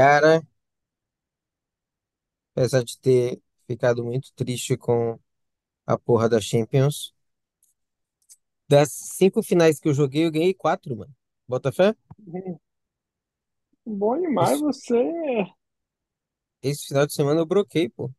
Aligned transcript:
Cara, 0.00 0.42
apesar 2.54 2.84
de 2.84 2.98
ter 2.98 3.40
ficado 3.66 4.04
muito 4.04 4.32
triste 4.34 4.76
com 4.76 5.18
a 5.86 5.98
porra 5.98 6.28
da 6.28 6.40
Champions, 6.40 7.14
das 8.68 8.90
cinco 8.92 9.42
finais 9.42 9.78
que 9.80 9.88
eu 9.88 9.94
joguei, 9.94 10.24
eu 10.26 10.30
ganhei 10.30 10.54
quatro, 10.54 10.96
mano. 10.96 11.14
Bota 11.46 11.72
fé? 11.72 11.94
Bom 13.84 14.18
demais, 14.18 14.58
Esse, 14.58 14.62
você. 14.62 14.94
esse 16.62 16.86
final 16.86 17.06
de 17.06 17.12
semana 17.12 17.40
eu 17.40 17.44
broquei, 17.46 17.86
pô. 17.90 18.10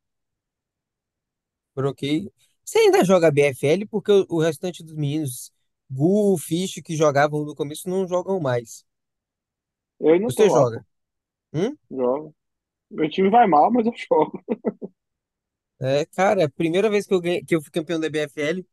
Broquei. 1.76 2.32
Você 2.64 2.80
ainda 2.80 3.04
joga 3.04 3.32
BFL 3.32 3.86
porque 3.88 4.12
o, 4.12 4.26
o 4.30 4.40
restante 4.42 4.84
dos 4.84 4.96
meninos, 4.96 5.52
Gu, 5.90 6.38
Fish, 6.38 6.82
que 6.84 6.96
jogavam 6.96 7.44
no 7.46 7.56
começo, 7.56 7.90
não 7.90 8.08
jogam 8.08 8.40
mais. 8.40 8.86
Eu 10.02 10.10
ainda 10.14 10.34
tô 10.34 10.44
Você 10.44 10.50
lá, 10.52 10.68
pô. 10.68 10.84
Hum? 11.54 11.78
Jogo. 11.90 12.34
Meu 12.92 13.10
time 13.10 13.30
vai 13.32 13.48
mal, 13.48 13.72
mas 13.72 13.86
eu 13.88 13.94
jogo. 13.98 14.44
É, 15.80 16.06
cara, 16.06 16.42
é 16.42 16.46
a 16.46 16.50
primeira 16.50 16.90
vez 16.90 17.08
que 17.08 17.14
eu 17.14 17.20
ganhei, 17.22 17.44
que 17.44 17.56
eu 17.56 17.62
fui 17.62 17.72
campeão 17.72 18.00
da 18.00 18.10
BFL. 18.10 18.66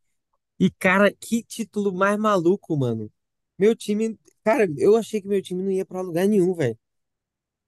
E, 0.60 0.70
cara, 0.70 1.12
que 1.12 1.42
título 1.42 1.92
mais 1.92 2.18
maluco, 2.18 2.76
mano. 2.76 3.10
Meu 3.58 3.74
time, 3.76 4.18
cara, 4.44 4.66
eu 4.78 4.96
achei 4.96 5.20
que 5.20 5.26
meu 5.28 5.40
time 5.42 5.62
não 5.62 5.70
ia 5.70 5.86
pra 5.86 6.00
lugar 6.02 6.26
nenhum, 6.28 6.54
velho. 6.54 6.78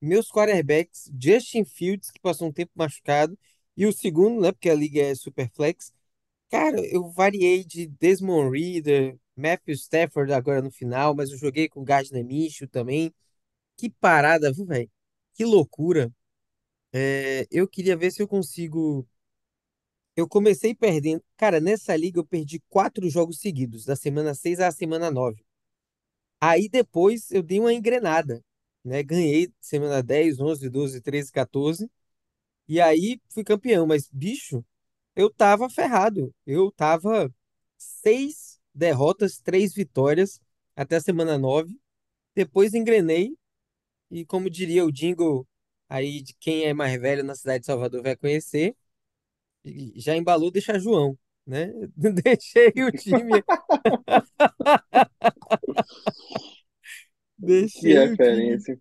Meus 0.02 0.28
quarterbacks, 0.30 1.10
Justin 1.20 1.64
Fields, 1.64 2.10
que 2.12 2.20
passou 2.20 2.48
um 2.48 2.52
tempo 2.52 2.72
machucado, 2.76 3.38
e 3.76 3.86
o 3.86 3.92
segundo, 3.92 4.40
né, 4.42 4.52
porque 4.52 4.70
a 4.70 4.74
liga 4.74 5.02
é 5.02 5.14
super 5.16 5.50
flex. 5.52 5.92
Cara, 6.50 6.80
eu 6.88 7.10
variei 7.12 7.64
de 7.64 7.86
Desmond 7.88 8.50
Ridder, 8.56 9.18
Matthew 9.36 9.74
Stafford 9.76 10.32
agora 10.34 10.62
no 10.62 10.70
final, 10.72 11.14
mas 11.16 11.30
eu 11.32 11.38
joguei 11.38 11.68
com 11.68 11.84
Gardner 11.84 12.24
Minshew 12.24 12.68
também. 12.68 13.12
Que 13.78 13.90
parada, 13.90 14.52
viu, 14.52 14.66
velho? 14.66 14.90
Que 15.40 15.44
loucura. 15.46 16.12
É, 16.92 17.46
eu 17.50 17.66
queria 17.68 17.96
ver 17.96 18.10
se 18.12 18.22
eu 18.22 18.28
consigo. 18.28 19.08
Eu 20.14 20.28
comecei 20.28 20.74
perdendo. 20.74 21.22
Cara, 21.36 21.60
nessa 21.60 21.96
liga 21.96 22.20
eu 22.20 22.26
perdi 22.26 22.60
quatro 22.68 23.08
jogos 23.08 23.40
seguidos, 23.40 23.84
da 23.86 23.96
semana 23.96 24.34
6 24.34 24.60
à 24.60 24.70
semana 24.70 25.10
9. 25.10 25.42
Aí 26.40 26.68
depois 26.68 27.30
eu 27.30 27.42
dei 27.42 27.60
uma 27.60 27.72
engrenada, 27.74 28.44
né? 28.84 29.02
Ganhei 29.02 29.52
semana 29.60 30.02
10, 30.02 30.40
11, 30.40 30.68
12, 30.70 31.00
13, 31.00 31.32
14. 31.32 31.90
E 32.68 32.80
aí 32.80 33.20
fui 33.30 33.44
campeão. 33.44 33.86
Mas, 33.86 34.08
bicho, 34.12 34.64
eu 35.16 35.30
tava 35.30 35.70
ferrado. 35.70 36.34
Eu 36.46 36.72
tava 36.72 37.34
seis 37.78 38.60
derrotas, 38.74 39.40
três 39.40 39.74
vitórias 39.74 40.40
até 40.76 40.96
a 40.96 41.00
semana 41.00 41.38
9. 41.38 41.78
Depois 42.34 42.74
engrenei. 42.74 43.36
E 44.10 44.24
como 44.24 44.50
diria 44.50 44.84
o 44.84 44.92
jingle 44.92 45.46
aí 45.88 46.22
de 46.22 46.34
quem 46.34 46.64
é 46.64 46.74
mais 46.74 47.00
velho 47.00 47.22
na 47.24 47.34
cidade 47.34 47.60
de 47.60 47.66
Salvador 47.66 48.02
vai 48.02 48.16
conhecer, 48.16 48.76
já 49.96 50.16
embalou 50.16 50.50
deixa 50.50 50.78
João, 50.78 51.18
né? 51.46 51.68
Deixei 51.96 52.72
o 52.84 52.92
time, 52.92 53.44
Que 57.78 57.94
deixei 57.94 57.98
o 58.08 58.16
time 58.18 58.58
referência. 58.58 58.78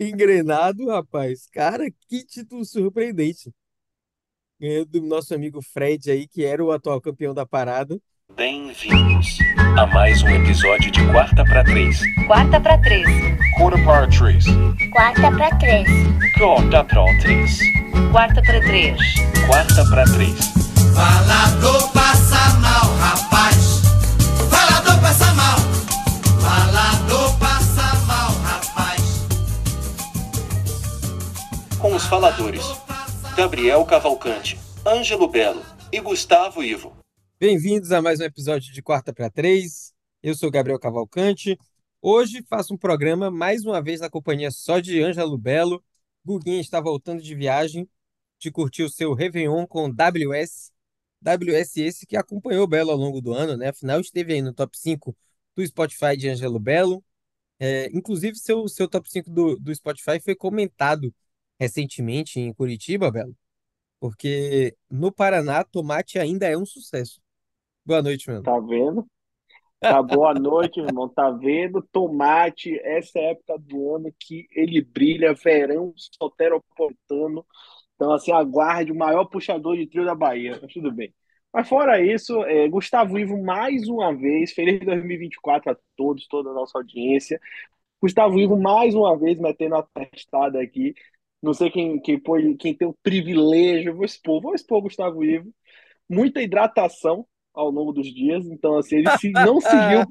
engrenado, 0.00 0.86
rapaz. 0.88 1.46
Cara, 1.52 1.90
que 2.08 2.24
título 2.24 2.64
surpreendente. 2.64 3.52
Ganhei 4.60 4.84
do 4.84 5.00
nosso 5.02 5.34
amigo 5.34 5.60
Fred 5.62 6.10
aí, 6.10 6.28
que 6.28 6.44
era 6.44 6.64
o 6.64 6.70
atual 6.72 7.00
campeão 7.00 7.34
da 7.34 7.46
parada. 7.46 8.00
Bem-vindos 8.34 9.38
a 9.76 9.86
mais 9.86 10.22
um 10.22 10.28
episódio 10.28 10.90
de 10.90 11.04
Quarta 11.08 11.44
para 11.44 11.64
Três. 11.64 12.00
Quarta 12.26 12.60
pra 12.60 12.78
três. 12.78 13.06
Quarter 13.56 13.84
para 13.84 14.06
Três. 14.08 14.44
Quarta 14.90 15.30
pra 15.30 15.50
três. 15.58 15.88
Quarta 16.38 16.84
para 16.84 17.20
Três. 17.20 17.58
Quarta 18.10 18.42
pra 18.42 18.60
três. 18.60 18.98
Quarta 19.46 19.84
para 19.90 20.04
Três. 20.04 20.52
Falador 20.94 21.92
passa 21.92 22.58
mal, 22.58 22.96
rapaz. 22.98 23.82
Falador 24.50 25.00
passa 25.00 25.32
mal. 25.34 25.58
Falador 26.40 27.38
passa 27.38 27.96
mal, 28.06 28.32
rapaz. 28.42 29.28
Com 31.78 31.94
os 31.94 32.04
faladores 32.06 32.64
Gabriel 33.36 33.84
Cavalcante, 33.84 34.58
Ângelo 34.86 35.28
Belo 35.28 35.62
e 35.92 36.00
Gustavo 36.00 36.62
Ivo. 36.62 36.99
Bem-vindos 37.40 37.90
a 37.90 38.02
mais 38.02 38.20
um 38.20 38.24
episódio 38.24 38.70
de 38.70 38.82
Quarta 38.82 39.14
para 39.14 39.30
Três. 39.30 39.94
Eu 40.22 40.34
sou 40.34 40.50
Gabriel 40.50 40.78
Cavalcante. 40.78 41.58
Hoje 42.02 42.42
faço 42.42 42.74
um 42.74 42.76
programa 42.76 43.30
mais 43.30 43.64
uma 43.64 43.80
vez 43.80 43.98
na 44.00 44.10
companhia 44.10 44.50
só 44.50 44.78
de 44.78 45.00
Ângelo 45.02 45.38
Belo. 45.38 45.82
Guguinha 46.22 46.60
está 46.60 46.82
voltando 46.82 47.22
de 47.22 47.34
viagem, 47.34 47.88
de 48.38 48.50
curtir 48.50 48.82
o 48.82 48.90
seu 48.90 49.14
Réveillon 49.14 49.66
com 49.66 49.88
WS. 49.88 50.70
WS 51.22 51.78
esse 51.78 52.06
que 52.06 52.14
acompanhou 52.14 52.66
Belo 52.66 52.90
ao 52.90 52.96
longo 52.98 53.22
do 53.22 53.32
ano, 53.32 53.56
né? 53.56 53.68
Afinal, 53.68 54.00
esteve 54.02 54.34
aí 54.34 54.42
no 54.42 54.52
top 54.52 54.76
5 54.78 55.16
do 55.56 55.66
Spotify 55.66 56.18
de 56.18 56.28
Ângelo 56.28 56.60
Belo. 56.60 57.02
É, 57.58 57.86
inclusive, 57.96 58.36
seu, 58.36 58.68
seu 58.68 58.86
top 58.86 59.10
5 59.10 59.30
do, 59.30 59.56
do 59.58 59.74
Spotify 59.74 60.20
foi 60.20 60.34
comentado 60.36 61.14
recentemente 61.58 62.38
em 62.38 62.52
Curitiba, 62.52 63.10
Belo, 63.10 63.34
porque 63.98 64.76
no 64.90 65.10
Paraná, 65.10 65.64
tomate 65.64 66.18
ainda 66.18 66.46
é 66.46 66.56
um 66.56 66.66
sucesso. 66.66 67.18
Boa 67.84 68.02
noite, 68.02 68.28
mano. 68.28 68.42
Tá 68.42 68.58
vendo? 68.60 69.06
Tá 69.80 70.02
boa 70.02 70.34
noite, 70.34 70.80
irmão. 70.80 71.08
Tá 71.08 71.30
vendo? 71.30 71.82
Tomate, 71.90 72.78
essa 72.80 73.18
é 73.18 73.28
a 73.28 73.30
época 73.30 73.58
do 73.58 73.94
ano 73.94 74.14
que 74.18 74.46
ele 74.52 74.82
brilha, 74.82 75.34
verão 75.34 75.92
soteropolitano. 75.96 77.44
Então, 77.94 78.12
assim, 78.12 78.32
aguarde 78.32 78.92
o 78.92 78.96
maior 78.96 79.24
puxador 79.26 79.76
de 79.76 79.86
trio 79.86 80.04
da 80.04 80.14
Bahia. 80.14 80.58
Mas 80.62 80.72
tudo 80.72 80.92
bem. 80.92 81.14
Mas 81.52 81.68
fora 81.68 82.00
isso, 82.00 82.42
é, 82.44 82.68
Gustavo 82.68 83.18
Ivo, 83.18 83.42
mais 83.42 83.88
uma 83.88 84.14
vez, 84.14 84.52
feliz 84.52 84.80
2024 84.80 85.72
a 85.72 85.76
todos, 85.96 86.26
toda 86.28 86.50
a 86.50 86.54
nossa 86.54 86.78
audiência. 86.78 87.40
Gustavo 88.00 88.38
Ivo, 88.38 88.56
mais 88.56 88.94
uma 88.94 89.18
vez, 89.18 89.38
metendo 89.38 89.76
a 89.76 89.82
testada 89.82 90.60
aqui. 90.60 90.94
Não 91.42 91.54
sei 91.54 91.70
quem, 91.70 92.00
quem, 92.00 92.20
pôde, 92.20 92.54
quem 92.56 92.74
tem 92.74 92.86
o 92.88 92.96
privilégio, 93.02 93.94
vou 93.96 94.04
expor, 94.04 94.40
vou 94.42 94.54
expor 94.54 94.82
Gustavo 94.82 95.24
Ivo. 95.24 95.52
Muita 96.08 96.42
hidratação 96.42 97.26
ao 97.54 97.70
longo 97.70 97.92
dos 97.92 98.06
dias, 98.06 98.46
então 98.46 98.76
assim, 98.76 98.96
ele 98.96 99.08
não 99.32 99.60
seguiu 99.60 100.06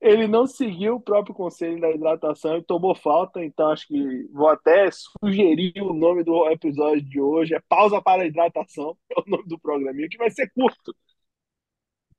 ele 0.00 0.26
não 0.26 0.46
seguiu 0.46 0.94
o 0.94 1.00
próprio 1.00 1.34
conselho 1.34 1.80
da 1.80 1.90
hidratação 1.90 2.56
e 2.56 2.64
tomou 2.64 2.94
falta, 2.94 3.44
então 3.44 3.70
acho 3.70 3.86
que 3.86 4.28
vou 4.32 4.48
até 4.48 4.88
sugerir 4.90 5.74
o 5.82 5.92
nome 5.92 6.24
do 6.24 6.48
episódio 6.48 7.02
de 7.02 7.20
hoje, 7.20 7.54
é 7.54 7.60
Pausa 7.68 8.00
para 8.00 8.22
a 8.22 8.26
Hidratação, 8.26 8.96
é 9.14 9.20
o 9.20 9.24
nome 9.26 9.46
do 9.46 9.58
programinha, 9.58 10.08
que 10.08 10.16
vai 10.16 10.30
ser 10.30 10.50
curto, 10.54 10.94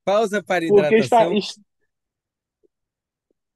Pausa 0.04 0.44
para 0.44 0.68
porque 0.68 0.96
está, 0.96 1.28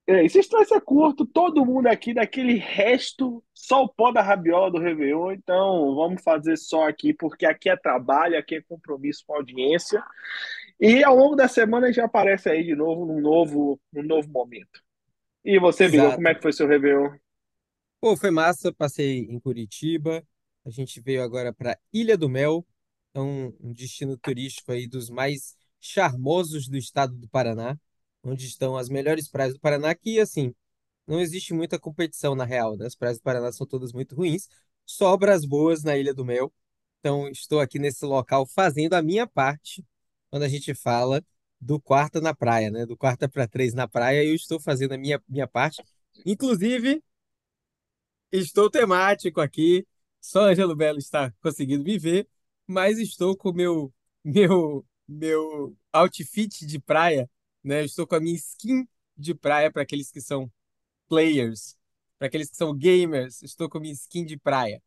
É, 0.07 0.23
esse 0.23 0.39
estresse 0.39 0.73
é 0.73 0.79
curto, 0.79 1.25
todo 1.25 1.65
mundo 1.65 1.87
aqui 1.87 2.13
daquele 2.13 2.57
resto, 2.57 3.43
só 3.53 3.83
o 3.83 3.89
pó 3.89 4.11
da 4.11 4.21
rabiola 4.21 4.69
do 4.69 4.79
Réveillon, 4.79 5.31
então 5.31 5.95
vamos 5.95 6.21
fazer 6.21 6.57
só 6.57 6.87
aqui, 6.87 7.11
porque 7.11 7.43
aqui 7.43 7.69
é 7.69 7.75
trabalho, 7.75 8.37
aqui 8.37 8.55
é 8.55 8.61
compromisso 8.61 9.23
com 9.25 9.33
a 9.33 9.37
audiência, 9.37 10.03
e 10.79 11.03
ao 11.03 11.15
longo 11.15 11.35
da 11.35 11.47
semana 11.47 11.91
já 11.91 12.05
aparece 12.05 12.49
aí 12.49 12.63
de 12.63 12.75
novo, 12.75 13.03
num 13.05 13.19
novo, 13.19 13.79
num 13.91 14.03
novo 14.03 14.29
momento. 14.29 14.79
E 15.43 15.59
você, 15.59 15.87
Vigor, 15.87 16.13
como 16.13 16.27
é 16.27 16.35
que 16.35 16.41
foi 16.41 16.53
seu 16.53 16.67
Réveillon? 16.67 17.09
Pô, 17.99 18.15
foi 18.15 18.29
massa, 18.29 18.71
passei 18.71 19.21
em 19.21 19.39
Curitiba. 19.39 20.23
A 20.63 20.69
gente 20.69 21.01
veio 21.01 21.23
agora 21.23 21.51
para 21.51 21.77
Ilha 21.91 22.15
do 22.15 22.29
Mel, 22.29 22.63
é 23.13 23.19
um, 23.19 23.55
um 23.59 23.73
destino 23.73 24.17
turístico 24.17 24.71
aí 24.71 24.87
dos 24.87 25.09
mais 25.09 25.55
charmosos 25.79 26.67
do 26.67 26.77
estado 26.77 27.15
do 27.15 27.27
Paraná, 27.29 27.75
onde 28.25 28.45
estão 28.45 28.75
as 28.77 28.89
melhores 28.89 29.29
praias 29.29 29.53
do 29.53 29.59
Paraná, 29.59 29.93
que 29.95 30.19
assim, 30.19 30.53
não 31.07 31.19
existe 31.21 31.53
muita 31.53 31.79
competição 31.79 32.35
na 32.35 32.45
real, 32.45 32.75
né? 32.77 32.85
As 32.87 32.95
praias 32.95 33.17
do 33.17 33.23
Paraná 33.23 33.51
são 33.51 33.67
todas 33.67 33.93
muito 33.93 34.15
ruins, 34.15 34.47
sobra 34.85 35.33
as 35.33 35.45
boas 35.45 35.83
na 35.83 35.97
Ilha 35.97 36.13
do 36.13 36.25
Mel. 36.25 36.53
Então, 36.99 37.27
estou 37.29 37.59
aqui 37.59 37.77
nesse 37.79 38.05
local 38.05 38.47
fazendo 38.47 38.93
a 38.95 39.01
minha 39.01 39.27
parte 39.27 39.85
quando 40.29 40.43
a 40.43 40.49
gente 40.49 40.73
fala 40.73 41.23
do 41.61 41.79
quarta 41.79 42.19
na 42.19 42.33
praia, 42.33 42.71
né? 42.71 42.85
Do 42.85 42.97
quarta 42.97 43.29
para 43.29 43.47
três 43.47 43.73
na 43.73 43.87
praia, 43.87 44.23
eu 44.23 44.35
estou 44.35 44.59
fazendo 44.59 44.93
a 44.93 44.97
minha, 44.97 45.21
minha 45.27 45.47
parte. 45.47 45.83
Inclusive, 46.25 47.03
estou 48.31 48.69
temático 48.69 49.41
aqui. 49.41 49.85
Só 50.19 50.45
Ângelo 50.45 50.75
Belo 50.75 50.97
está 50.97 51.31
conseguindo 51.41 51.83
me 51.83 51.99
ver, 51.99 52.27
mas 52.65 52.97
estou 52.97 53.37
com 53.37 53.53
meu, 53.53 53.93
meu, 54.23 54.85
meu 55.07 55.77
outfit 55.93 56.65
de 56.65 56.79
praia, 56.79 57.29
né? 57.65 57.81
Eu 57.81 57.85
estou 57.85 58.05
com 58.07 58.15
a 58.15 58.19
minha 58.19 58.35
skin 58.35 58.87
de 59.17 59.33
praia 59.33 59.71
para 59.71 59.81
aqueles 59.81 60.11
que 60.11 60.21
são 60.21 60.51
players, 61.07 61.75
para 62.17 62.27
aqueles 62.27 62.49
que 62.49 62.55
são 62.55 62.75
gamers. 62.75 63.41
Estou 63.41 63.69
com 63.69 63.77
a 63.77 63.81
minha 63.81 63.93
skin 63.93 64.25
de 64.25 64.37
praia. 64.37 64.81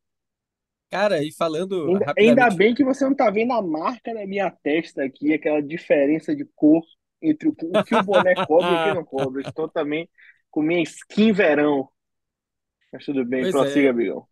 Cara, 0.89 1.23
e 1.23 1.31
falando 1.31 1.87
Ainda, 1.87 2.13
ainda 2.17 2.49
bem 2.49 2.73
que 2.73 2.83
você 2.83 3.05
não 3.05 3.15
tá 3.15 3.29
vendo 3.29 3.53
a 3.53 3.61
marca 3.61 4.11
da 4.13 4.25
minha 4.25 4.49
testa 4.49 5.03
aqui, 5.03 5.33
aquela 5.33 5.61
diferença 5.61 6.35
de 6.35 6.45
cor 6.55 6.83
entre 7.21 7.49
o, 7.49 7.51
o 7.51 7.83
que 7.83 7.93
o 7.93 8.03
boné 8.03 8.33
cobre 8.47 8.71
e 8.71 8.73
o 8.73 8.83
que 8.85 8.93
não 8.95 9.05
cobre. 9.05 9.43
Estou 9.47 9.69
também 9.69 10.09
com 10.49 10.61
minha 10.61 10.81
skin 10.81 11.31
verão. 11.31 11.89
Mas 12.91 13.05
tudo 13.05 13.23
bem, 13.23 13.41
Pois 13.41 13.51
prossiga, 13.51 13.89
é. 13.89 14.29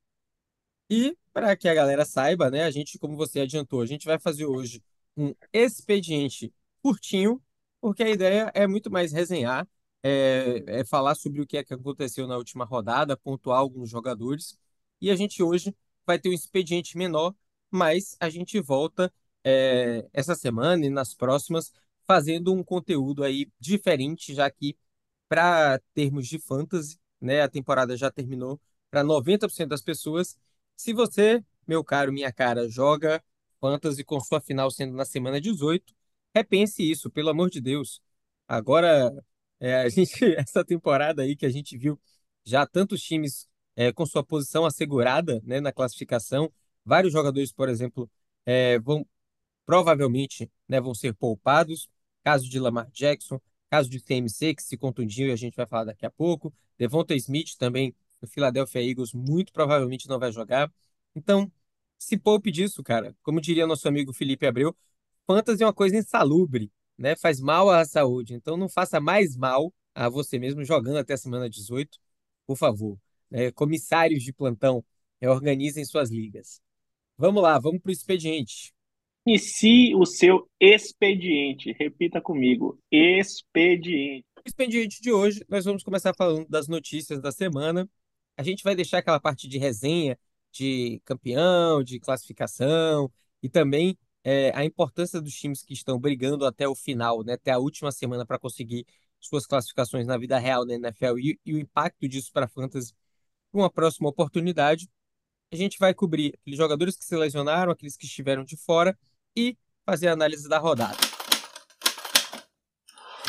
E 0.90 1.16
para 1.32 1.56
que 1.56 1.68
a 1.68 1.74
galera 1.74 2.06
saiba, 2.06 2.50
né, 2.50 2.64
a 2.64 2.72
gente, 2.72 2.98
como 2.98 3.16
você 3.16 3.42
adiantou, 3.42 3.82
a 3.82 3.86
gente 3.86 4.06
vai 4.06 4.18
fazer 4.18 4.46
hoje 4.46 4.82
um 5.16 5.36
expediente 5.54 6.52
curtinho, 6.82 7.42
porque 7.88 8.04
a 8.04 8.10
ideia 8.10 8.52
é 8.54 8.68
muito 8.68 8.92
mais 8.92 9.14
resenhar, 9.14 9.66
é, 10.04 10.62
é 10.68 10.84
falar 10.86 11.16
sobre 11.16 11.40
o 11.42 11.48
que 11.48 11.56
é 11.58 11.64
que 11.64 11.74
aconteceu 11.74 12.28
na 12.28 12.36
última 12.36 12.66
rodada, 12.66 13.16
pontuar 13.16 13.60
alguns 13.60 13.90
jogadores. 13.90 14.58
E 15.00 15.10
a 15.10 15.16
gente 15.16 15.42
hoje 15.42 15.74
vai 16.06 16.20
ter 16.20 16.28
um 16.28 16.34
expediente 16.34 16.98
menor, 16.98 17.34
mas 17.72 18.18
a 18.20 18.30
gente 18.30 18.60
volta 18.60 19.10
é, 19.42 20.06
essa 20.12 20.36
semana 20.36 20.86
e 20.86 20.90
nas 20.90 21.14
próximas 21.16 21.72
fazendo 22.06 22.54
um 22.54 22.62
conteúdo 22.62 23.24
aí 23.24 23.50
diferente, 23.58 24.34
já 24.34 24.52
que 24.52 24.78
para 25.30 25.80
termos 25.94 26.28
de 26.28 26.40
fantasy, 26.40 27.00
né, 27.22 27.42
a 27.42 27.48
temporada 27.50 27.96
já 27.96 28.12
terminou 28.12 28.60
para 28.92 29.02
90% 29.02 29.70
das 29.70 29.82
pessoas. 29.82 30.38
Se 30.76 30.92
você, 30.92 31.42
meu 31.66 31.86
caro, 31.86 32.12
minha 32.12 32.34
cara, 32.34 32.68
joga 32.68 33.24
fantasy 33.62 34.04
com 34.04 34.20
sua 34.20 34.42
final 34.42 34.70
sendo 34.72 34.94
na 34.94 35.06
semana 35.06 35.40
18, 35.40 35.96
repense 36.38 36.90
isso, 36.90 37.10
pelo 37.10 37.30
amor 37.30 37.50
de 37.50 37.62
Deus. 37.62 38.02
Agora, 38.48 39.12
é, 39.60 39.76
a 39.82 39.90
gente, 39.90 40.14
essa 40.38 40.64
temporada 40.64 41.24
aí 41.24 41.36
que 41.36 41.46
a 41.46 41.50
gente 41.50 41.78
viu 41.78 42.00
já 42.44 42.66
tantos 42.66 43.02
times 43.02 43.48
é, 43.76 43.92
com 43.92 44.06
sua 44.06 44.24
posição 44.24 44.66
assegurada, 44.66 45.42
né, 45.44 45.60
na 45.60 45.72
classificação, 45.72 46.52
vários 46.86 47.14
jogadores, 47.14 47.52
por 47.52 47.70
exemplo, 47.70 48.10
é, 48.46 48.80
vão 48.80 49.06
provavelmente, 49.66 50.50
né, 50.68 50.80
vão 50.80 50.96
ser 50.96 51.14
poupados. 51.14 51.90
Caso 52.24 52.50
de 52.50 52.60
Lamar 52.60 52.90
Jackson, 52.92 53.40
caso 53.70 53.90
de 53.90 54.02
TMC, 54.02 54.56
que 54.56 54.64
se 54.64 54.78
contundiu 54.78 55.28
e 55.30 55.32
a 55.32 55.36
gente 55.36 55.56
vai 55.56 55.66
falar 55.66 55.86
daqui 55.86 56.06
a 56.06 56.12
pouco. 56.12 56.54
Devonta 56.78 57.16
Smith 57.16 57.56
também, 57.58 57.96
do 58.22 58.28
Philadelphia 58.28 58.82
Eagles, 58.82 59.14
muito 59.14 59.54
provavelmente 59.54 60.08
não 60.10 60.20
vai 60.20 60.32
jogar. 60.32 60.72
Então, 61.16 61.52
se 61.98 62.18
poupe 62.18 62.52
disso, 62.52 62.84
cara. 62.84 63.16
Como 63.24 63.42
diria 63.42 63.68
nosso 63.68 63.88
amigo 63.88 64.14
Felipe 64.14 64.46
Abreu, 64.46 64.76
fantasy 65.28 65.62
é 65.62 65.66
uma 65.66 65.74
coisa 65.74 65.98
insalubre, 65.98 66.72
né? 66.98 67.16
Faz 67.16 67.40
mal 67.40 67.70
à 67.70 67.86
saúde. 67.86 68.34
Então, 68.34 68.58
não 68.58 68.70
faça 68.70 69.00
mais 69.00 69.36
mal 69.36 69.74
a 69.94 70.10
você 70.10 70.40
mesmo 70.40 70.64
jogando 70.64 70.98
até 70.98 71.14
a 71.14 71.18
semana 71.18 71.50
18, 71.50 72.00
por 72.46 72.58
favor. 72.58 72.98
né? 73.30 73.52
comissários 73.52 74.24
de 74.24 74.32
plantão, 74.32 74.84
é, 75.20 75.30
organizem 75.30 75.84
suas 75.84 76.10
ligas. 76.10 76.62
Vamos 77.18 77.44
lá, 77.44 77.60
vamos 77.60 77.82
para 77.82 77.90
o 77.90 77.94
expediente. 77.94 78.74
Inicie 79.26 79.94
o 79.96 80.06
seu 80.06 80.50
expediente. 80.60 81.76
Repita 81.78 82.22
comigo. 82.22 82.80
Expediente. 82.90 84.26
No 84.38 84.44
expediente 84.46 85.02
de 85.02 85.12
hoje, 85.12 85.44
nós 85.50 85.66
vamos 85.66 85.84
começar 85.84 86.14
falando 86.16 86.48
das 86.48 86.68
notícias 86.68 87.20
da 87.20 87.32
semana. 87.32 87.90
A 88.38 88.44
gente 88.44 88.64
vai 88.64 88.76
deixar 88.76 89.00
aquela 89.00 89.20
parte 89.20 89.48
de 89.48 89.58
resenha 89.58 90.18
de 90.52 91.02
campeão, 91.04 91.84
de 91.84 92.00
classificação 92.00 93.12
e 93.44 93.50
também 93.50 93.98
é, 94.24 94.52
a 94.56 94.66
importância 94.66 95.22
dos 95.22 95.34
times 95.34 95.64
que 95.64 95.74
estão 95.74 96.00
brigando 96.00 96.46
até 96.46 96.68
o 96.68 96.76
final, 96.76 97.24
né, 97.24 97.34
até 97.34 97.52
a 97.52 97.60
última 97.60 97.92
semana 97.92 98.26
para 98.26 98.40
conseguir 98.40 98.86
suas 99.20 99.46
classificações 99.46 100.06
na 100.06 100.18
vida 100.18 100.38
real 100.38 100.66
na 100.66 100.76
NFL 100.76 101.18
e, 101.20 101.40
e 101.46 101.54
o 101.54 101.60
impacto 101.60 102.08
disso 102.08 102.32
para 102.32 102.46
a 102.46 102.50
fantasy 102.50 102.94
uma 103.54 103.70
próxima 103.70 104.10
oportunidade. 104.10 104.90
A 105.52 105.56
gente 105.56 105.80
vai 105.80 105.94
cobrir 105.94 106.34
aqueles 106.36 106.58
jogadores 106.58 106.96
que 106.98 107.06
se 107.06 107.16
lesionaram, 107.16 107.72
aqueles 107.72 107.96
que 107.96 108.06
estiveram 108.06 108.44
de 108.44 108.58
fora 108.58 108.98
e 109.36 109.58
fazer 109.86 110.10
a 110.10 110.14
análise 110.14 110.48
da 110.48 110.58
rodada. 110.58 110.98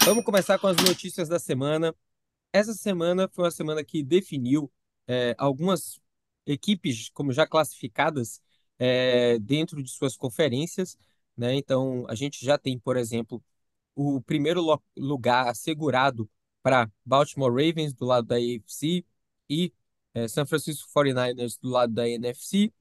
Vamos 0.04 0.24
começar 0.24 0.58
com 0.58 0.66
as 0.66 0.76
notícias 0.76 1.28
da 1.28 1.38
semana. 1.38 1.94
Essa 2.52 2.74
semana 2.74 3.28
foi 3.28 3.44
uma 3.44 3.50
semana 3.50 3.84
que 3.84 4.02
definiu 4.02 4.70
é, 5.06 5.34
algumas 5.38 6.00
equipes 6.46 7.10
como 7.10 7.32
já 7.32 7.46
classificadas 7.46 8.40
é, 8.78 9.38
dentro 9.38 9.82
de 9.82 9.90
suas 9.90 10.16
conferências, 10.16 10.96
né? 11.36 11.54
Então 11.54 12.06
a 12.08 12.14
gente 12.14 12.44
já 12.44 12.58
tem, 12.58 12.78
por 12.78 12.96
exemplo, 12.96 13.42
o 13.94 14.20
primeiro 14.22 14.62
lugar 14.96 15.48
assegurado 15.48 16.30
para 16.62 16.90
Baltimore 17.04 17.50
Ravens 17.50 17.92
do 17.94 18.04
lado 18.06 18.26
da 18.26 18.36
AFC 18.36 19.04
e 19.48 19.72
é, 20.14 20.28
San 20.28 20.46
Francisco 20.46 20.88
49ers 20.92 21.58
do 21.60 21.68
lado 21.70 21.92
da 21.92 22.08
NFC. 22.08 22.72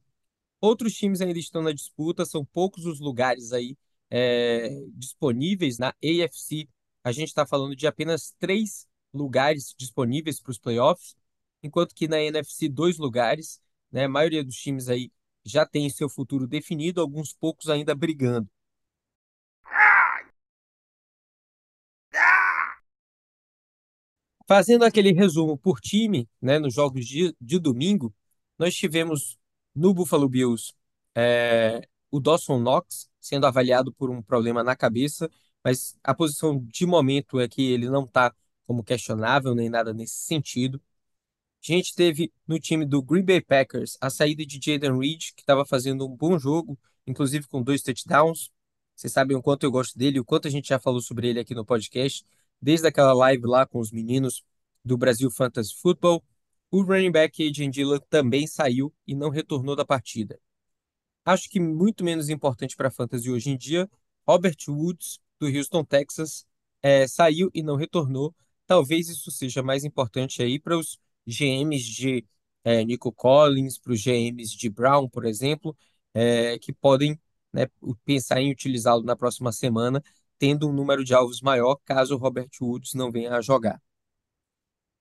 Outros 0.60 0.94
times 0.96 1.22
ainda 1.22 1.38
estão 1.40 1.62
na 1.62 1.72
disputa, 1.72 2.26
são 2.26 2.44
poucos 2.46 2.86
os 2.86 3.00
lugares 3.00 3.54
aí 3.54 3.78
é, 4.10 4.70
disponíveis 4.94 5.78
na 5.78 5.90
AFC. 6.04 6.68
A 7.04 7.12
gente 7.12 7.30
está 7.30 7.46
falando 7.46 7.76
de 7.76 7.88
apenas 7.88 8.36
três 8.40 8.88
lugares 9.14 9.74
disponíveis 9.78 10.40
para 10.42 10.52
os 10.52 10.58
playoffs, 10.58 11.16
enquanto 11.64 11.96
que 11.96 12.08
na 12.08 12.22
NFC, 12.22 12.68
dois 12.70 12.98
lugares. 12.98 13.62
Né? 13.92 14.06
A 14.06 14.10
maioria 14.10 14.44
dos 14.44 14.56
times 14.56 14.90
aí 14.90 15.12
já 15.48 15.66
tem 15.66 15.90
seu 15.90 16.10
futuro 16.10 16.48
definido, 16.48 17.02
alguns 17.02 17.34
poucos 17.34 17.70
ainda 17.70 17.96
brigando. 17.96 18.50
Fazendo 24.48 24.86
aquele 24.86 25.12
resumo 25.12 25.58
por 25.58 25.80
time, 25.82 26.28
né, 26.42 26.58
nos 26.58 26.74
jogos 26.74 27.06
de, 27.06 27.36
de 27.40 27.60
domingo, 27.60 28.14
nós 28.58 28.74
tivemos 28.76 29.38
no 29.76 29.94
Buffalo 29.94 30.30
Bills 30.30 30.74
é, 31.16 31.88
o 32.10 32.20
Dawson 32.20 32.60
Knox 32.60 33.10
sendo 33.20 33.46
avaliado 33.46 33.92
por 33.94 34.10
um 34.10 34.22
problema 34.22 34.64
na 34.64 34.76
cabeça, 34.76 35.30
mas 35.64 35.98
a 36.04 36.14
posição 36.16 36.64
de 36.66 36.86
momento 36.86 37.40
é 37.40 37.48
que 37.48 37.62
ele 37.72 37.90
não 37.90 38.06
está 38.06 38.34
como 38.66 38.84
questionável 38.84 39.54
nem 39.54 39.70
nada 39.70 39.94
nesse 39.94 40.16
sentido. 40.16 40.82
A 41.64 41.72
gente 41.72 41.96
teve 41.96 42.32
no 42.48 42.60
time 42.60 42.86
do 42.86 43.02
Green 43.02 43.24
Bay 43.24 43.42
Packers 43.42 43.98
a 44.00 44.10
saída 44.10 44.46
de 44.46 44.60
Jaden 44.64 44.98
Reed, 44.98 45.32
que 45.36 45.42
estava 45.42 45.66
fazendo 45.66 46.06
um 46.08 46.16
bom 46.16 46.38
jogo, 46.40 46.78
inclusive 47.06 47.48
com 47.48 47.62
dois 47.62 47.82
touchdowns. 47.82 48.52
Vocês 48.96 49.14
sabem 49.14 49.36
o 49.36 49.42
quanto 49.42 49.64
eu 49.64 49.72
gosto 49.72 49.98
dele, 49.98 50.20
o 50.20 50.26
quanto 50.26 50.48
a 50.48 50.52
gente 50.52 50.70
já 50.70 50.80
falou 50.80 51.02
sobre 51.02 51.30
ele 51.30 51.40
aqui 51.40 51.54
no 51.54 51.66
podcast 51.66 52.24
desde 52.62 52.88
aquela 52.88 53.14
live 53.14 53.46
lá 53.46 53.66
com 53.66 53.80
os 53.80 53.92
meninos 53.92 54.44
do 54.84 54.98
Brasil 54.98 55.30
Fantasy 55.30 55.74
Football. 55.80 56.24
O 56.70 56.82
running 56.82 57.12
back 57.12 57.48
Adrian 57.48 57.70
Dillon 57.70 58.00
também 58.10 58.46
saiu 58.48 58.94
e 59.06 59.16
não 59.16 59.30
retornou 59.30 59.76
da 59.76 59.86
partida. 59.86 60.40
Acho 61.24 61.50
que 61.50 61.60
muito 61.60 62.04
menos 62.04 62.30
importante 62.30 62.76
para 62.76 62.88
a 62.88 62.92
fantasy 62.92 63.30
hoje 63.30 63.50
em 63.50 63.58
dia, 63.58 63.90
Robert 64.26 64.58
Woods, 64.68 65.20
do 65.40 65.48
Houston, 65.48 65.84
Texas, 65.84 66.46
é, 66.82 67.08
saiu 67.08 67.50
e 67.54 67.62
não 67.62 67.76
retornou. 67.76 68.34
Talvez 68.66 69.10
isso 69.10 69.32
seja 69.32 69.62
mais 69.62 69.84
importante 69.84 70.42
aí 70.42 70.60
para 70.60 70.78
os 70.78 70.98
GMs 71.28 71.84
de 71.84 72.26
é, 72.64 72.84
Nico 72.84 73.12
Collins, 73.12 73.78
para 73.80 73.94
os 73.94 74.02
GMs 74.02 74.58
de 74.58 74.70
Brown, 74.70 75.10
por 75.10 75.26
exemplo, 75.26 75.76
é, 76.14 76.58
que 76.60 76.74
podem 76.74 77.20
né, 77.54 77.68
pensar 78.06 78.42
em 78.42 78.52
utilizá-lo 78.52 79.04
na 79.04 79.16
próxima 79.16 79.52
semana 79.52 80.02
tendo 80.38 80.68
um 80.68 80.74
número 80.74 81.04
de 81.04 81.14
alvos 81.14 81.42
maior 81.42 81.78
caso 81.84 82.16
o 82.16 82.18
Robert 82.18 82.50
Woods 82.62 82.94
não 82.94 83.12
venha 83.12 83.36
a 83.36 83.42
jogar. 83.42 83.82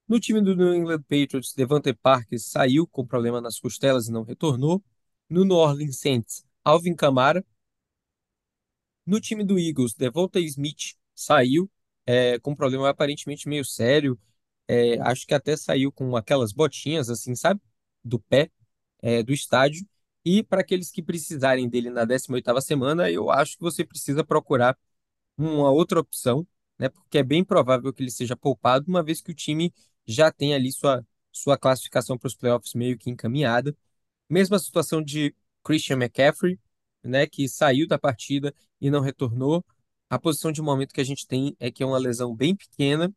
No 0.09 0.21
time 0.21 0.41
do 0.41 0.55
New 0.55 0.75
England 0.75 1.03
Patriots, 1.03 1.53
Devante 1.53 1.93
Parker 1.93 2.39
saiu 2.41 2.87
com 2.87 3.05
problema 3.05 3.41
nas 3.41 3.59
costelas 3.59 4.07
e 4.07 4.13
não 4.13 4.23
retornou. 4.23 4.83
No 5.29 5.45
New 5.45 5.57
Orleans 5.57 5.99
Saints, 5.99 6.45
Alvin 6.65 6.95
Kamara. 6.95 7.45
No 9.05 9.21
time 9.21 9.45
do 9.45 9.59
Eagles, 9.59 9.95
Devonta 9.95 10.39
Smith 10.41 10.95
saiu 11.15 11.71
é, 12.05 12.39
com 12.39 12.53
um 12.53 12.55
problema 12.55 12.89
aparentemente 12.89 13.49
meio 13.49 13.65
sério. 13.65 14.19
É, 14.69 14.99
acho 15.01 15.27
que 15.27 15.35
até 15.35 15.57
saiu 15.57 15.93
com 15.93 16.17
aquelas 16.17 16.53
botinhas, 16.53 17.09
assim, 17.09 17.35
sabe? 17.35 17.61
Do 18.05 18.19
pé 18.19 18.51
é, 19.03 19.23
do 19.23 19.33
estádio. 19.33 19.87
E 20.25 20.43
para 20.43 20.61
aqueles 20.63 20.91
que 20.91 21.03
precisarem 21.03 21.69
dele 21.69 21.91
na 21.91 22.05
18ª 22.05 22.61
semana, 22.61 23.11
eu 23.11 23.31
acho 23.31 23.57
que 23.57 23.63
você 23.63 23.85
precisa 23.85 24.25
procurar 24.25 24.77
uma 25.37 25.71
outra 25.71 26.01
opção, 26.01 26.47
né? 26.79 26.89
Porque 26.89 27.19
é 27.19 27.23
bem 27.23 27.45
provável 27.45 27.93
que 27.93 28.03
ele 28.03 28.11
seja 28.11 28.37
poupado, 28.37 28.87
uma 28.89 29.03
vez 29.03 29.21
que 29.21 29.31
o 29.33 29.35
time 29.35 29.73
já 30.07 30.31
tem 30.33 30.55
ali 30.55 30.73
sua, 30.73 31.07
sua 31.33 31.59
classificação 31.59 32.19
para 32.19 32.29
os 32.29 32.35
playoffs 32.35 32.75
meio 32.75 32.99
que 32.99 33.11
encaminhada. 33.11 33.77
Mesma 34.29 34.59
situação 34.59 35.03
de 35.03 35.35
Christian 35.65 35.97
McCaffrey, 35.97 36.59
né? 37.03 37.27
Que 37.27 37.49
saiu 37.49 37.87
da 37.87 37.99
partida 37.99 38.55
e 38.81 38.91
não 38.91 39.01
retornou. 39.01 39.65
A 40.11 40.19
posição 40.19 40.53
de 40.53 40.63
momento 40.63 40.95
que 40.95 41.01
a 41.01 41.05
gente 41.05 41.27
tem 41.27 41.57
é 41.61 41.71
que 41.71 41.83
é 41.83 41.87
uma 41.87 41.99
lesão 41.99 42.35
bem 42.35 42.55
pequena 42.57 43.13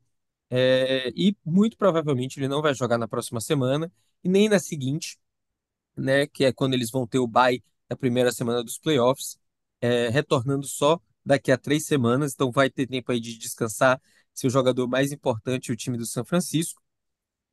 é, 0.49 1.09
e 1.15 1.35
muito 1.45 1.77
provavelmente 1.77 2.39
ele 2.39 2.47
não 2.47 2.61
vai 2.61 2.73
jogar 2.73 2.97
na 2.97 3.07
próxima 3.07 3.41
semana 3.41 3.91
e 4.23 4.29
nem 4.29 4.49
na 4.49 4.59
seguinte, 4.59 5.19
né? 5.95 6.27
Que 6.27 6.45
é 6.45 6.53
quando 6.53 6.73
eles 6.73 6.91
vão 6.91 7.07
ter 7.07 7.19
o 7.19 7.27
bye 7.27 7.63
da 7.87 7.95
primeira 7.95 8.31
semana 8.31 8.63
dos 8.63 8.77
playoffs, 8.79 9.39
é, 9.81 10.09
retornando 10.09 10.67
só 10.67 10.99
daqui 11.25 11.51
a 11.51 11.57
três 11.57 11.85
semanas, 11.85 12.33
então 12.33 12.51
vai 12.51 12.69
ter 12.69 12.87
tempo 12.87 13.11
aí 13.11 13.19
de 13.19 13.37
descansar 13.37 14.01
seu 14.33 14.49
jogador 14.49 14.87
mais 14.87 15.11
importante, 15.11 15.71
o 15.71 15.75
time 15.75 15.97
do 15.97 16.05
São 16.05 16.23
Francisco. 16.25 16.81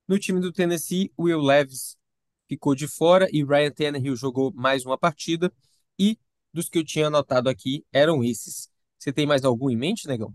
No 0.09 0.19
time 0.19 0.41
do 0.41 0.53
Tennessee, 0.53 1.13
Will 1.19 1.41
Levis 1.41 1.97
ficou 2.49 2.75
de 2.75 2.87
fora 2.87 3.29
e 3.33 3.45
Ryan 3.45 3.71
Tannehill 3.73 4.17
jogou 4.17 4.53
mais 4.55 4.85
uma 4.85 4.97
partida. 4.97 5.53
E 5.99 6.19
dos 6.53 6.69
que 6.69 6.79
eu 6.79 6.85
tinha 6.85 7.09
anotado 7.09 7.49
aqui 7.49 7.85
eram 7.93 8.23
esses. 8.23 8.71
Você 8.99 9.13
tem 9.13 9.27
mais 9.27 9.45
algum 9.45 9.69
em 9.69 9.77
mente, 9.77 10.07
negão? 10.07 10.33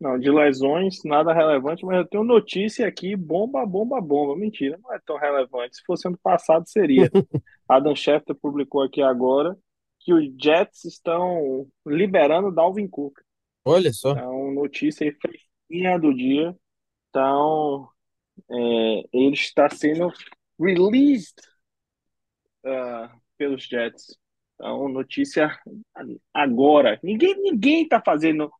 Não, 0.00 0.16
de 0.18 0.30
lesões, 0.30 1.02
nada 1.04 1.32
relevante, 1.32 1.84
mas 1.84 1.96
eu 1.96 2.06
tenho 2.06 2.22
notícia 2.22 2.86
aqui, 2.86 3.16
bomba, 3.16 3.66
bomba, 3.66 4.00
bomba. 4.00 4.36
Mentira, 4.36 4.78
não 4.80 4.94
é 4.94 5.00
tão 5.04 5.16
relevante. 5.16 5.76
Se 5.76 5.82
fosse 5.84 6.06
ano 6.06 6.18
passado, 6.22 6.68
seria. 6.68 7.10
Adam 7.68 7.96
Schefter 7.96 8.36
publicou 8.36 8.82
aqui 8.82 9.02
agora 9.02 9.56
que 9.98 10.14
os 10.14 10.24
Jets 10.40 10.84
estão 10.84 11.66
liberando 11.84 12.54
Dalvin 12.54 12.86
Cook. 12.86 13.18
Olha 13.64 13.92
só. 13.92 14.12
Então, 14.12 14.52
notícia 14.52 15.04
aí 15.04 15.12
fresquinha 15.12 15.98
do 15.98 16.14
dia. 16.14 16.56
Então, 17.10 17.88
é, 18.50 18.54
ele 19.12 19.34
está 19.34 19.68
sendo 19.68 20.12
released 20.58 21.36
uh, 22.64 23.10
pelos 23.36 23.64
Jets. 23.64 24.16
Então, 24.54 24.88
notícia 24.88 25.58
agora. 26.32 26.98
Ninguém 27.02 27.34
ninguém 27.40 27.82
está 27.82 28.00
fazendo. 28.00 28.50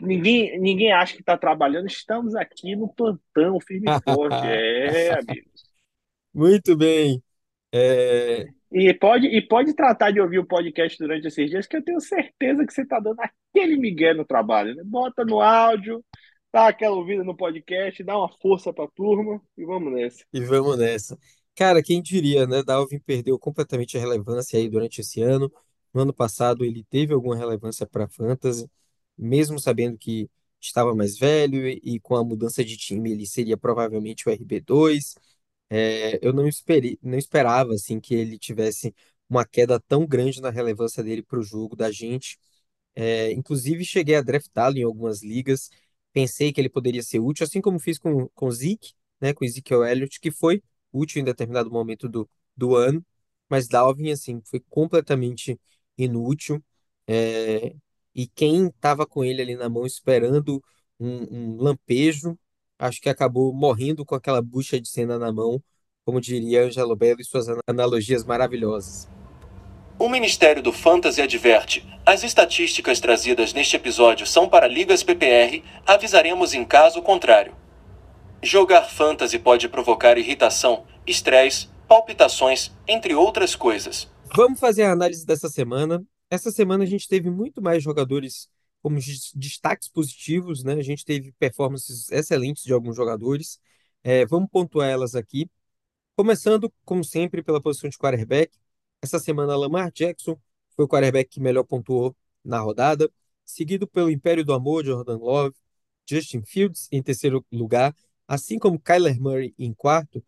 Ninguém, 0.00 0.58
ninguém 0.58 0.92
acha 0.92 1.14
que 1.14 1.20
está 1.20 1.36
trabalhando. 1.36 1.86
Estamos 1.86 2.34
aqui 2.34 2.74
no 2.74 2.88
plantão, 2.88 3.60
firme 3.60 3.86
e 3.88 4.02
forte. 4.02 4.36
É, 4.46 5.12
amigos. 5.12 5.72
Muito 6.34 6.76
bem. 6.76 7.22
É, 7.74 8.46
E 8.70 8.92
pode, 8.94 9.26
e 9.26 9.40
pode 9.46 9.74
tratar 9.74 10.10
de 10.10 10.20
ouvir 10.20 10.38
o 10.38 10.46
podcast 10.46 10.98
durante 10.98 11.26
esses 11.26 11.48
dias, 11.50 11.66
que 11.66 11.76
eu 11.76 11.84
tenho 11.84 12.00
certeza 12.00 12.64
que 12.66 12.72
você 12.72 12.82
está 12.82 12.98
dando 13.00 13.20
aquele 13.20 13.76
migué 13.76 14.14
no 14.14 14.24
trabalho. 14.24 14.74
Né? 14.74 14.82
Bota 14.84 15.24
no 15.24 15.40
áudio, 15.40 16.04
dá 16.52 16.68
aquela 16.68 16.96
ouvida 16.96 17.24
no 17.24 17.36
podcast, 17.36 18.02
dá 18.02 18.16
uma 18.16 18.30
força 18.40 18.72
para 18.72 18.84
a 18.84 18.90
turma 18.90 19.40
e 19.56 19.64
vamos 19.64 19.92
nessa. 19.92 20.24
E 20.32 20.40
vamos 20.40 20.78
nessa. 20.78 21.18
Cara, 21.54 21.82
quem 21.82 22.02
diria, 22.02 22.46
né? 22.46 22.62
Dalvin 22.62 22.98
perdeu 22.98 23.38
completamente 23.38 23.96
a 23.96 24.00
relevância 24.00 24.58
aí 24.58 24.68
durante 24.68 25.00
esse 25.00 25.22
ano. 25.22 25.52
No 25.92 26.02
ano 26.02 26.12
passado 26.14 26.64
ele 26.64 26.84
teve 26.88 27.12
alguma 27.12 27.36
relevância 27.36 27.86
para 27.86 28.08
fantasy, 28.08 28.70
mesmo 29.22 29.58
sabendo 29.58 29.98
que 29.98 30.30
estava 30.60 30.94
mais 30.94 31.18
velho 31.18 31.66
e, 31.68 31.98
com 32.00 32.16
a 32.16 32.24
mudança 32.24 32.64
de 32.64 32.76
time 32.76 33.12
ele 33.12 33.26
seria 33.26 33.56
provavelmente 33.56 34.28
o 34.28 34.32
RB2. 34.32 35.14
É, 35.70 36.18
eu 36.26 36.32
não 36.32 36.46
esperei, 36.48 36.98
não 37.02 37.18
esperava 37.18 37.74
assim 37.74 37.98
que 38.00 38.14
ele 38.14 38.38
tivesse 38.38 38.94
uma 39.28 39.44
queda 39.46 39.80
tão 39.80 40.06
grande 40.06 40.40
na 40.40 40.50
relevância 40.50 41.02
dele 41.02 41.22
para 41.22 41.38
o 41.38 41.42
jogo 41.42 41.74
da 41.76 41.90
gente. 41.90 42.38
É, 42.94 43.32
inclusive, 43.32 43.84
cheguei 43.84 44.14
a 44.16 44.22
draftá-lo 44.22 44.78
em 44.78 44.82
algumas 44.82 45.22
ligas. 45.22 45.70
Pensei 46.12 46.52
que 46.52 46.60
ele 46.60 46.68
poderia 46.68 47.02
ser 47.02 47.20
útil, 47.20 47.44
assim 47.44 47.60
como 47.60 47.78
fiz 47.80 47.98
com, 47.98 48.28
com 48.34 48.46
o 48.46 48.52
Zeke, 48.52 48.92
né, 49.20 49.32
com 49.32 49.44
o 49.44 49.48
Ezekiel 49.48 49.84
Elliott, 49.84 50.20
que 50.20 50.30
foi 50.30 50.62
útil 50.92 51.20
em 51.22 51.24
determinado 51.24 51.70
momento 51.70 52.08
do, 52.08 52.28
do 52.56 52.76
ano. 52.76 53.04
Mas 53.48 53.66
Dalvin, 53.68 54.10
assim, 54.10 54.40
foi 54.44 54.60
completamente 54.68 55.58
inútil. 55.96 56.62
É, 57.06 57.74
e 58.14 58.26
quem 58.26 58.66
estava 58.66 59.06
com 59.06 59.24
ele 59.24 59.42
ali 59.42 59.56
na 59.56 59.68
mão 59.68 59.86
esperando 59.86 60.62
um, 60.98 61.26
um 61.30 61.56
lampejo, 61.56 62.38
acho 62.78 63.00
que 63.00 63.08
acabou 63.08 63.52
morrendo 63.52 64.04
com 64.04 64.14
aquela 64.14 64.42
bucha 64.42 64.80
de 64.80 64.88
cena 64.88 65.18
na 65.18 65.32
mão, 65.32 65.62
como 66.04 66.20
diria 66.20 66.64
Angelo 66.64 66.96
Belo 66.96 67.20
e 67.20 67.24
suas 67.24 67.46
analogias 67.66 68.24
maravilhosas. 68.24 69.08
O 69.98 70.08
Ministério 70.08 70.62
do 70.62 70.72
Fantasy 70.72 71.22
adverte: 71.22 71.86
as 72.04 72.24
estatísticas 72.24 72.98
trazidas 72.98 73.52
neste 73.52 73.76
episódio 73.76 74.26
são 74.26 74.48
para 74.48 74.66
ligas 74.66 75.02
PPR, 75.02 75.62
avisaremos 75.86 76.54
em 76.54 76.64
caso 76.64 77.00
contrário. 77.02 77.54
Jogar 78.42 78.82
fantasy 78.82 79.38
pode 79.38 79.68
provocar 79.68 80.18
irritação, 80.18 80.84
estresse, 81.06 81.68
palpitações, 81.86 82.72
entre 82.88 83.14
outras 83.14 83.54
coisas. 83.54 84.10
Vamos 84.34 84.58
fazer 84.58 84.82
a 84.82 84.92
análise 84.92 85.24
dessa 85.24 85.48
semana. 85.48 86.02
Essa 86.32 86.50
semana 86.50 86.82
a 86.82 86.86
gente 86.86 87.06
teve 87.06 87.28
muito 87.28 87.60
mais 87.60 87.82
jogadores 87.82 88.48
como 88.80 88.98
destaques 89.34 89.86
positivos, 89.86 90.64
né? 90.64 90.72
A 90.72 90.82
gente 90.82 91.04
teve 91.04 91.30
performances 91.32 92.10
excelentes 92.10 92.64
de 92.64 92.72
alguns 92.72 92.96
jogadores. 92.96 93.60
É, 94.02 94.24
vamos 94.24 94.48
pontuar 94.50 94.88
elas 94.88 95.14
aqui. 95.14 95.50
Começando, 96.16 96.72
como 96.86 97.04
sempre, 97.04 97.42
pela 97.42 97.60
posição 97.60 97.90
de 97.90 97.98
quarterback. 97.98 98.50
Essa 99.02 99.18
semana, 99.18 99.54
Lamar 99.54 99.92
Jackson 99.92 100.40
foi 100.74 100.86
o 100.86 100.88
quarterback 100.88 101.28
que 101.28 101.38
melhor 101.38 101.64
pontuou 101.64 102.16
na 102.42 102.60
rodada, 102.60 103.12
seguido 103.44 103.86
pelo 103.86 104.08
Império 104.08 104.42
do 104.42 104.54
Amor, 104.54 104.86
Jordan 104.86 105.18
Love, 105.18 105.54
Justin 106.08 106.42
Fields 106.46 106.88
em 106.90 107.02
terceiro 107.02 107.44
lugar, 107.52 107.94
assim 108.26 108.58
como 108.58 108.80
Kyler 108.80 109.20
Murray 109.20 109.54
em 109.58 109.74
quarto, 109.74 110.24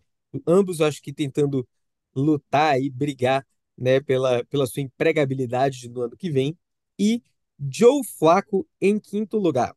ambos 0.47 0.83
acho 0.83 1.01
que 1.01 1.15
tentando 1.15 1.67
lutar 2.15 2.79
e 2.79 2.91
brigar 2.91 3.47
né, 3.77 4.01
pela, 4.01 4.45
pela 4.45 4.67
sua 4.67 4.83
empregabilidade 4.83 5.89
no 5.89 6.03
ano 6.03 6.17
que 6.17 6.31
vem, 6.31 6.57
e 6.99 7.23
Joe 7.59 8.05
Flacco 8.19 8.67
em 8.81 8.99
quinto 8.99 9.39
lugar. 9.39 9.75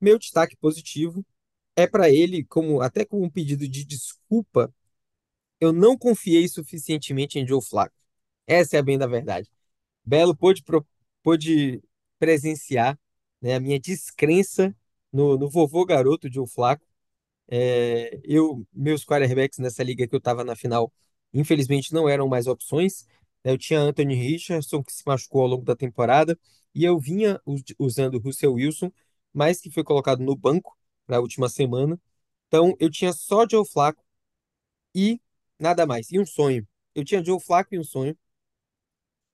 Meu 0.00 0.18
destaque 0.18 0.56
positivo 0.56 1.24
é 1.76 1.86
para 1.86 2.10
ele, 2.10 2.44
como 2.44 2.80
até 2.80 3.04
como 3.04 3.24
um 3.24 3.30
pedido 3.30 3.68
de 3.68 3.84
desculpa, 3.84 4.72
eu 5.60 5.72
não 5.72 5.96
confiei 5.96 6.48
suficientemente 6.48 7.38
em 7.38 7.46
Joe 7.46 7.62
Flacco. 7.62 7.96
Essa 8.46 8.76
é 8.76 8.80
a 8.80 8.82
bem 8.82 8.98
da 8.98 9.06
verdade. 9.06 9.50
Belo 10.04 10.34
pôde, 10.36 10.64
pôde 11.22 11.82
presenciar 12.18 12.98
né, 13.40 13.54
a 13.54 13.60
minha 13.60 13.78
descrença 13.78 14.74
no, 15.12 15.38
no 15.38 15.48
vovô 15.48 15.84
garoto 15.84 16.32
Joe 16.32 16.48
Flacco. 16.48 16.86
É, 17.48 18.20
eu, 18.24 18.66
meus 18.72 19.04
quarterbacks 19.04 19.58
nessa 19.58 19.82
liga 19.82 20.06
que 20.06 20.14
eu 20.14 20.18
estava 20.18 20.44
na 20.44 20.56
final, 20.56 20.92
infelizmente 21.32 21.92
não 21.92 22.08
eram 22.08 22.28
mais 22.28 22.46
opções. 22.46 23.06
Né? 23.44 23.52
Eu 23.52 23.58
tinha 23.58 23.80
Anthony 23.80 24.14
Richardson, 24.14 24.82
que 24.82 24.92
se 24.92 25.02
machucou 25.06 25.42
ao 25.42 25.48
longo 25.48 25.64
da 25.64 25.76
temporada, 25.76 26.38
e 26.74 26.84
eu 26.84 26.98
vinha 26.98 27.40
usando 27.78 28.18
Russell 28.18 28.54
Wilson, 28.54 28.92
mas 29.32 29.60
que 29.60 29.70
foi 29.70 29.84
colocado 29.84 30.20
no 30.22 30.36
banco 30.36 30.76
para 31.06 31.16
a 31.16 31.20
última 31.20 31.48
semana. 31.48 31.98
Então, 32.48 32.74
eu 32.80 32.90
tinha 32.90 33.12
só 33.12 33.46
Joe 33.48 33.66
Flacco 33.66 34.04
e 34.94 35.20
nada 35.58 35.86
mais. 35.86 36.10
E 36.10 36.18
um 36.18 36.26
sonho. 36.26 36.66
Eu 36.94 37.04
tinha 37.04 37.24
Joe 37.24 37.40
Flacco 37.40 37.74
e 37.74 37.78
um 37.78 37.84
sonho. 37.84 38.16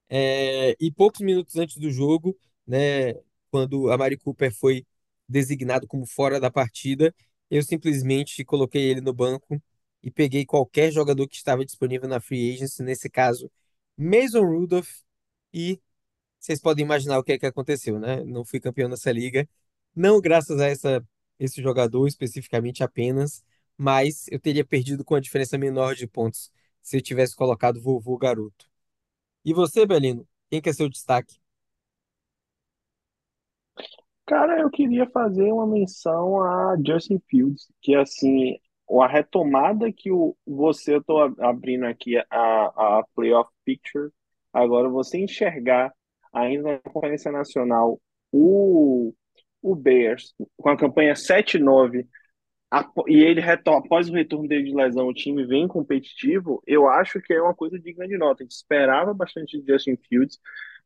É, 0.09 0.77
e 0.81 0.91
poucos 0.93 1.21
minutos 1.21 1.57
antes 1.57 1.77
do 1.79 1.91
jogo, 1.91 2.37
né, 2.67 3.15
quando 3.51 3.91
a 3.91 3.99
Mari 3.99 4.17
Cooper 4.17 4.55
foi 4.55 4.87
designado 5.29 5.87
como 5.87 6.07
fora 6.07 6.39
da 6.39 6.51
partida, 6.51 7.13
eu 7.51 7.63
simplesmente 7.63 8.45
coloquei 8.45 8.83
ele 8.91 9.01
no 9.01 9.13
banco 9.13 9.61
e 10.07 10.11
peguei 10.13 10.47
qualquer 10.47 10.93
jogador 10.93 11.27
que 11.29 11.35
estava 11.37 11.65
disponível 11.67 12.09
na 12.09 12.21
free 12.21 12.55
agency, 12.55 12.81
nesse 12.85 13.11
caso, 13.11 13.51
Mason 13.99 14.43
Rudolph, 14.45 15.01
e 15.53 15.81
vocês 16.39 16.61
podem 16.61 16.85
imaginar 16.85 17.19
o 17.19 17.25
que 17.25 17.33
é 17.33 17.39
que 17.41 17.47
aconteceu, 17.47 17.99
né? 17.99 18.23
Não 18.25 18.45
fui 18.45 18.61
campeão 18.61 18.89
nessa 18.89 19.11
liga, 19.13 19.49
não 19.97 20.21
graças 20.21 20.61
a 20.61 20.67
essa, 20.69 21.05
esse 21.41 21.61
jogador 21.61 22.07
especificamente 22.07 22.85
apenas, 22.85 23.45
mas 23.77 24.27
eu 24.31 24.39
teria 24.41 24.65
perdido 24.65 25.05
com 25.05 25.17
a 25.17 25.21
diferença 25.21 25.59
menor 25.59 25.97
de 25.97 26.07
pontos 26.07 26.53
se 26.81 26.97
eu 26.97 27.03
tivesse 27.03 27.35
colocado 27.35 27.83
vovô 27.83 28.17
garoto. 28.17 28.71
E 29.45 29.53
você, 29.55 29.87
Belino, 29.87 30.29
quem 30.49 30.63
quer 30.63 30.75
ser 30.75 30.85
o 30.85 30.91
destaque? 30.91 31.37
Cara, 34.27 34.61
eu 34.61 34.71
queria 34.71 35.09
fazer 35.11 35.53
uma 35.53 35.67
menção 35.67 36.41
a 36.43 36.77
Justin 36.85 37.21
Fields, 37.29 37.67
que 37.83 37.95
assim, 37.97 38.57
a 38.89 39.09
retomada 39.09 39.93
que 39.93 40.11
o, 40.11 40.37
você, 40.47 40.95
eu 40.95 41.03
tô 41.03 41.19
abrindo 41.41 41.85
aqui 41.87 42.17
a, 42.17 42.29
a 42.31 43.05
playoff 43.15 43.51
picture, 43.65 44.11
agora 44.53 44.89
você 44.89 45.19
enxergar 45.19 45.93
ainda 46.33 46.73
na 46.73 46.79
Conferência 46.79 47.33
Nacional 47.33 48.01
o, 48.33 49.13
o 49.63 49.75
Bears 49.75 50.35
com 50.57 50.69
a 50.69 50.77
campanha 50.77 51.15
7-9 51.15 52.07
e 53.07 53.23
ele 53.23 53.41
após 53.41 54.09
o 54.09 54.13
retorno 54.13 54.49
dele 54.49 54.65
de 54.65 54.75
lesão, 54.75 55.07
o 55.07 55.15
time 55.15 55.47
vem 55.47 55.69
competitivo, 55.69 56.63
eu 56.67 56.89
acho 56.89 57.21
que 57.21 57.33
é 57.33 57.41
uma 57.41 57.55
coisa 57.55 57.79
digna 57.79 58.07
de 58.07 58.19
nota. 58.19 58.43
A 58.43 58.45
gente 58.45 58.57
esperava 58.57 59.15
bastante 59.15 59.61
de 59.61 59.73
Justin 59.73 59.97
Fields 60.09 60.39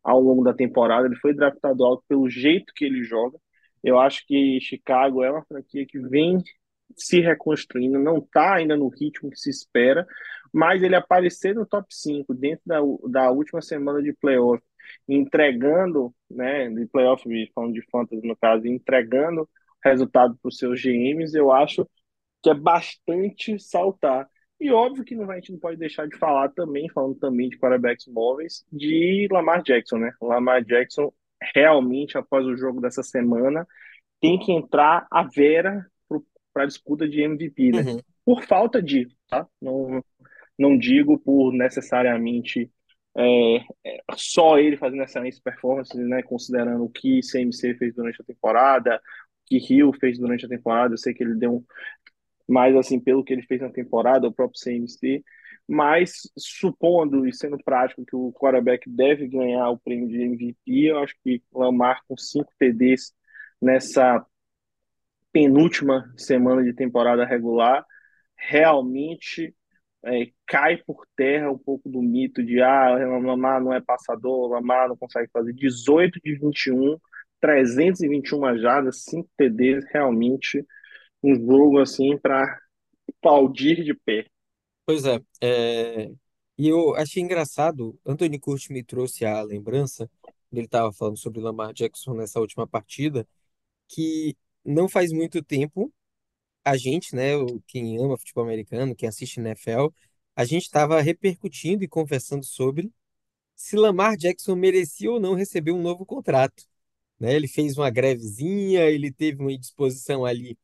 ao 0.02 0.20
longo 0.20 0.44
da 0.44 0.54
temporada, 0.54 1.06
ele 1.06 1.16
foi 1.16 1.34
draftado 1.34 1.84
alto 1.84 2.04
pelo 2.08 2.28
jeito 2.28 2.72
que 2.74 2.84
ele 2.84 3.02
joga. 3.02 3.38
Eu 3.82 3.98
acho 3.98 4.26
que 4.26 4.58
Chicago 4.60 5.22
é 5.22 5.30
uma 5.30 5.44
franquia 5.44 5.86
que 5.86 5.98
vem 5.98 6.38
se 6.96 7.20
reconstruindo, 7.20 7.98
não 7.98 8.18
está 8.18 8.54
ainda 8.56 8.76
no 8.76 8.88
ritmo 8.88 9.30
que 9.30 9.38
se 9.38 9.50
espera, 9.50 10.06
mas 10.52 10.82
ele 10.82 10.94
aparecer 10.96 11.54
no 11.54 11.66
top 11.66 11.86
5 11.90 12.34
dentro 12.34 12.62
da, 12.66 12.78
da 13.08 13.30
última 13.30 13.62
semana 13.62 14.02
de 14.02 14.12
playoff, 14.12 14.62
entregando, 15.08 16.12
né, 16.30 16.68
de 16.68 16.86
playoff, 16.86 17.24
falando 17.54 17.74
de 17.74 17.82
fantasy 17.90 18.26
no 18.26 18.36
caso, 18.36 18.66
entregando 18.66 19.48
resultado 19.84 20.36
para 20.40 20.48
os 20.48 20.58
seus 20.58 20.80
GMs, 20.80 21.34
eu 21.34 21.50
acho 21.52 21.88
que 22.42 22.50
é 22.50 22.54
bastante 22.54 23.58
saltar. 23.58 24.28
E 24.58 24.70
óbvio 24.70 25.04
que 25.04 25.14
a 25.14 25.34
gente 25.36 25.52
não 25.52 25.58
pode 25.58 25.78
deixar 25.78 26.06
de 26.06 26.16
falar 26.18 26.50
também, 26.50 26.88
falando 26.90 27.18
também 27.18 27.48
de 27.48 27.58
quarterbacks 27.58 28.06
móveis, 28.06 28.64
de 28.70 29.26
Lamar 29.30 29.62
Jackson, 29.62 29.98
né? 29.98 30.12
Lamar 30.20 30.62
Jackson 30.62 31.12
realmente, 31.54 32.18
após 32.18 32.44
o 32.46 32.56
jogo 32.56 32.80
dessa 32.80 33.02
semana, 33.02 33.66
tem 34.20 34.38
que 34.38 34.52
entrar 34.52 35.06
a 35.10 35.22
Vera 35.22 35.86
para 36.52 36.64
a 36.64 36.66
disputa 36.66 37.08
de 37.08 37.22
MVP, 37.22 37.70
né? 37.70 37.82
Uhum. 37.82 38.00
Por 38.24 38.44
falta 38.44 38.82
de, 38.82 39.08
tá? 39.28 39.46
Não, 39.60 40.04
não 40.58 40.76
digo 40.76 41.18
por 41.18 41.52
necessariamente 41.52 42.70
É, 43.16 43.56
é, 43.84 43.98
só 44.14 44.58
ele 44.58 44.76
fazendo 44.76 45.02
excelentes 45.02 45.40
performances, 45.40 45.96
né? 46.08 46.22
Considerando 46.22 46.84
o 46.84 46.90
que 46.90 47.20
CMC 47.22 47.74
fez 47.74 47.94
durante 47.94 48.22
a 48.22 48.24
temporada, 48.24 48.96
o 48.96 49.00
que 49.46 49.56
Hill 49.56 49.92
fez 49.94 50.18
durante 50.18 50.46
a 50.46 50.48
temporada. 50.48 50.94
Eu 50.94 50.98
sei 50.98 51.12
que 51.12 51.24
ele 51.24 51.34
deu 51.34 51.56
um, 51.56 51.64
mais 52.48 52.74
assim 52.76 53.00
pelo 53.00 53.24
que 53.24 53.32
ele 53.32 53.42
fez 53.42 53.60
na 53.60 53.70
temporada, 53.70 54.28
o 54.28 54.32
próprio 54.32 54.60
CMC. 54.60 55.24
Mas 55.68 56.22
supondo 56.36 57.26
e 57.28 57.32
sendo 57.32 57.56
prático 57.58 58.04
que 58.04 58.16
o 58.16 58.32
quarterback 58.32 58.88
deve 58.90 59.28
ganhar 59.28 59.70
o 59.70 59.78
prêmio 59.78 60.08
de 60.08 60.20
MVP, 60.20 60.90
eu 60.90 60.98
acho 60.98 61.14
que 61.22 61.42
Lamar 61.52 62.02
com 62.08 62.16
cinco 62.16 62.52
TDs 62.58 63.12
nessa 63.62 64.24
penúltima 65.32 66.12
semana 66.16 66.62
de 66.62 66.72
temporada 66.72 67.24
regular 67.24 67.84
realmente 68.36 69.54
é, 70.04 70.30
cai 70.46 70.78
por 70.78 71.06
terra 71.14 71.50
um 71.50 71.58
pouco 71.58 71.88
do 71.88 72.00
mito 72.00 72.42
de 72.42 72.60
ah, 72.60 72.96
Lamar 73.20 73.62
não 73.62 73.72
é 73.72 73.80
passador, 73.80 74.50
Lamar 74.50 74.88
não 74.88 74.96
consegue 74.96 75.28
fazer 75.32 75.52
18 75.52 76.20
de 76.24 76.38
21, 76.38 76.98
321 77.40 78.58
jardas, 78.58 79.04
5 79.04 79.28
TDs, 79.36 79.84
realmente 79.92 80.64
um 81.22 81.34
jogo 81.34 81.78
assim 81.78 82.16
para 82.16 82.58
aplaudir 83.08 83.84
de 83.84 83.94
pé. 83.94 84.26
Pois 84.86 85.04
é, 85.04 85.20
é, 85.42 86.10
e 86.56 86.68
eu 86.68 86.94
achei 86.96 87.22
engraçado, 87.22 87.98
Anthony 88.04 88.38
Curti 88.38 88.72
me 88.72 88.82
trouxe 88.82 89.24
a 89.24 89.42
lembrança, 89.42 90.10
ele 90.52 90.64
estava 90.64 90.92
falando 90.92 91.18
sobre 91.18 91.40
Lamar 91.40 91.72
Jackson 91.72 92.14
nessa 92.14 92.40
última 92.40 92.66
partida, 92.66 93.26
que 93.88 94.36
não 94.64 94.88
faz 94.88 95.12
muito 95.12 95.42
tempo, 95.42 95.92
a 96.64 96.76
gente, 96.76 97.14
né, 97.14 97.32
quem 97.66 97.98
ama 97.98 98.18
futebol 98.18 98.44
americano, 98.44 98.94
quem 98.94 99.08
assiste 99.08 99.40
NFL, 99.40 99.88
a 100.36 100.44
gente 100.44 100.64
estava 100.64 101.00
repercutindo 101.00 101.84
e 101.84 101.88
conversando 101.88 102.44
sobre 102.44 102.92
se 103.54 103.76
Lamar 103.76 104.16
Jackson 104.16 104.56
merecia 104.56 105.10
ou 105.10 105.20
não 105.20 105.34
receber 105.34 105.72
um 105.72 105.82
novo 105.82 106.06
contrato, 106.06 106.64
né? 107.18 107.34
Ele 107.34 107.48
fez 107.48 107.76
uma 107.78 107.90
grevezinha, 107.90 108.82
ele 108.90 109.12
teve 109.12 109.40
uma 109.42 109.52
indisposição 109.52 110.24
ali 110.24 110.58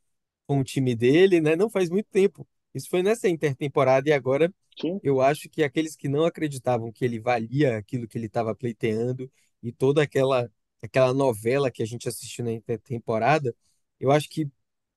com 0.47 0.61
o 0.61 0.65
time 0.65 0.95
dele, 0.95 1.41
né? 1.41 1.57
Não 1.57 1.71
faz 1.71 1.91
muito 1.91 2.09
tempo. 2.11 2.47
Isso 2.75 2.89
foi 2.89 3.03
nessa 3.03 3.29
intertemporada 3.29 4.09
e 4.09 4.13
agora 4.13 4.53
Sim, 4.81 5.01
eu 5.03 5.21
acho 5.21 5.49
que 5.49 5.63
aqueles 5.63 5.97
que 5.97 6.09
não 6.09 6.25
acreditavam 6.25 6.93
que 6.93 7.05
ele 7.05 7.19
valia 7.21 7.79
aquilo 7.79 8.09
que 8.09 8.19
ele 8.19 8.27
estava 8.27 8.55
pleiteando 8.55 9.31
e 9.63 9.73
toda 9.73 10.03
aquela 10.03 10.51
aquela 10.83 11.13
novela 11.15 11.71
que 11.71 11.83
a 11.83 11.87
gente 11.87 12.09
assistiu 12.09 12.45
na 12.45 12.53
intertemporada, 12.53 13.55
eu 14.01 14.11
acho 14.11 14.29
que 14.29 14.49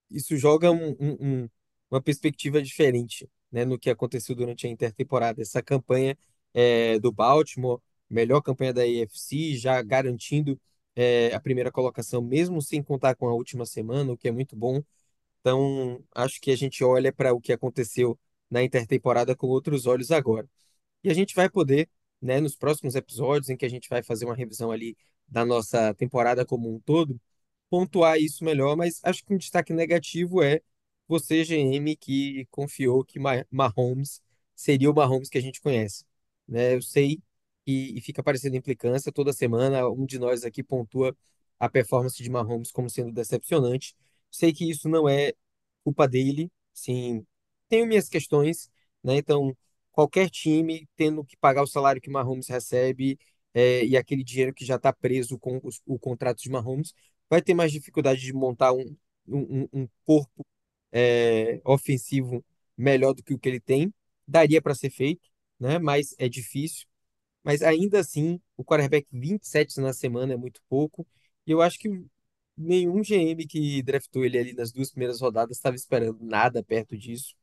isso 0.10 0.38
joga 0.38 0.72
um- 0.72 0.96
um- 1.00 1.44
um- 1.46 1.50
uma 1.92 2.02
perspectiva 2.02 2.62
diferente, 2.62 3.30
né, 3.52 3.66
no 3.66 3.80
que 3.80 3.90
aconteceu 3.90 4.36
durante 4.36 4.68
a 4.68 4.70
intertemporada. 4.70 5.42
Essa 5.42 5.62
campanha 5.62 6.18
é, 6.54 7.00
do 7.00 7.12
Baltimore, 7.12 7.80
melhor 8.10 8.42
campanha 8.42 8.74
da 8.74 8.82
AFC, 8.84 9.56
já 9.58 9.82
garantindo 9.84 10.60
é, 10.96 11.34
a 11.34 11.40
primeira 11.40 11.72
colocação, 11.72 12.22
mesmo 12.22 12.62
sem 12.62 12.84
contar 12.84 13.16
com 13.16 13.28
a 13.30 13.34
última 13.34 13.66
semana, 13.66 14.12
o 14.14 14.18
que 14.18 14.28
é 14.28 14.32
muito 14.32 14.56
bom. 14.56 14.82
Então, 15.42 16.04
acho 16.14 16.40
que 16.42 16.52
a 16.52 16.56
gente 16.58 16.84
olha 16.84 17.12
para 17.14 17.34
o 17.34 17.42
que 17.42 17.54
aconteceu 17.54 18.20
na 18.50 18.64
intertemporada 18.64 19.36
com 19.36 19.48
outros 19.48 19.86
olhos 19.86 20.12
agora. 20.12 20.48
E 21.04 21.10
a 21.10 21.14
gente 21.14 21.36
vai 21.36 21.50
poder, 21.50 21.90
né, 22.22 22.40
nos 22.40 22.56
próximos 22.56 22.96
episódios, 22.96 23.50
em 23.50 23.58
que 23.58 23.66
a 23.66 23.70
gente 23.70 23.90
vai 23.90 24.04
fazer 24.04 24.26
uma 24.26 24.36
revisão 24.36 24.72
ali 24.72 24.98
da 25.28 25.46
nossa 25.46 25.94
temporada 25.96 26.46
como 26.46 26.74
um 26.74 26.80
todo, 26.80 27.20
pontuar 27.70 28.18
isso 28.20 28.44
melhor, 28.44 28.76
mas 28.76 29.00
acho 29.04 29.24
que 29.26 29.34
um 29.34 29.38
destaque 29.38 29.74
negativo 29.74 30.42
é 30.44 30.62
você, 31.08 31.44
GM, 31.44 31.96
que 31.96 32.46
confiou 32.52 33.04
que 33.04 33.20
Ma- 33.20 33.46
Mahomes 33.52 34.22
seria 34.56 34.90
o 34.92 34.94
Mahomes 34.96 35.30
que 35.30 35.38
a 35.38 35.42
gente 35.42 35.62
conhece, 35.62 36.06
né? 36.48 36.76
Eu 36.76 36.82
sei 36.82 37.22
e, 37.66 37.98
e 37.98 38.02
fica 38.02 38.24
parecendo 38.24 38.56
implicância 38.56 39.12
toda 39.12 39.34
semana, 39.34 39.88
um 39.90 40.06
de 40.06 40.20
nós 40.20 40.44
aqui 40.44 40.64
pontua 40.64 41.16
a 41.60 41.70
performance 41.70 42.22
de 42.22 42.30
Mahomes 42.30 42.72
como 42.72 42.90
sendo 42.90 43.12
decepcionante. 43.12 43.96
Sei 44.32 44.54
que 44.54 44.70
isso 44.70 44.88
não 44.90 45.08
é 45.10 45.34
culpa 45.84 46.08
dele, 46.08 46.52
sim, 46.74 47.26
tenho 47.68 47.86
minhas 47.88 48.10
questões, 48.10 48.70
né? 49.04 49.18
Então, 49.18 49.56
qualquer 49.92 50.30
time 50.30 50.88
tendo 50.96 51.24
que 51.26 51.36
pagar 51.38 51.64
o 51.64 51.68
salário 51.68 52.02
que 52.02 52.10
Mahomes 52.10 52.48
recebe 52.48 53.20
é, 53.54 53.84
e 53.86 53.98
aquele 53.98 54.24
dinheiro 54.24 54.54
que 54.54 54.64
já 54.66 54.76
está 54.76 54.94
preso 54.94 55.38
com 55.40 55.60
os- 55.64 55.82
o 55.86 55.98
contrato 56.00 56.40
de 56.42 56.50
Mahomes, 56.50 56.94
vai 57.30 57.42
ter 57.42 57.54
mais 57.54 57.72
dificuldade 57.72 58.22
de 58.22 58.34
montar 58.34 58.74
um, 58.74 58.96
um, 59.28 59.68
um 59.74 59.88
corpo 60.06 60.46
é, 60.92 61.62
ofensivo 61.66 62.44
melhor 62.78 63.14
do 63.14 63.24
que 63.24 63.34
o 63.34 63.40
que 63.40 63.50
ele 63.50 63.60
tem. 63.60 63.94
Daria 64.28 64.62
para 64.62 64.76
ser 64.76 64.90
feito, 64.90 65.30
né? 65.60 65.80
Mas 65.80 66.16
é 66.18 66.30
difícil. 66.30 66.88
Mas 67.44 67.62
ainda 67.62 68.00
assim, 68.00 68.42
o 68.58 68.64
quarterback 68.64 69.08
27 69.12 69.80
na 69.82 69.94
semana 69.94 70.34
é 70.34 70.38
muito 70.38 70.62
pouco. 70.70 71.08
E 71.48 71.52
eu 71.52 71.62
acho 71.62 71.80
que 71.80 71.90
nenhum 72.58 73.04
GM 73.04 73.48
que 73.48 73.82
draftou 73.84 74.26
ele 74.26 74.38
ali 74.38 74.54
nas 74.54 74.72
duas 74.72 74.92
primeiras 74.92 75.22
rodadas 75.22 75.58
estava 75.58 75.76
esperando 75.76 76.20
nada 76.26 76.64
perto 76.64 76.98
disso. 76.98 77.36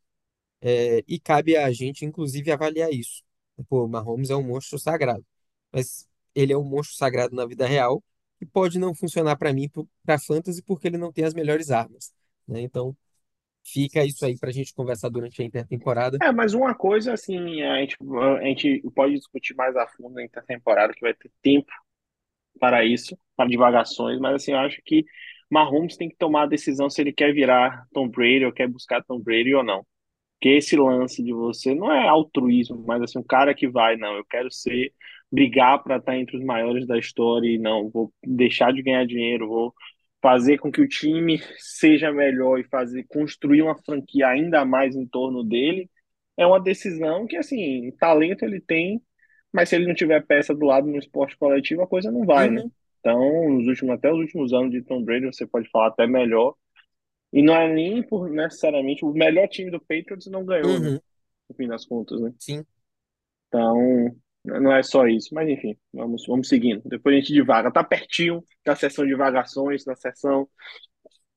É, 0.61 1.05
e 1.07 1.19
cabe 1.21 1.57
a 1.57 1.71
gente, 1.73 2.05
inclusive, 2.05 2.51
avaliar 2.51 2.91
isso. 2.93 3.23
Pô, 3.69 3.87
Mahomes 3.89 4.31
é 4.31 4.37
um 4.37 4.43
monstro 4.43 4.79
sagrado. 4.79 5.25
Mas 5.73 6.09
ele 6.35 6.53
é 6.53 6.57
um 6.59 6.65
monstro 6.65 6.97
sagrado 6.97 7.35
na 7.35 7.47
vida 7.47 7.67
real 7.67 8.03
e 8.41 8.47
pode 8.47 8.79
não 8.79 8.95
funcionar 8.95 9.37
para 9.37 9.53
mim, 9.53 9.71
para 10.05 10.19
fantasy, 10.19 10.63
porque 10.63 10.89
ele 10.89 10.99
não 10.99 11.13
tem 11.13 11.25
as 11.25 11.35
melhores 11.35 11.71
armas. 11.71 12.13
né? 12.47 12.61
Então, 12.61 12.97
fica 13.65 14.05
isso 14.05 14.25
aí 14.25 14.39
para 14.39 14.51
a 14.51 14.53
gente 14.53 14.75
conversar 14.75 15.09
durante 15.09 15.41
a 15.43 15.45
intertemporada. 15.45 16.19
É, 16.23 16.31
mas 16.31 16.55
uma 16.55 16.75
coisa 16.75 17.13
assim, 17.13 17.63
a 17.63 17.81
gente, 17.81 17.97
a 18.41 18.45
gente 18.45 18.83
pode 18.95 19.15
discutir 19.15 19.55
mais 19.55 19.77
a 19.77 19.87
fundo 19.89 20.15
na 20.15 20.25
intertemporada, 20.25 20.93
que 20.93 21.01
vai 21.01 21.15
ter 21.15 21.31
tempo 21.43 21.73
para 22.61 22.85
isso, 22.85 23.19
para 23.37 23.49
divagações, 23.49 24.19
mas 24.19 24.37
assim, 24.37 24.53
eu 24.53 24.59
acho 24.59 24.81
que 24.85 25.05
Mahomes 25.51 25.97
tem 25.97 26.09
que 26.09 26.17
tomar 26.17 26.45
a 26.45 26.47
decisão 26.47 26.89
se 26.89 27.01
ele 27.01 27.13
quer 27.13 27.33
virar 27.33 27.87
Tom 27.93 28.09
Brady 28.09 28.45
ou 28.45 28.53
quer 28.53 28.69
buscar 28.69 29.03
Tom 29.05 29.21
Brady 29.21 29.55
ou 29.55 29.63
não. 29.63 29.87
Porque 30.39 30.51
esse 30.51 30.77
lance 30.77 31.23
de 31.23 31.33
você 31.33 31.75
não 31.75 31.91
é 31.91 32.07
altruísmo, 32.09 32.85
mas 32.87 33.03
assim, 33.03 33.19
um 33.19 33.23
cara 33.23 33.55
que 33.55 33.69
vai, 33.69 33.97
não, 33.97 34.17
eu 34.17 34.25
quero 34.25 34.51
ser, 34.53 34.93
brigar 35.31 35.83
para 35.83 35.97
estar 35.99 36.17
entre 36.19 36.37
os 36.37 36.45
maiores 36.45 36.87
da 36.87 36.99
história 36.99 37.49
e 37.49 37.59
não, 37.59 37.91
vou 37.91 38.13
deixar 38.25 38.73
de 38.73 38.83
ganhar 38.83 39.07
dinheiro, 39.07 39.49
vou 39.49 39.75
fazer 40.23 40.59
com 40.59 40.71
que 40.73 40.81
o 40.81 40.89
time 40.89 41.39
seja 41.59 42.13
melhor 42.13 42.59
e 42.59 42.65
fazer 42.65 43.05
construir 43.09 43.63
uma 43.63 43.77
franquia 43.85 44.29
ainda 44.29 44.65
mais 44.65 44.97
em 44.97 45.07
torno 45.07 45.45
dele, 45.45 45.91
é 46.37 46.47
uma 46.47 46.61
decisão 46.61 47.27
que 47.27 47.37
assim, 47.37 47.91
talento 47.99 48.43
ele 48.45 48.61
tem, 48.61 49.03
mas 49.53 49.69
se 49.69 49.77
ele 49.77 49.87
não 49.87 49.95
tiver 49.95 50.25
peça 50.27 50.55
do 50.55 50.67
lado 50.67 50.87
no 50.87 50.99
esporte 50.99 51.37
coletivo, 51.37 51.83
a 51.83 51.87
coisa 51.87 52.11
não 52.11 52.25
vai, 52.25 52.51
né? 52.51 52.63
Uhum, 52.63 52.73
Então, 53.01 53.49
nos 53.51 53.67
últimos, 53.69 53.95
até 53.95 54.13
os 54.13 54.19
últimos 54.19 54.53
anos 54.53 54.71
de 54.73 54.83
Tom 54.83 55.03
Brady, 55.05 55.27
você 55.27 55.47
pode 55.47 55.69
falar 55.71 55.89
até 55.89 56.07
melhor 56.07 56.55
e 57.33 57.43
não 57.43 57.55
é 57.55 57.73
nem 57.73 58.03
por 58.03 58.29
necessariamente 58.31 59.05
o 59.05 59.13
melhor 59.13 59.49
time 59.49 59.71
do 59.71 59.81
Patriots 59.81 60.27
não 60.29 60.45
ganhou, 60.45 60.79
né? 60.81 60.91
uhum, 60.91 61.01
No 61.49 61.57
fim 61.57 61.69
das 61.69 61.87
contas, 61.87 62.21
né? 62.21 62.35
sim. 62.39 62.67
Então, 63.49 64.17
não 64.47 64.75
é 64.75 64.83
só 64.83 65.07
isso. 65.07 65.35
Mas 65.35 65.49
enfim, 65.49 65.77
vamos, 65.93 66.25
vamos 66.27 66.49
seguindo. 66.49 66.83
Depois 66.85 67.15
a 67.15 67.19
gente 67.19 67.33
divaga. 67.33 67.73
Tá 67.73 67.85
pertinho 67.85 68.43
da 68.65 68.75
sessão 68.75 69.05
de 69.05 69.11
divagações, 69.11 69.85
da 69.85 69.95
sessão 69.97 70.49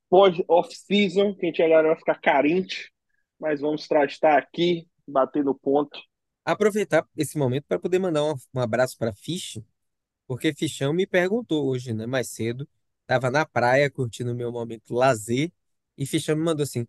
pós-off-season, 0.10 1.36
que 1.36 1.46
a 1.46 1.50
gente 1.50 1.62
agora 1.62 1.90
vai 1.90 1.98
ficar 1.98 2.16
carente. 2.16 2.92
Mas 3.40 3.62
vamos 3.62 3.82
estar 3.82 4.38
aqui, 4.38 4.88
batendo 5.08 5.56
ponto. 5.56 6.00
Aproveitar 6.46 7.06
esse 7.16 7.38
momento 7.38 7.66
para 7.68 7.80
poder 7.80 8.00
mandar 8.00 8.24
um, 8.24 8.36
um 8.54 8.60
abraço 8.60 8.98
para 8.98 9.14
Fish, 9.14 9.60
porque 10.28 10.54
Fichão 10.54 10.94
me 10.94 11.06
perguntou 11.06 11.68
hoje, 11.68 11.94
né, 11.94 12.06
mais 12.06 12.30
cedo. 12.30 12.68
Tava 13.06 13.32
na 13.32 13.46
praia 13.46 13.90
curtindo 13.90 14.32
o 14.32 14.36
meu 14.36 14.52
momento 14.52 14.94
lazer 14.94 15.52
e 15.98 16.06
Fichão 16.06 16.36
me 16.36 16.44
mandou 16.44 16.64
assim: 16.64 16.88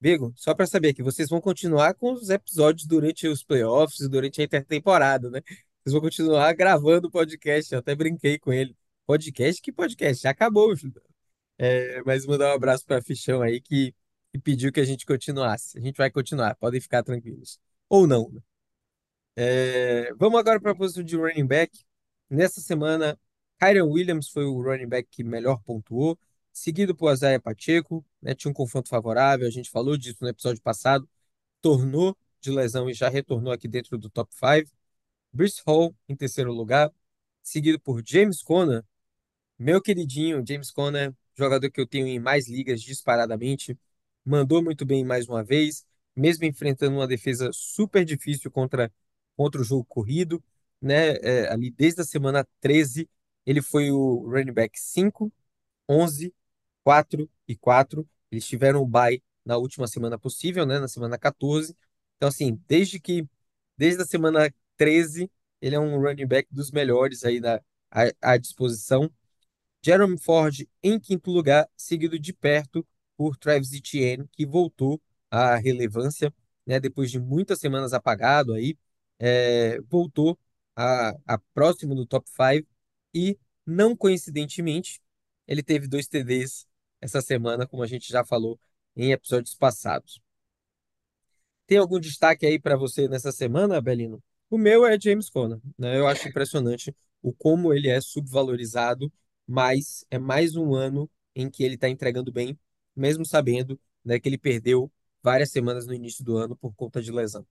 Vigo, 0.00 0.32
só 0.36 0.54
para 0.54 0.66
saber 0.66 0.94
que 0.94 1.02
vocês 1.02 1.28
vão 1.28 1.40
continuar 1.40 1.94
com 1.94 2.12
os 2.12 2.30
episódios 2.30 2.86
durante 2.86 3.28
os 3.28 3.44
playoffs 3.44 4.08
durante 4.08 4.40
a 4.40 4.44
intertemporada, 4.44 5.30
né? 5.30 5.42
Vocês 5.82 5.92
vão 5.92 6.00
continuar 6.00 6.52
gravando 6.54 7.08
o 7.08 7.10
podcast. 7.10 7.72
Eu 7.72 7.80
até 7.80 7.94
brinquei 7.94 8.38
com 8.38 8.52
ele. 8.52 8.74
Podcast? 9.06 9.60
Que 9.60 9.70
podcast? 9.72 10.22
Já 10.22 10.30
acabou, 10.30 10.74
filho. 10.76 10.94
É, 11.58 12.02
mas 12.04 12.24
mandar 12.26 12.50
um 12.52 12.54
abraço 12.54 12.86
para 12.86 13.02
Fichão 13.02 13.42
aí 13.42 13.60
que, 13.60 13.94
que 14.32 14.38
pediu 14.38 14.72
que 14.72 14.80
a 14.80 14.84
gente 14.84 15.04
continuasse. 15.04 15.78
A 15.78 15.80
gente 15.82 15.96
vai 15.96 16.10
continuar, 16.10 16.54
podem 16.56 16.80
ficar 16.80 17.02
tranquilos. 17.02 17.58
Ou 17.88 18.06
não, 18.06 18.30
né? 18.30 18.40
É, 19.36 20.12
vamos 20.14 20.38
agora 20.40 20.60
para 20.60 20.72
a 20.72 20.74
posição 20.74 21.02
de 21.02 21.16
running 21.16 21.46
back. 21.46 21.78
Nessa 22.30 22.60
semana, 22.60 23.18
Kyren 23.58 23.82
Williams 23.82 24.28
foi 24.30 24.44
o 24.44 24.62
running 24.62 24.88
back 24.88 25.08
que 25.10 25.22
melhor 25.24 25.62
pontuou, 25.64 26.18
seguido 26.52 26.94
por 26.94 27.12
Isaiah 27.12 27.40
Pacheco, 27.40 28.04
né, 28.20 28.34
tinha 28.34 28.50
um 28.50 28.54
confronto 28.54 28.88
favorável, 28.88 29.46
a 29.46 29.50
gente 29.50 29.70
falou 29.70 29.96
disso 29.96 30.18
no 30.20 30.28
episódio 30.28 30.62
passado, 30.62 31.08
tornou 31.60 32.16
de 32.40 32.50
lesão 32.50 32.88
e 32.90 32.94
já 32.94 33.08
retornou 33.08 33.52
aqui 33.52 33.68
dentro 33.68 33.98
do 33.98 34.10
top 34.10 34.34
5. 34.34 34.70
Brice 35.32 35.62
Hall 35.66 35.94
em 36.08 36.16
terceiro 36.16 36.52
lugar, 36.52 36.90
seguido 37.42 37.78
por 37.80 38.02
James 38.06 38.42
Conner, 38.42 38.84
meu 39.58 39.80
queridinho 39.80 40.44
James 40.46 40.70
Conner, 40.70 41.14
jogador 41.36 41.70
que 41.70 41.80
eu 41.80 41.86
tenho 41.86 42.06
em 42.06 42.18
mais 42.18 42.48
ligas 42.48 42.82
disparadamente, 42.82 43.78
mandou 44.24 44.62
muito 44.62 44.84
bem 44.86 45.04
mais 45.04 45.28
uma 45.28 45.44
vez, 45.44 45.86
mesmo 46.16 46.44
enfrentando 46.44 46.96
uma 46.96 47.06
defesa 47.06 47.50
super 47.52 48.04
difícil 48.04 48.50
contra, 48.50 48.92
contra 49.36 49.60
o 49.60 49.64
jogo 49.64 49.84
corrido. 49.84 50.42
né? 50.80 51.10
é, 51.22 51.52
ali 51.52 51.70
desde 51.70 52.00
a 52.00 52.04
semana 52.04 52.46
13, 52.60 53.08
ele 53.46 53.62
foi 53.62 53.90
o 53.90 54.28
running 54.30 54.52
back 54.52 54.78
5, 54.78 55.32
11, 55.88 56.34
4 56.84 57.28
e 57.46 57.56
4. 57.56 58.08
Eles 58.30 58.46
tiveram 58.46 58.82
o 58.82 58.86
bye 58.86 59.22
na 59.44 59.56
última 59.56 59.86
semana 59.86 60.18
possível, 60.18 60.66
né? 60.66 60.78
Na 60.78 60.88
semana 60.88 61.18
14. 61.18 61.76
Então, 62.16 62.28
assim, 62.28 62.60
desde 62.68 63.00
que, 63.00 63.26
desde 63.76 64.02
a 64.02 64.06
semana 64.06 64.52
13, 64.76 65.30
ele 65.60 65.74
é 65.74 65.80
um 65.80 66.00
running 66.00 66.26
back 66.26 66.48
dos 66.52 66.70
melhores 66.70 67.24
aí 67.24 67.40
da, 67.40 67.62
à, 67.90 68.32
à 68.32 68.36
disposição. 68.36 69.10
Jerome 69.84 70.18
Ford 70.18 70.66
em 70.82 70.98
quinto 71.00 71.30
lugar, 71.30 71.68
seguido 71.76 72.18
de 72.18 72.32
perto 72.32 72.86
por 73.16 73.36
Travis 73.36 73.72
Etienne, 73.72 74.28
que 74.32 74.46
voltou 74.46 75.00
à 75.30 75.56
relevância, 75.56 76.32
né, 76.66 76.78
depois 76.80 77.10
de 77.10 77.18
muitas 77.18 77.58
semanas 77.60 77.92
apagado 77.92 78.52
aí, 78.54 78.76
é, 79.18 79.80
voltou 79.82 80.38
a, 80.76 81.10
a 81.26 81.38
próximo 81.54 81.94
do 81.94 82.06
top 82.06 82.28
5 82.30 82.68
e, 83.14 83.38
não 83.66 83.96
coincidentemente, 83.96 85.00
ele 85.46 85.62
teve 85.62 85.86
dois 85.88 86.06
TDs 86.06 86.66
essa 87.00 87.20
semana, 87.20 87.66
como 87.66 87.82
a 87.82 87.86
gente 87.86 88.08
já 88.08 88.24
falou 88.24 88.58
em 88.96 89.12
episódios 89.12 89.54
passados. 89.54 90.20
Tem 91.66 91.78
algum 91.78 92.00
destaque 92.00 92.46
aí 92.46 92.58
para 92.58 92.76
você 92.76 93.08
nessa 93.08 93.30
semana, 93.32 93.80
Belino? 93.80 94.22
O 94.50 94.58
meu 94.58 94.84
é 94.84 94.98
James 95.00 95.30
Conner, 95.30 95.58
né? 95.78 95.96
Eu 95.98 96.06
acho 96.08 96.28
impressionante 96.28 96.94
o 97.22 97.32
como 97.32 97.72
ele 97.72 97.88
é 97.88 98.00
subvalorizado, 98.00 99.12
mas 99.46 100.04
é 100.10 100.18
mais 100.18 100.56
um 100.56 100.74
ano 100.74 101.08
em 101.34 101.48
que 101.48 101.62
ele 101.62 101.74
está 101.76 101.88
entregando 101.88 102.32
bem, 102.32 102.58
mesmo 102.96 103.24
sabendo, 103.24 103.78
né, 104.04 104.18
que 104.18 104.28
ele 104.28 104.38
perdeu 104.38 104.90
várias 105.22 105.50
semanas 105.50 105.86
no 105.86 105.94
início 105.94 106.24
do 106.24 106.36
ano 106.36 106.56
por 106.56 106.74
conta 106.74 107.00
de 107.00 107.12
lesão. 107.12 107.46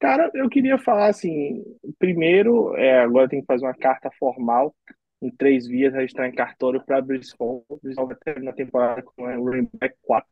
Cara, 0.00 0.30
eu 0.32 0.48
queria 0.48 0.78
falar 0.78 1.08
assim, 1.08 1.64
primeiro, 1.98 2.74
é, 2.76 3.00
agora 3.00 3.28
tem 3.28 3.40
que 3.40 3.46
fazer 3.46 3.64
uma 3.64 3.74
carta 3.74 4.10
formal 4.18 4.74
em 5.20 5.30
três 5.30 5.66
vias, 5.66 5.92
registrar 5.92 6.28
em 6.28 6.34
cartório 6.34 6.84
para. 6.84 7.00
Brice 7.02 7.34
Hall 7.38 7.64
vai 7.68 8.16
terminar 8.24 8.52
a 8.52 8.54
temporada 8.54 9.02
com 9.02 9.22
o 9.22 9.44
running 9.44 9.68
back 9.74 9.96
4, 10.02 10.28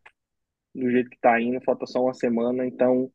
do 0.75 0.90
jeito 0.90 1.11
que 1.11 1.18
tá 1.18 1.40
indo, 1.40 1.61
falta 1.62 1.87
só 1.87 2.03
uma 2.03 2.14
semana, 2.14 2.66
então 2.66 3.11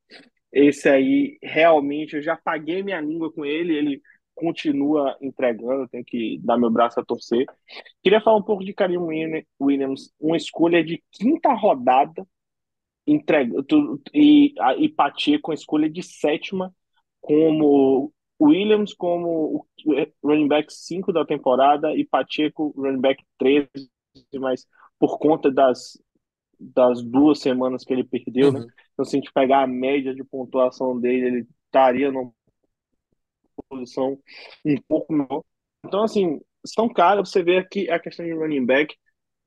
esse 0.52 0.90
aí 0.90 1.38
realmente 1.42 2.16
eu 2.16 2.22
já 2.22 2.36
paguei 2.36 2.84
minha 2.84 3.00
língua 3.00 3.32
com 3.32 3.46
ele, 3.46 3.74
ele 3.74 4.02
continua 4.36 5.18
entregando, 5.22 5.88
tenho 5.88 6.04
que 6.04 6.40
dar 6.44 6.58
meu 6.58 6.70
braço 6.70 7.00
a 7.00 7.06
torcer. 7.06 7.46
Queria 8.04 8.22
falar 8.22 8.38
um 8.38 8.44
pouco 8.44 8.64
de 8.66 8.74
Karim 8.74 8.98
Williams, 9.60 10.12
uma 10.20 10.36
escolha 10.36 10.84
de 10.84 11.02
quinta 11.12 11.54
rodada 11.54 12.26
entrega 13.06 13.54
e, 14.14 14.54
e 14.78 15.40
com 15.40 15.52
a 15.52 15.56
escolha 15.56 15.90
de 15.90 16.04
sétima 16.04 16.74
como 17.20 18.12
Williams 18.42 18.94
como 18.94 19.66
o 19.86 19.96
running 20.24 20.48
back 20.48 20.74
5 20.74 21.14
da 21.14 21.26
temporada 21.26 21.96
e 21.96 22.04
Pacheco 22.04 22.74
running 22.76 23.00
back 23.00 23.24
13, 23.38 23.70
mas 24.40 24.66
por 25.00 25.20
conta 25.20 25.52
das, 25.52 26.02
das 26.60 27.04
duas 27.04 27.40
semanas 27.40 27.84
que 27.84 27.94
ele 27.94 28.04
perdeu, 28.04 28.52
né? 28.52 28.60
Uhum. 28.62 28.68
Então, 28.94 29.06
se 29.06 29.16
a 29.16 29.20
gente 29.20 29.32
pegar 29.32 29.64
a 29.64 29.68
média 29.68 30.14
de 30.14 30.24
pontuação 30.24 31.00
dele, 31.00 31.28
ele 31.28 31.48
estaria 31.66 32.12
numa 32.12 32.32
posição 33.70 34.20
um 34.66 34.76
pouco 34.88 35.14
melhor. 35.14 35.44
Então, 35.86 36.04
assim, 36.04 36.40
são 36.66 36.90
caras, 36.90 37.30
você 37.30 37.44
vê 37.44 37.58
aqui 37.58 37.90
a 37.90 38.00
questão 38.00 38.26
de 38.26 38.34
running 38.34 38.66
back 38.66 38.96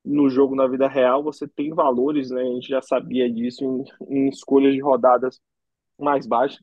no 0.04 0.28
jogo 0.28 0.54
na 0.54 0.66
vida 0.66 0.86
real, 0.86 1.22
você 1.22 1.48
tem 1.48 1.70
valores, 1.70 2.30
né? 2.30 2.42
A 2.42 2.54
gente 2.54 2.68
já 2.68 2.82
sabia 2.82 3.30
disso 3.30 3.64
em, 3.64 4.16
em 4.16 4.28
escolhas 4.28 4.74
de 4.74 4.80
rodadas 4.80 5.40
mais 5.98 6.26
baixas. 6.26 6.60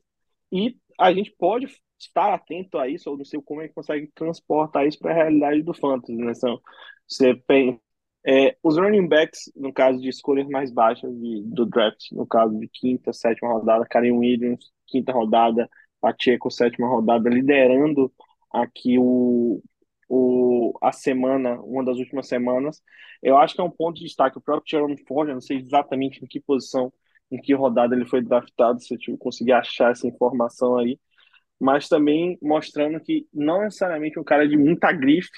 E 0.52 0.78
a 1.02 1.14
gente 1.14 1.34
pode 1.38 1.68
estar 2.00 2.34
atento 2.34 2.78
a 2.78 2.88
isso, 2.88 3.10
ou 3.10 3.18
não 3.18 3.26
sei 3.26 3.42
como 3.42 3.62
é 3.62 3.68
que 3.68 3.74
consegue 3.74 4.08
transportar 4.16 4.88
isso 4.88 5.00
para 5.00 5.12
a 5.12 5.16
realidade 5.16 5.64
do 5.64 5.74
fantasy, 5.74 6.16
né? 6.16 6.34
São, 6.34 6.60
você 7.08 7.36
tem 7.48 7.80
é, 8.26 8.56
os 8.64 8.78
running 8.78 9.08
backs, 9.08 9.52
no 9.56 9.74
caso 9.74 10.00
de 10.00 10.10
escolhas 10.10 10.48
mais 10.48 10.72
baixas 10.72 11.12
de, 11.20 11.44
do 11.46 11.66
draft, 11.66 12.12
no 12.12 12.26
caso 12.28 12.58
de 12.60 12.68
quinta, 12.68 13.12
sétima 13.14 13.52
rodada, 13.52 13.86
Karen 13.86 14.12
Williams, 14.12 14.72
quinta 14.88 15.12
rodada, 15.12 15.70
Pacheco, 16.00 16.50
sétima 16.52 16.88
rodada, 16.88 17.30
liderando 17.30 18.12
aqui 18.52 18.98
o, 19.00 19.62
o, 20.10 20.78
a 20.82 20.92
semana, 20.92 21.60
uma 21.62 21.84
das 21.84 21.98
últimas 21.98 22.28
semanas. 22.28 22.82
Eu 23.22 23.38
acho 23.38 23.56
que 23.56 23.62
é 23.62 23.64
um 23.64 23.72
ponto 23.72 23.98
de 23.98 24.06
destaque. 24.06 24.38
O 24.38 24.42
próprio 24.42 24.70
Jerome 24.70 24.98
Ford, 25.08 25.30
eu 25.30 25.36
não 25.36 25.42
sei 25.42 25.58
exatamente 25.58 26.24
em 26.24 26.28
que 26.28 26.40
posição 26.40 26.92
em 27.32 27.42
que 27.42 27.54
rodada 27.54 27.96
ele 27.96 28.06
foi 28.08 28.22
draftado, 28.24 28.82
se 28.82 28.96
eu 29.08 29.18
conseguir 29.18 29.54
achar 29.54 29.92
essa 29.92 30.08
informação 30.08 30.78
aí, 30.78 31.00
mas 31.60 31.88
também 31.90 32.38
mostrando 32.42 33.00
que 33.00 33.28
não 33.34 33.64
necessariamente 33.64 34.20
um 34.20 34.24
cara 34.24 34.48
de 34.48 34.58
muita 34.58 34.92
grife 34.94 35.30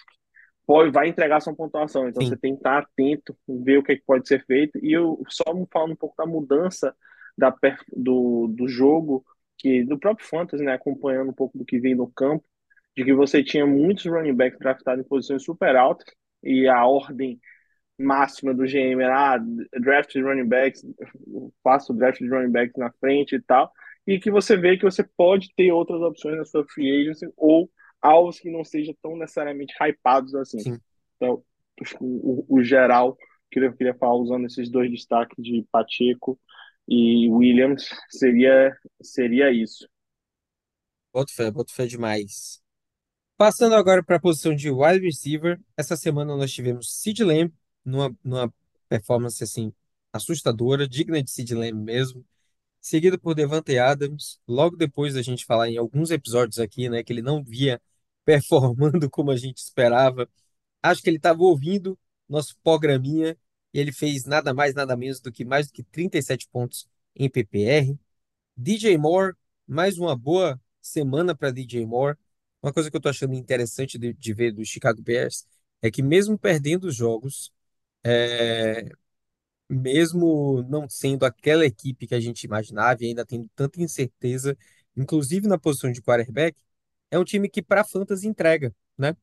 pode, 0.65 0.91
vai 0.91 1.09
entregar 1.09 1.41
sua 1.41 1.55
pontuação, 1.55 2.07
então 2.07 2.23
você 2.23 2.35
Sim, 2.35 2.37
tem 2.37 2.53
que 2.53 2.59
estar 2.59 2.79
atento, 2.79 3.37
ver 3.47 3.77
o 3.79 3.83
que, 3.83 3.93
é 3.93 3.95
que 3.97 4.03
pode 4.05 4.27
ser 4.27 4.45
feito, 4.45 4.79
e 4.83 4.93
eu 4.93 5.21
só 5.29 5.43
falando 5.71 5.91
um 5.93 5.95
pouco 5.95 6.15
da 6.17 6.25
mudança 6.25 6.95
da, 7.37 7.53
do, 7.95 8.47
do 8.47 8.67
jogo, 8.67 9.25
que 9.57 9.83
do 9.83 9.99
próprio 9.99 10.27
Fantasy, 10.27 10.63
né, 10.63 10.73
acompanhando 10.73 11.29
um 11.31 11.33
pouco 11.33 11.57
do 11.57 11.65
que 11.65 11.79
vem 11.79 11.95
no 11.95 12.09
campo, 12.11 12.45
de 12.95 13.03
que 13.03 13.13
você 13.13 13.43
tinha 13.43 13.65
muitos 13.65 14.05
running 14.05 14.33
backs 14.35 14.59
draftados 14.59 15.03
em 15.03 15.07
posições 15.07 15.43
super 15.43 15.75
altas, 15.75 16.05
e 16.43 16.67
a 16.67 16.85
ordem 16.85 17.39
máxima 17.97 18.53
do 18.53 18.63
GM 18.63 19.01
era 19.01 19.35
ah, 19.35 19.39
draft 19.79 20.11
de 20.11 20.21
running 20.21 20.47
backs, 20.47 20.85
faço 21.63 21.93
o 21.93 21.95
draft 21.95 22.19
de 22.19 22.29
running 22.29 22.51
backs 22.51 22.75
na 22.77 22.91
frente 22.93 23.35
e 23.35 23.41
tal, 23.41 23.71
e 24.05 24.19
que 24.19 24.31
você 24.31 24.57
vê 24.57 24.77
que 24.77 24.83
você 24.83 25.03
pode 25.03 25.53
ter 25.55 25.71
outras 25.71 26.01
opções 26.01 26.37
na 26.37 26.45
sua 26.45 26.65
free 26.67 27.01
agency 27.01 27.31
ou 27.37 27.69
alvos 28.01 28.39
que 28.39 28.51
não 28.51 28.63
sejam 28.63 28.95
tão 29.01 29.15
necessariamente 29.15 29.73
hypados 29.81 30.35
assim. 30.35 30.59
sim. 30.59 30.79
Então, 31.15 31.43
o, 31.99 32.45
o, 32.55 32.59
o 32.59 32.63
geral 32.63 33.17
que 33.49 33.59
eu 33.59 33.73
queria 33.73 33.93
falar 33.93 34.15
usando 34.15 34.45
esses 34.45 34.69
dois 34.69 34.89
destaques 34.91 35.35
de 35.37 35.65
Pacheco 35.71 36.39
e 36.87 37.29
Williams 37.29 37.87
seria 38.09 38.75
seria 39.01 39.51
isso. 39.51 39.87
Boto 41.13 41.33
fé, 41.33 41.51
boto 41.51 41.73
fé 41.73 41.85
demais. 41.85 42.61
Passando 43.37 43.75
agora 43.75 44.03
para 44.03 44.15
a 44.15 44.19
posição 44.19 44.55
de 44.55 44.71
wide 44.71 45.05
receiver, 45.05 45.59
essa 45.77 45.95
semana 45.95 46.35
nós 46.35 46.51
tivemos 46.51 46.99
Sid 46.99 47.23
Lamb 47.23 47.53
numa, 47.85 48.15
numa 48.23 48.53
performance 48.89 49.43
assim 49.43 49.73
assustadora, 50.11 50.87
digna 50.87 51.21
de 51.23 51.31
Sid 51.31 51.53
Lamb 51.55 51.83
mesmo, 51.83 52.25
seguido 52.81 53.19
por 53.19 53.35
Devante 53.35 53.77
Adams. 53.77 54.39
Logo 54.47 54.75
depois 54.77 55.15
da 55.15 55.21
gente 55.21 55.45
falar 55.45 55.69
em 55.69 55.77
alguns 55.77 56.11
episódios 56.11 56.59
aqui, 56.59 56.89
né, 56.89 57.03
que 57.03 57.13
ele 57.13 57.21
não 57.21 57.43
via 57.43 57.81
performando 58.25 59.09
como 59.09 59.31
a 59.31 59.37
gente 59.37 59.57
esperava. 59.57 60.29
Acho 60.81 61.01
que 61.01 61.09
ele 61.09 61.17
estava 61.17 61.41
ouvindo 61.43 61.97
nosso 62.27 62.55
programinha 62.63 63.37
e 63.73 63.79
ele 63.79 63.91
fez 63.91 64.25
nada 64.25 64.53
mais, 64.53 64.73
nada 64.75 64.95
menos 64.95 65.19
do 65.19 65.31
que 65.31 65.45
mais 65.45 65.67
do 65.67 65.73
que 65.73 65.83
37 65.83 66.47
pontos 66.49 66.87
em 67.15 67.29
PPR. 67.29 67.97
DJ 68.55 68.97
Moore, 68.97 69.35
mais 69.67 69.97
uma 69.97 70.15
boa 70.15 70.61
semana 70.81 71.35
para 71.35 71.51
DJ 71.51 71.85
Moore. 71.85 72.17
Uma 72.61 72.71
coisa 72.73 72.89
que 72.89 72.95
eu 72.95 73.01
tô 73.01 73.09
achando 73.09 73.33
interessante 73.33 73.97
de, 73.97 74.13
de 74.13 74.33
ver 74.33 74.51
do 74.53 74.63
Chicago 74.65 75.01
Bears 75.01 75.45
é 75.81 75.91
que 75.91 76.01
mesmo 76.01 76.37
perdendo 76.37 76.85
os 76.85 76.95
jogos, 76.95 77.51
é, 78.03 78.89
mesmo 79.69 80.63
não 80.63 80.89
sendo 80.89 81.25
aquela 81.25 81.65
equipe 81.65 82.07
que 82.07 82.15
a 82.15 82.19
gente 82.19 82.43
imaginava 82.45 83.03
e 83.03 83.07
ainda 83.07 83.25
tendo 83.25 83.49
tanta 83.55 83.81
incerteza, 83.81 84.57
inclusive 84.95 85.47
na 85.47 85.57
posição 85.57 85.91
de 85.91 86.01
quarterback, 86.01 86.57
é 87.11 87.19
um 87.19 87.23
time 87.23 87.49
que 87.49 87.61
para 87.61 87.83
fantasy 87.83 88.27
entrega, 88.27 88.75
né? 88.97 89.15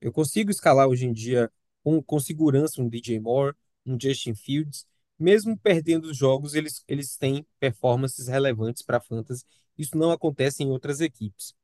Eu 0.00 0.12
consigo 0.12 0.50
escalar 0.50 0.88
hoje 0.88 1.06
em 1.06 1.12
dia 1.12 1.50
com, 1.82 2.02
com 2.02 2.20
segurança 2.20 2.82
um 2.82 2.88
DJ 2.88 3.20
Moore, 3.20 3.56
um 3.86 3.98
Justin 4.00 4.34
Fields, 4.34 4.86
mesmo 5.18 5.58
perdendo 5.58 6.06
os 6.06 6.16
jogos, 6.16 6.54
eles, 6.54 6.84
eles 6.88 7.16
têm 7.16 7.46
performances 7.60 8.28
relevantes 8.28 8.82
para 8.82 9.00
fantasy. 9.00 9.44
Isso 9.78 9.96
não 9.96 10.10
acontece 10.10 10.62
em 10.62 10.68
outras 10.70 11.00
equipes. 11.00 11.54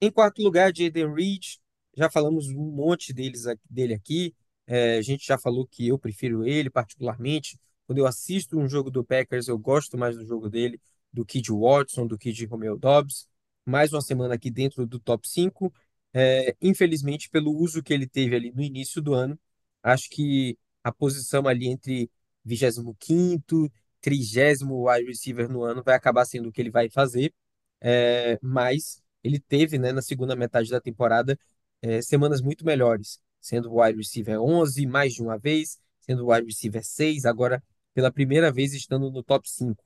Em 0.00 0.10
quarto 0.10 0.42
lugar, 0.42 0.72
Jaden 0.74 1.12
Reed. 1.14 1.56
Já 1.96 2.10
falamos 2.10 2.48
um 2.48 2.70
monte 2.70 3.12
deles, 3.12 3.44
dele 3.68 3.94
aqui. 3.94 4.34
É, 4.68 4.98
a 4.98 5.02
gente 5.02 5.26
já 5.26 5.38
falou 5.38 5.66
que 5.66 5.88
eu 5.88 5.98
prefiro 5.98 6.46
ele, 6.46 6.70
particularmente. 6.70 7.58
Quando 7.86 7.98
eu 7.98 8.06
assisto 8.06 8.58
um 8.58 8.68
jogo 8.68 8.90
do 8.90 9.04
Packers, 9.04 9.48
eu 9.48 9.58
gosto 9.58 9.98
mais 9.98 10.16
do 10.16 10.26
jogo 10.26 10.50
dele 10.50 10.80
do 11.12 11.24
que 11.24 11.40
de 11.40 11.52
Watson, 11.52 12.06
do 12.06 12.18
que 12.18 12.32
de 12.32 12.46
Romeo 12.46 12.76
Dobbs. 12.78 13.28
Mais 13.66 13.92
uma 13.92 14.02
semana 14.02 14.34
aqui 14.34 14.50
dentro 14.50 14.86
do 14.86 15.00
top 15.00 15.28
5. 15.28 15.72
É, 16.12 16.54
infelizmente, 16.60 17.30
pelo 17.30 17.52
uso 17.56 17.82
que 17.82 17.92
ele 17.94 18.06
teve 18.06 18.36
ali 18.36 18.52
no 18.52 18.62
início 18.62 19.00
do 19.02 19.14
ano, 19.14 19.38
acho 19.82 20.08
que 20.10 20.58
a 20.84 20.92
posição 20.92 21.46
ali 21.48 21.68
entre 21.68 22.10
25º, 22.44 23.70
30º 24.00 24.84
wide 24.88 25.06
receiver 25.06 25.48
no 25.50 25.62
ano 25.62 25.82
vai 25.84 25.94
acabar 25.94 26.24
sendo 26.24 26.48
o 26.48 26.52
que 26.52 26.60
ele 26.60 26.70
vai 26.70 26.88
fazer. 26.90 27.32
É, 27.80 28.38
mas 28.42 29.02
ele 29.22 29.38
teve, 29.40 29.78
né, 29.78 29.92
na 29.92 30.02
segunda 30.02 30.34
metade 30.36 30.70
da 30.70 30.80
temporada, 30.80 31.38
é, 31.82 32.02
semanas 32.02 32.40
muito 32.40 32.64
melhores, 32.64 33.20
sendo 33.40 33.74
wide 33.74 33.96
receiver 33.98 34.40
11 34.40 34.86
mais 34.86 35.14
de 35.14 35.22
uma 35.22 35.38
vez, 35.38 35.78
sendo 36.00 36.28
wide 36.28 36.46
receiver 36.46 36.84
6, 36.84 37.24
agora 37.24 37.62
pela 37.94 38.12
primeira 38.12 38.52
vez 38.52 38.74
estando 38.74 39.10
no 39.10 39.22
top 39.22 39.48
5. 39.48 39.82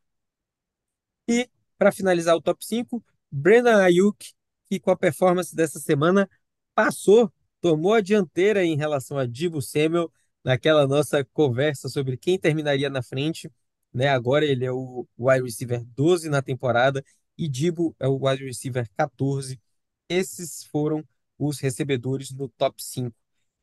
E 1.28 1.48
para 1.78 1.92
finalizar 1.92 2.36
o 2.36 2.40
top 2.40 2.64
5, 2.64 3.02
Brandon 3.30 3.76
Ayuk, 3.76 4.32
que 4.66 4.78
com 4.78 4.90
a 4.90 4.96
performance 4.96 5.54
dessa 5.54 5.78
semana 5.80 6.28
passou, 6.74 7.32
tomou 7.60 7.94
a 7.94 8.00
dianteira 8.00 8.64
em 8.64 8.76
relação 8.76 9.18
a 9.18 9.26
Divo 9.26 9.62
Samuel 9.62 10.12
naquela 10.44 10.86
nossa 10.86 11.24
conversa 11.32 11.88
sobre 11.88 12.16
quem 12.16 12.38
terminaria 12.38 12.90
na 12.90 13.02
frente. 13.02 13.50
Né? 13.92 14.08
Agora 14.08 14.44
ele 14.44 14.64
é 14.64 14.72
o 14.72 15.06
wide 15.18 15.44
receiver 15.44 15.84
12 15.96 16.28
na 16.28 16.42
temporada 16.42 17.04
e 17.38 17.48
Dibo 17.48 17.94
é 17.98 18.08
o 18.08 18.18
wide 18.26 18.44
receiver 18.44 18.88
14. 18.96 19.60
Esses 20.08 20.64
foram 20.64 21.04
os 21.38 21.60
recebedores 21.60 22.32
no 22.32 22.48
top 22.48 22.82
5. 22.82 23.14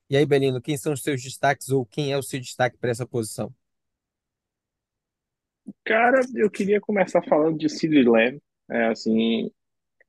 E 0.10 0.18
aí, 0.18 0.26
Belino, 0.26 0.60
quem 0.60 0.76
são 0.76 0.94
os 0.94 1.04
seus 1.04 1.22
destaques 1.22 1.70
ou 1.70 1.86
quem 1.86 2.12
é 2.12 2.18
o 2.18 2.24
seu 2.24 2.40
destaque 2.40 2.78
para 2.78 2.90
essa 2.90 3.06
posição? 3.06 3.54
Cara, 5.86 6.22
eu 6.36 6.50
queria 6.50 6.82
começar 6.82 7.22
falando 7.22 7.60
de 7.60 7.70
Sid 7.70 8.04
Lamb. 8.04 8.42
É, 8.72 8.86
assim, 8.88 9.52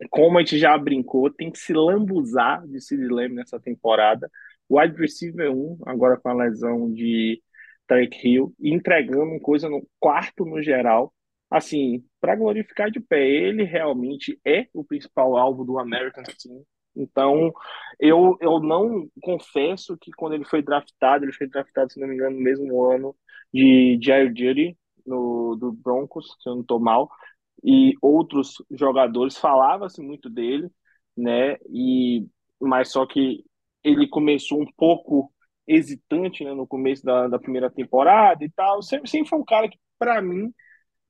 como 0.09 0.39
a 0.39 0.41
gente 0.41 0.59
já 0.59 0.77
brincou, 0.79 1.31
tem 1.31 1.51
que 1.51 1.59
se 1.59 1.75
lambuzar 1.75 2.67
de 2.67 2.81
Sid 2.81 3.07
Lamb 3.09 3.35
nessa 3.35 3.61
temporada. 3.61 4.31
Wide 4.71 4.97
receiver 4.97 5.51
1, 5.53 5.81
agora 5.85 6.17
com 6.17 6.31
a 6.31 6.35
lesão 6.35 6.91
de 6.91 7.43
Tarek 7.87 8.27
Hill, 8.27 8.55
entregando 8.59 9.39
coisa 9.41 9.69
no 9.69 9.87
quarto 9.99 10.47
no 10.47 10.63
geral. 10.63 11.13
Assim, 11.51 12.05
para 12.21 12.37
glorificar 12.37 12.91
de 12.91 13.01
pé, 13.01 13.29
ele 13.29 13.65
realmente 13.65 14.41
é 14.47 14.67
o 14.73 14.85
principal 14.85 15.37
alvo 15.37 15.65
do 15.65 15.79
American 15.79 16.23
Team. 16.25 16.65
Então, 16.97 17.53
eu, 17.99 18.37
eu 18.41 18.61
não 18.61 19.09
confesso 19.23 19.97
que 19.99 20.11
quando 20.13 20.35
ele 20.35 20.45
foi 20.45 20.63
draftado, 20.63 21.25
ele 21.25 21.33
foi 21.33 21.49
draftado, 21.49 21.93
se 21.93 22.01
não 22.01 22.09
me 22.09 22.15
engano, 22.15 22.37
no 22.37 22.43
mesmo 22.43 22.85
ano 22.85 23.17
de 23.53 23.99
Jair 24.03 24.29
Judy, 24.37 24.77
no, 25.07 25.57
do 25.57 25.73
Broncos, 25.73 26.37
se 26.41 26.49
eu 26.49 26.55
não 26.55 26.63
estou 26.63 26.81
mal, 26.81 27.09
e 27.63 27.95
outros 28.01 28.55
jogadores 28.71 29.37
falavam-se 29.37 30.01
muito 30.03 30.29
dele, 30.31 30.71
né? 31.17 31.57
E 31.69 32.27
mas 32.61 32.91
só 32.93 33.07
que 33.07 33.45
ele 33.83 34.07
começou 34.09 34.61
um 34.61 34.67
pouco 34.77 35.33
hesitante, 35.67 36.45
né, 36.45 36.53
no 36.53 36.67
começo 36.67 37.03
da, 37.05 37.29
da 37.29 37.39
primeira 37.39 37.71
temporada 37.71 38.45
e 38.45 38.51
tal. 38.51 38.83
Sempre, 38.83 39.09
sempre 39.09 39.29
foi 39.29 39.39
um 39.39 39.45
cara 39.45 39.69
que, 39.69 39.79
para 39.99 40.21
mim, 40.21 40.53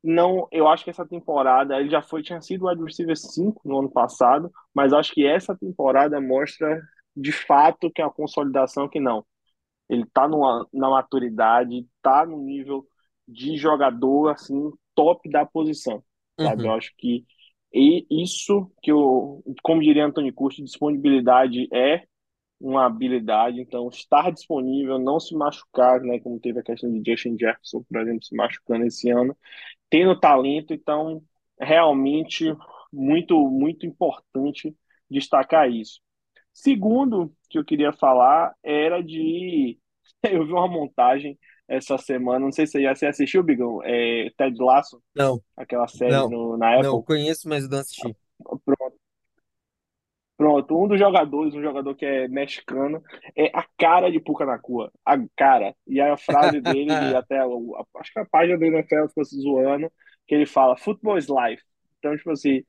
não, 0.02 0.48
eu 0.50 0.66
acho 0.68 0.84
que 0.84 0.90
essa 0.90 1.06
temporada 1.06 1.78
ele 1.78 1.90
já 1.90 2.00
foi 2.00 2.22
tinha 2.22 2.40
sido 2.40 2.64
o 2.64 2.68
wide 2.68 2.82
receiver 2.82 3.16
5 3.16 3.60
no 3.64 3.80
ano 3.80 3.90
passado, 3.90 4.50
mas 4.74 4.92
acho 4.92 5.12
que 5.12 5.26
essa 5.26 5.56
temporada 5.56 6.20
mostra 6.20 6.80
de 7.14 7.32
fato 7.32 7.90
que 7.90 8.00
é 8.00 8.04
a 8.04 8.10
consolidação 8.10 8.88
que 8.88 8.98
não. 8.98 9.24
Ele 9.88 10.06
tá 10.12 10.26
numa, 10.28 10.66
na 10.72 10.88
maturidade, 10.88 11.86
tá 12.00 12.24
no 12.24 12.38
nível 12.38 12.86
de 13.26 13.56
jogador 13.56 14.30
assim 14.30 14.70
top 14.94 15.28
da 15.30 15.44
posição, 15.44 16.02
sabe? 16.40 16.62
Uhum. 16.62 16.68
Eu 16.70 16.74
acho 16.74 16.92
que 16.96 17.24
e 17.72 18.04
isso 18.10 18.70
que 18.82 18.90
eu, 18.90 19.44
como 19.62 19.80
diria 19.80 20.04
Antônio 20.04 20.32
Custo, 20.34 20.62
disponibilidade 20.64 21.68
é 21.72 22.04
uma 22.60 22.84
habilidade, 22.86 23.60
então 23.60 23.88
estar 23.88 24.30
disponível, 24.30 24.98
não 24.98 25.18
se 25.18 25.34
machucar, 25.34 26.00
né, 26.00 26.20
como 26.20 26.38
teve 26.38 26.60
a 26.60 26.62
questão 26.62 26.90
de 26.92 27.10
Justin 27.10 27.36
Jefferson, 27.38 27.82
por 27.88 28.00
exemplo, 28.00 28.22
se 28.22 28.34
machucando 28.36 28.84
esse 28.84 29.08
ano, 29.10 29.34
tendo 29.90 30.18
talento, 30.18 30.72
então 30.72 31.22
realmente 31.60 32.54
muito 32.92 33.36
muito 33.50 33.86
importante 33.86 34.74
destacar 35.10 35.70
isso. 35.70 36.00
Segundo 36.52 37.32
que 37.48 37.58
eu 37.58 37.64
queria 37.64 37.92
falar 37.92 38.54
era 38.62 39.02
de 39.02 39.78
eu 40.22 40.46
vi 40.46 40.52
uma 40.52 40.68
montagem 40.68 41.38
essa 41.68 41.96
semana, 41.98 42.40
não 42.40 42.50
sei 42.50 42.66
se 42.66 42.82
você 42.82 43.06
assistiu, 43.06 43.44
Bigão, 43.44 43.80
é 43.84 44.28
Ted 44.36 44.60
Lasso, 44.60 45.00
Não, 45.14 45.40
aquela 45.56 45.86
série 45.86 46.10
não, 46.12 46.28
no, 46.28 46.56
na 46.56 46.82
não, 46.82 46.98
Apple. 46.98 47.06
conheço, 47.06 47.48
mas 47.48 47.68
não 47.68 47.78
assisti. 47.78 48.16
Pronto. 48.64 48.99
Pronto, 50.40 50.74
um 50.82 50.88
dos 50.88 50.98
jogadores, 50.98 51.54
um 51.54 51.60
jogador 51.60 51.94
que 51.94 52.06
é 52.06 52.26
mexicano, 52.26 53.02
é 53.36 53.50
a 53.54 53.62
cara 53.76 54.10
de 54.10 54.18
Puka 54.18 54.46
Nakua, 54.46 54.90
a 55.04 55.14
cara. 55.36 55.74
E 55.86 56.00
a 56.00 56.16
frase 56.16 56.60
dele, 56.62 57.14
até 57.14 57.44
o- 57.44 57.76
a- 57.76 58.00
acho 58.00 58.10
que 58.12 58.20
a 58.20 58.24
página 58.24 58.56
do 58.58 58.64
NFL 58.64 59.08
ficou 59.08 59.24
se 59.24 59.36
zoando, 59.38 59.92
que 60.26 60.34
ele 60.34 60.46
fala: 60.46 60.76
Football 60.78 61.18
is 61.18 61.26
life. 61.28 61.62
Então, 61.98 62.16
tipo 62.16 62.30
assim, 62.30 62.64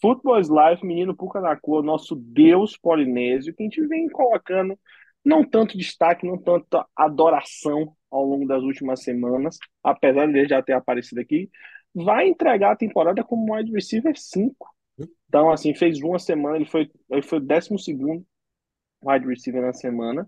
Football 0.00 0.38
is 0.40 0.48
life, 0.48 0.86
menino 0.86 1.16
Puka 1.16 1.40
Nakua, 1.40 1.82
nosso 1.82 2.14
deus 2.14 2.76
polinésio, 2.76 3.52
que 3.54 3.62
a 3.62 3.66
gente 3.66 3.84
vem 3.88 4.08
colocando 4.08 4.78
não 5.24 5.42
tanto 5.42 5.76
destaque, 5.76 6.24
não 6.26 6.38
tanta 6.38 6.86
adoração 6.94 7.92
ao 8.08 8.24
longo 8.24 8.46
das 8.46 8.62
últimas 8.62 9.02
semanas, 9.02 9.58
apesar 9.82 10.26
de 10.28 10.38
ele 10.38 10.48
já 10.48 10.62
ter 10.62 10.74
aparecido 10.74 11.20
aqui, 11.20 11.50
vai 11.92 12.28
entregar 12.28 12.70
a 12.72 12.76
temporada 12.76 13.24
como 13.24 13.52
wide 13.56 13.72
receiver 13.72 14.16
5. 14.16 14.68
Então, 15.28 15.50
assim, 15.50 15.74
fez 15.74 16.00
uma 16.00 16.18
semana, 16.18 16.56
ele 16.56 16.66
foi, 16.66 16.90
ele 17.10 17.22
foi 17.22 17.38
o 17.38 17.40
12 17.40 17.68
wide 19.04 19.26
receiver 19.26 19.62
na 19.62 19.72
semana, 19.72 20.26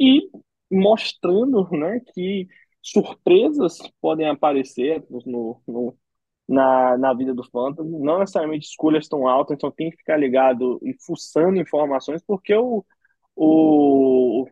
e 0.00 0.28
mostrando, 0.70 1.68
né, 1.72 2.00
que 2.14 2.46
surpresas 2.82 3.78
podem 4.00 4.28
aparecer 4.28 5.04
no, 5.10 5.60
no- 5.66 5.98
na, 6.48 6.98
na 6.98 7.14
vida 7.14 7.34
do 7.34 7.44
Fantasy, 7.50 7.88
não 7.90 8.20
necessariamente 8.20 8.66
escolhas 8.68 9.08
tão 9.08 9.28
altas, 9.28 9.56
então 9.56 9.70
tem 9.70 9.90
que 9.90 9.98
ficar 9.98 10.16
ligado 10.18 10.80
e 10.82 10.94
fuçando 11.04 11.58
informações, 11.60 12.22
porque 12.26 12.54
o, 12.54 12.84
o, 13.36 14.46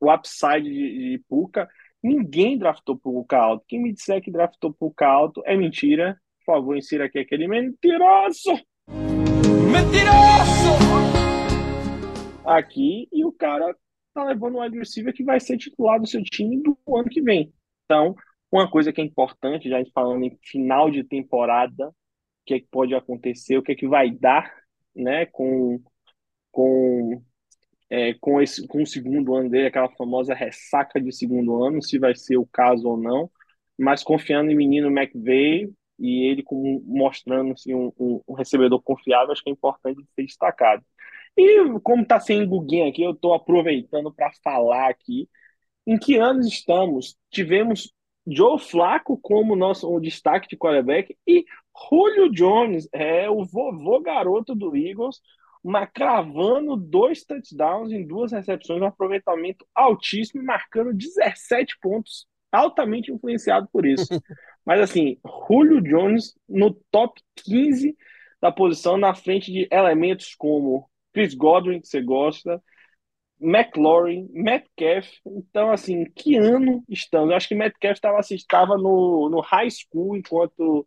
o 0.00 0.12
upside 0.14 0.62
de, 0.64 1.18
de 1.18 1.24
Puka, 1.28 1.68
ninguém 2.02 2.58
draftou 2.58 2.96
Puka 2.98 3.38
alto. 3.38 3.64
Quem 3.68 3.82
me 3.82 3.92
disser 3.92 4.22
que 4.22 4.30
draftou 4.32 4.72
Puka 4.74 5.06
alto 5.06 5.42
é 5.46 5.56
mentira. 5.56 6.20
Por 6.46 6.54
favor, 6.54 6.76
insira 6.76 7.06
aqui 7.06 7.18
aquele 7.20 7.48
mentiroso! 7.48 8.52
Aqui 12.58 13.08
e 13.12 13.24
o 13.24 13.32
cara 13.32 13.74
tá 14.14 14.24
levando 14.24 14.56
um 14.56 14.60
wide 14.60 15.12
que 15.12 15.22
vai 15.22 15.38
ser 15.38 15.56
titular 15.56 16.00
do 16.00 16.06
seu 16.06 16.22
time 16.22 16.62
do 16.62 16.76
ano 16.94 17.08
que 17.08 17.22
vem. 17.22 17.52
Então, 17.84 18.14
uma 18.50 18.70
coisa 18.70 18.92
que 18.92 19.00
é 19.00 19.04
importante, 19.04 19.68
já 19.68 19.82
falando 19.94 20.24
em 20.24 20.38
final 20.42 20.90
de 20.90 21.04
temporada, 21.04 21.88
o 21.88 21.94
que 22.46 22.54
é 22.54 22.60
que 22.60 22.66
pode 22.70 22.94
acontecer, 22.94 23.56
o 23.56 23.62
que 23.62 23.72
é 23.72 23.74
que 23.74 23.86
vai 23.86 24.10
dar, 24.10 24.52
né, 24.94 25.26
com, 25.26 25.80
com, 26.50 27.22
é, 27.90 28.14
com, 28.14 28.40
esse, 28.40 28.66
com 28.66 28.82
o 28.82 28.86
segundo 28.86 29.34
ano 29.34 29.50
dele, 29.50 29.66
aquela 29.68 29.90
famosa 29.90 30.34
ressaca 30.34 31.00
de 31.00 31.12
segundo 31.12 31.62
ano, 31.62 31.82
se 31.82 31.98
vai 31.98 32.14
ser 32.14 32.38
o 32.38 32.46
caso 32.46 32.88
ou 32.88 32.96
não, 32.96 33.30
mas 33.78 34.02
confiando 34.02 34.50
em 34.50 34.56
menino 34.56 34.88
McVay 34.88 35.70
e 35.98 36.26
ele 36.30 36.42
como, 36.42 36.82
mostrando 36.86 37.52
assim, 37.52 37.74
um, 37.74 37.92
um, 37.98 38.20
um 38.28 38.34
recebedor 38.34 38.80
confiável, 38.82 39.32
acho 39.32 39.42
que 39.42 39.50
é 39.50 39.52
importante 39.52 40.02
ser 40.14 40.24
destacado. 40.24 40.84
E 41.36 41.78
como 41.80 42.02
está 42.02 42.18
sem 42.18 42.46
Guguinha 42.46 42.88
aqui, 42.88 43.02
eu 43.02 43.12
estou 43.12 43.34
aproveitando 43.34 44.12
para 44.12 44.30
falar 44.42 44.88
aqui 44.88 45.28
em 45.86 45.98
que 45.98 46.16
anos 46.16 46.46
estamos. 46.46 47.16
Tivemos 47.30 47.92
Joe 48.26 48.58
Flacco 48.58 49.18
como 49.18 49.56
nosso 49.56 49.88
um 49.88 50.00
destaque 50.00 50.48
de 50.48 50.56
quarterback 50.56 51.16
e 51.26 51.44
Julio 51.88 52.30
Jones, 52.30 52.88
é 52.92 53.30
o 53.30 53.44
vovô 53.44 54.00
garoto 54.00 54.54
do 54.54 54.76
Eagles, 54.76 55.20
uma, 55.62 55.86
cravando 55.86 56.76
dois 56.76 57.24
touchdowns 57.24 57.92
em 57.92 58.06
duas 58.06 58.32
recepções, 58.32 58.82
um 58.82 58.86
aproveitamento 58.86 59.66
altíssimo, 59.74 60.42
marcando 60.42 60.92
17 60.92 61.78
pontos, 61.80 62.26
altamente 62.50 63.12
influenciado 63.12 63.68
por 63.72 63.86
isso. 63.86 64.08
Mas 64.68 64.82
assim, 64.82 65.16
Julio 65.48 65.80
Jones 65.80 66.38
no 66.46 66.74
top 66.90 67.18
15 67.36 67.96
da 68.38 68.52
posição, 68.52 68.98
na 68.98 69.14
frente 69.14 69.50
de 69.50 69.66
elementos 69.72 70.34
como 70.34 70.90
Chris 71.10 71.32
Godwin, 71.32 71.80
que 71.80 71.88
você 71.88 72.02
gosta, 72.02 72.62
McLaurin, 73.40 74.28
Metcalf. 74.30 75.08
Então, 75.26 75.70
assim, 75.72 76.04
que 76.04 76.36
ano 76.36 76.84
estamos? 76.86 77.30
Eu 77.30 77.36
acho 77.36 77.48
que 77.48 77.54
Metcalf 77.54 77.94
estava 77.94 78.20
estava 78.20 78.76
no, 78.76 79.30
no 79.30 79.40
high 79.40 79.70
school 79.70 80.14
enquanto 80.14 80.86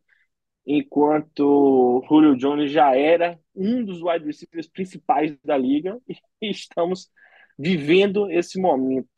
enquanto 0.68 2.06
Julio 2.08 2.38
Jones 2.38 2.72
já 2.72 2.96
era 2.96 3.40
um 3.56 3.84
dos 3.84 4.00
wide 4.04 4.24
receivers 4.28 4.68
principais 4.68 5.36
da 5.44 5.58
liga 5.58 6.00
e 6.40 6.52
estamos 6.52 7.10
vivendo 7.58 8.30
esse 8.32 8.62
momento. 8.62 9.10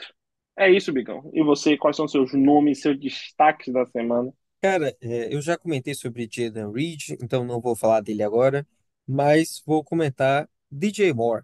É 0.58 0.72
isso, 0.72 0.94
Bigão. 0.94 1.30
E 1.34 1.44
você, 1.44 1.78
quais 1.78 1.98
são 1.98 2.08
seus 2.08 2.34
nomes, 2.34 2.80
seus 2.80 2.98
destaques 2.98 3.74
da 3.74 3.86
semana? 3.88 4.34
Cara, 4.64 4.96
é, 5.02 5.34
eu 5.36 5.42
já 5.42 5.58
comentei 5.58 5.94
sobre 5.94 6.28
Jaden 6.32 6.72
Reed, 6.72 7.10
então 7.22 7.44
não 7.44 7.60
vou 7.60 7.76
falar 7.76 8.00
dele 8.02 8.24
agora, 8.24 8.66
mas 9.06 9.62
vou 9.66 9.84
comentar 9.84 10.50
DJ 10.72 11.12
Moore. 11.14 11.44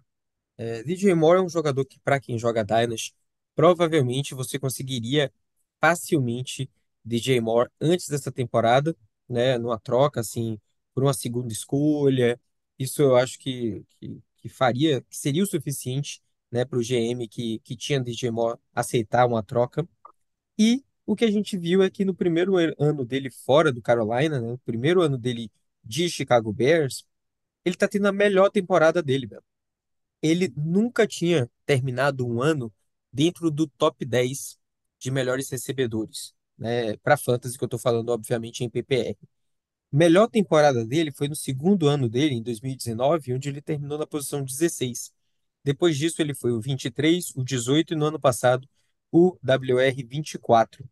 É, 0.58 0.82
DJ 0.84 1.14
Moore 1.14 1.38
é 1.40 1.42
um 1.42 1.48
jogador 1.50 1.84
que, 1.86 1.98
para 2.00 2.20
quem 2.20 2.38
joga 2.38 2.64
Dynasty, 2.64 3.14
provavelmente 3.54 4.34
você 4.34 4.58
conseguiria 4.58 5.32
facilmente 5.80 6.70
DJ 7.04 7.40
Moore 7.42 7.70
antes 7.80 8.08
dessa 8.08 8.32
temporada, 8.32 8.96
né, 9.28 9.58
numa 9.58 9.78
troca, 9.80 10.20
assim, 10.20 10.58
por 10.94 11.02
uma 11.04 11.14
segunda 11.14 11.52
escolha. 11.52 12.40
Isso 12.78 13.02
eu 13.02 13.16
acho 13.16 13.38
que, 13.38 13.84
que, 14.00 14.22
que 14.38 14.48
faria, 14.48 15.02
que 15.02 15.16
seria 15.16 15.42
o 15.42 15.46
suficiente, 15.46 16.22
né, 16.50 16.64
para 16.64 16.78
o 16.78 16.82
GM 16.82 17.28
que, 17.28 17.60
que 17.60 17.76
tinha 17.76 18.00
DJ 18.00 18.30
Moore 18.30 18.58
aceitar 18.74 19.26
uma 19.26 19.42
troca. 19.42 19.86
E 20.58 20.84
o 21.10 21.16
que 21.16 21.24
a 21.24 21.30
gente 21.30 21.58
viu 21.58 21.82
é 21.82 21.90
que 21.90 22.04
no 22.04 22.14
primeiro 22.14 22.54
ano 22.78 23.04
dele 23.04 23.30
fora 23.30 23.72
do 23.72 23.82
Carolina, 23.82 24.40
né, 24.40 24.46
no 24.46 24.58
primeiro 24.58 25.02
ano 25.02 25.18
dele 25.18 25.50
de 25.82 26.08
Chicago 26.08 26.52
Bears, 26.52 27.04
ele 27.64 27.74
tá 27.74 27.88
tendo 27.88 28.06
a 28.06 28.12
melhor 28.12 28.48
temporada 28.48 29.02
dele, 29.02 29.26
velho. 29.26 29.42
Ele 30.22 30.52
nunca 30.56 31.08
tinha 31.08 31.50
terminado 31.66 32.24
um 32.24 32.40
ano 32.40 32.72
dentro 33.12 33.50
do 33.50 33.66
top 33.66 34.04
10 34.04 34.56
de 35.00 35.10
melhores 35.10 35.50
recebedores, 35.50 36.32
né? 36.56 36.96
Para 36.98 37.16
fantasy 37.16 37.58
que 37.58 37.64
eu 37.64 37.68
tô 37.68 37.78
falando, 37.78 38.10
obviamente, 38.10 38.62
em 38.62 38.70
PPR. 38.70 39.16
Melhor 39.90 40.28
temporada 40.28 40.86
dele 40.86 41.10
foi 41.10 41.26
no 41.26 41.34
segundo 41.34 41.88
ano 41.88 42.08
dele, 42.08 42.36
em 42.36 42.42
2019, 42.42 43.34
onde 43.34 43.48
ele 43.48 43.60
terminou 43.60 43.98
na 43.98 44.06
posição 44.06 44.44
16. 44.44 45.12
Depois 45.64 45.98
disso, 45.98 46.22
ele 46.22 46.34
foi 46.34 46.52
o 46.52 46.60
23, 46.60 47.32
o 47.34 47.42
18 47.42 47.94
e 47.94 47.96
no 47.96 48.06
ano 48.06 48.20
passado 48.20 48.68
o 49.10 49.36
WR 49.42 50.06
24. 50.06 50.88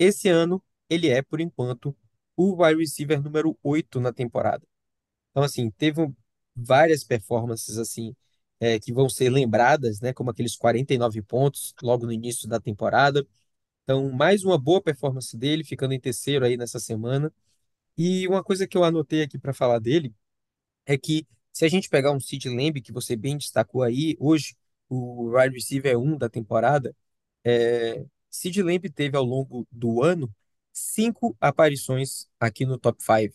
Esse 0.00 0.30
ano, 0.30 0.64
ele 0.90 1.08
é, 1.10 1.22
por 1.22 1.40
enquanto, 1.42 1.96
o 2.36 2.64
wide 2.64 2.80
receiver 2.80 3.22
número 3.22 3.58
8 3.62 4.00
na 4.00 4.12
temporada. 4.14 4.66
Então, 5.30 5.42
assim, 5.44 5.70
teve 5.70 6.12
várias 6.56 7.04
performances 7.04 7.78
assim 7.78 8.14
é, 8.60 8.78
que 8.80 8.92
vão 8.92 9.08
ser 9.08 9.30
lembradas, 9.30 10.00
né? 10.00 10.12
Como 10.12 10.30
aqueles 10.30 10.56
49 10.56 11.22
pontos 11.22 11.74
logo 11.82 12.06
no 12.06 12.12
início 12.12 12.48
da 12.48 12.60
temporada. 12.60 13.26
Então, 13.84 14.10
mais 14.12 14.44
uma 14.44 14.58
boa 14.58 14.82
performance 14.82 15.36
dele, 15.36 15.64
ficando 15.64 15.94
em 15.94 16.00
terceiro 16.00 16.44
aí 16.44 16.56
nessa 16.56 16.80
semana. 16.80 17.32
E 17.98 18.28
uma 18.28 18.44
coisa 18.44 18.66
que 18.66 18.76
eu 18.76 18.84
anotei 18.84 19.22
aqui 19.22 19.38
para 19.38 19.54
falar 19.54 19.78
dele 19.80 20.14
é 20.86 20.98
que 20.98 21.26
se 21.52 21.64
a 21.64 21.68
gente 21.68 21.88
pegar 21.88 22.12
um 22.12 22.20
Sid 22.20 22.48
Lamb, 22.48 22.80
que 22.80 22.92
você 22.92 23.16
bem 23.16 23.36
destacou 23.38 23.82
aí, 23.82 24.16
hoje 24.20 24.56
o 24.88 25.30
wide 25.36 25.54
receiver 25.54 25.98
1 25.98 26.16
da 26.18 26.28
temporada, 26.28 26.94
é, 27.44 28.04
Sid 28.30 28.62
Lamb 28.62 28.88
teve 28.90 29.16
ao 29.16 29.24
longo 29.24 29.66
do 29.70 30.02
ano 30.02 30.32
cinco 30.72 31.36
aparições 31.40 32.28
aqui 32.38 32.64
no 32.64 32.78
top 32.78 33.02
5. 33.02 33.34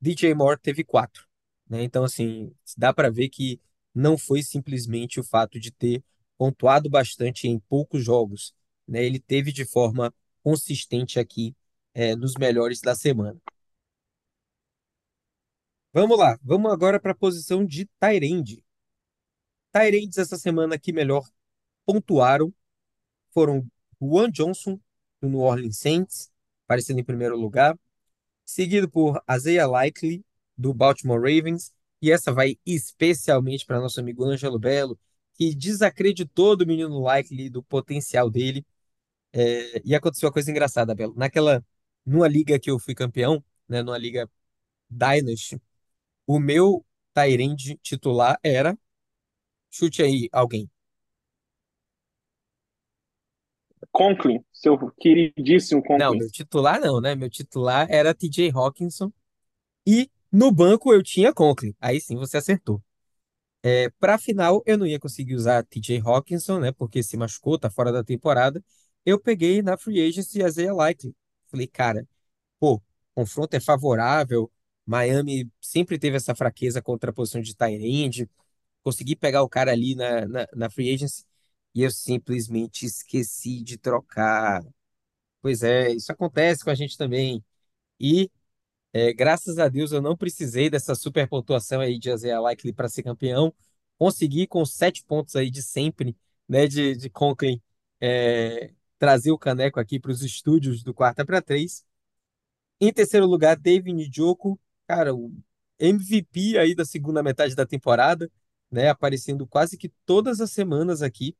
DJ 0.00 0.34
Moore 0.34 0.60
teve 0.60 0.84
quatro, 0.84 1.26
né? 1.68 1.82
Então, 1.82 2.04
assim, 2.04 2.54
dá 2.76 2.92
para 2.92 3.10
ver 3.10 3.28
que 3.28 3.60
não 3.94 4.16
foi 4.16 4.42
simplesmente 4.42 5.18
o 5.18 5.24
fato 5.24 5.58
de 5.58 5.70
ter 5.70 6.04
pontuado 6.38 6.88
bastante 6.88 7.48
em 7.48 7.58
poucos 7.58 8.04
jogos, 8.04 8.54
né? 8.86 9.04
Ele 9.04 9.18
teve 9.18 9.52
de 9.52 9.64
forma 9.64 10.14
consistente 10.42 11.18
aqui, 11.18 11.56
é, 11.92 12.14
nos 12.14 12.34
melhores 12.34 12.80
da 12.80 12.94
semana. 12.94 13.40
Vamos 15.92 16.18
lá, 16.18 16.38
vamos 16.42 16.70
agora 16.70 17.00
para 17.00 17.12
a 17.12 17.14
posição 17.14 17.64
de. 17.64 17.88
Tight 17.98 18.24
ends 19.96 20.18
essa 20.18 20.36
semana 20.36 20.78
que 20.78 20.92
melhor 20.92 21.26
pontuaram 21.84 22.52
foram 23.30 23.66
Juan 24.00 24.30
Johnson, 24.30 24.80
do 25.20 25.28
New 25.28 25.40
Orleans 25.40 25.78
Saints, 25.78 26.30
aparecendo 26.66 27.00
em 27.00 27.04
primeiro 27.04 27.36
lugar, 27.36 27.78
seguido 28.44 28.88
por 28.88 29.22
Isaiah 29.30 29.66
Likely, 29.66 30.24
do 30.56 30.72
Baltimore 30.72 31.20
Ravens, 31.20 31.72
e 32.00 32.10
essa 32.10 32.32
vai 32.32 32.58
especialmente 32.64 33.64
para 33.66 33.80
nosso 33.80 34.00
amigo 34.00 34.24
Ângelo 34.24 34.58
Belo, 34.58 34.98
que 35.34 35.54
desacreditou 35.54 36.56
do 36.56 36.66
menino 36.66 37.00
Likely, 37.00 37.50
do 37.50 37.62
potencial 37.62 38.30
dele. 38.30 38.64
É, 39.32 39.82
e 39.84 39.94
aconteceu 39.94 40.28
uma 40.28 40.32
coisa 40.32 40.50
engraçada, 40.50 40.94
Belo. 40.94 41.14
Naquela, 41.16 41.64
numa 42.04 42.28
liga 42.28 42.58
que 42.58 42.70
eu 42.70 42.78
fui 42.78 42.94
campeão, 42.94 43.44
né, 43.68 43.82
numa 43.82 43.98
liga 43.98 44.30
Dynasty, 44.90 45.60
o 46.26 46.38
meu 46.38 46.84
end 47.16 47.78
titular 47.82 48.38
era, 48.42 48.78
chute 49.70 50.02
aí 50.02 50.28
alguém. 50.32 50.70
Conklin, 53.96 54.44
seu 54.52 54.78
queridíssimo 55.00 55.82
Não, 55.96 56.10
Conklin. 56.10 56.18
meu 56.18 56.30
titular 56.30 56.80
não, 56.80 57.00
né? 57.00 57.14
Meu 57.14 57.30
titular 57.30 57.86
era 57.90 58.14
TJ 58.14 58.50
Hawkinson 58.54 59.10
e 59.86 60.10
no 60.32 60.52
banco 60.52 60.92
eu 60.94 61.02
tinha 61.02 61.32
Conklin. 61.34 61.74
Aí 61.80 62.00
sim 62.00 62.16
você 62.16 62.38
acertou. 62.38 62.82
É, 63.62 63.90
para 64.00 64.18
final 64.18 64.62
eu 64.66 64.78
não 64.78 64.86
ia 64.86 65.00
conseguir 65.00 65.34
usar 65.36 65.64
TJ 65.64 66.02
Hawkinson, 66.04 66.60
né? 66.60 66.72
Porque 66.72 67.02
se 67.02 67.16
machucou, 67.16 67.58
tá 67.58 67.70
fora 67.70 67.92
da 67.92 68.04
temporada. 68.04 68.64
Eu 69.06 69.20
peguei 69.20 69.62
na 69.62 69.78
free 69.78 70.00
agency 70.06 70.42
Isaiah 70.42 70.74
Likely. 70.74 71.14
Falei, 71.48 71.66
cara, 71.68 72.06
pô, 72.60 72.82
confronto 73.14 73.56
é 73.56 73.60
favorável. 73.60 74.52
Miami 74.86 75.50
sempre 75.60 75.98
teve 75.98 76.16
essa 76.18 76.34
fraqueza 76.34 76.82
contra 76.82 77.10
a 77.10 77.14
posição 77.14 77.42
de 77.42 77.54
end. 77.60 78.30
Consegui 78.84 79.16
pegar 79.16 79.42
o 79.44 79.50
cara 79.50 79.72
ali 79.72 79.96
na, 79.96 80.26
na, 80.28 80.48
na 80.54 80.70
free 80.70 80.94
agency 80.94 81.25
e 81.76 81.82
eu 81.82 81.90
simplesmente 81.90 82.86
esqueci 82.86 83.62
de 83.62 83.76
trocar. 83.78 84.64
Pois 85.42 85.62
é, 85.62 85.92
isso 85.92 86.12
acontece 86.12 86.64
com 86.64 86.70
a 86.70 86.74
gente 86.74 86.96
também. 86.98 87.44
E 88.00 88.30
é, 88.92 89.12
graças 89.12 89.58
a 89.58 89.68
Deus 89.68 89.92
eu 89.92 90.02
não 90.02 90.16
precisei 90.16 90.70
dessa 90.70 90.94
super 90.94 91.28
pontuação 91.28 91.80
aí 91.80 91.98
de 91.98 92.10
Isaiah 92.10 92.40
Likely 92.40 92.72
para 92.72 92.88
ser 92.88 93.02
campeão. 93.02 93.54
Consegui 93.98 94.46
com 94.46 94.64
sete 94.64 95.04
pontos 95.04 95.36
aí 95.36 95.50
de 95.50 95.62
sempre, 95.62 96.16
né, 96.48 96.66
de, 96.66 96.96
de 96.96 97.10
Conklin, 97.10 97.60
é, 98.00 98.72
trazer 98.98 99.32
o 99.32 99.38
caneco 99.38 99.80
aqui 99.80 100.00
para 100.00 100.12
os 100.12 100.22
estúdios 100.22 100.82
do 100.82 100.94
Quarta 100.94 101.26
para 101.26 101.42
Três. 101.42 101.84
Em 102.80 102.92
terceiro 102.92 103.26
lugar, 103.26 103.56
David 103.56 103.92
Njoku, 104.08 104.58
cara, 104.86 105.14
o 105.14 105.32
MVP 105.78 106.58
aí 106.58 106.74
da 106.74 106.84
segunda 106.84 107.22
metade 107.22 107.54
da 107.54 107.66
temporada, 107.66 108.30
né, 108.70 108.88
aparecendo 108.88 109.46
quase 109.46 109.76
que 109.78 109.90
todas 110.04 110.40
as 110.40 110.50
semanas 110.52 111.02
aqui, 111.02 111.36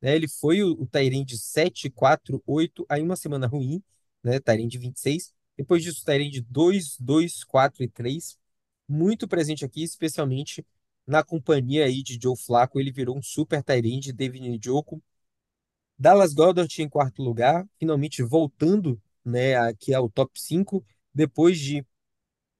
né, 0.00 0.16
ele 0.16 0.28
foi 0.28 0.62
o, 0.62 0.72
o 0.72 0.86
Tyrande 0.86 1.38
7, 1.38 1.90
4, 1.90 2.42
8, 2.46 2.86
aí 2.88 3.02
uma 3.02 3.16
semana 3.16 3.46
ruim, 3.46 3.82
né, 4.22 4.40
Tyrande 4.40 4.78
26, 4.78 5.32
depois 5.56 5.82
disso 5.82 6.04
Tyrande 6.04 6.40
2, 6.42 6.96
2, 6.98 7.44
4 7.44 7.82
e 7.82 7.88
3, 7.88 8.38
muito 8.88 9.28
presente 9.28 9.64
aqui, 9.64 9.82
especialmente 9.82 10.64
na 11.06 11.22
companhia 11.24 11.84
aí 11.86 12.02
de 12.02 12.18
Joe 12.20 12.36
Flacco, 12.36 12.78
ele 12.80 12.92
virou 12.92 13.16
um 13.16 13.22
super 13.22 13.62
Tyrande, 13.62 14.12
David 14.12 14.48
Njoku, 14.48 15.02
Dallas 15.98 16.32
Goedert 16.32 16.70
em 16.78 16.88
quarto 16.88 17.22
lugar, 17.22 17.66
finalmente 17.78 18.22
voltando, 18.22 19.00
né, 19.24 19.56
aqui 19.56 19.92
ao 19.92 20.08
top 20.08 20.40
5, 20.40 20.84
depois 21.14 21.58
de 21.58 21.84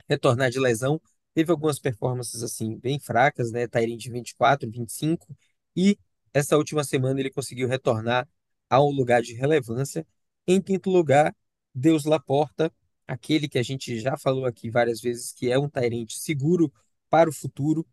retornar 0.09 0.51
de 0.51 0.59
lesão. 0.61 1.01
Teve 1.35 1.51
algumas 1.53 1.79
performances 1.79 2.43
assim 2.43 2.77
bem 2.79 2.99
fracas, 2.99 3.53
né? 3.53 3.67
Tyrande 3.69 4.11
24, 4.11 4.71
25 4.71 5.37
e 5.77 5.99
essa 6.33 6.57
última 6.57 6.85
semana 6.85 7.21
ele 7.21 7.31
conseguiu 7.31 7.69
retornar 7.69 8.29
a 8.69 8.83
um 8.83 8.91
lugar 8.91 9.23
de 9.23 9.35
relevância. 9.35 10.07
Em 10.47 10.61
quinto 10.61 10.91
lugar, 10.91 11.35
Deus 11.75 12.05
Laporta, 12.05 12.73
aquele 13.07 13.49
que 13.49 13.59
a 13.59 13.63
gente 13.63 13.99
já 14.01 14.17
falou 14.17 14.47
aqui 14.47 14.71
várias 14.71 15.01
vezes 15.01 15.33
que 15.33 15.51
é 15.51 15.59
um 15.59 15.69
Tyrande 15.69 16.19
seguro 16.19 16.73
para 17.09 17.29
o 17.29 17.33
futuro, 17.33 17.87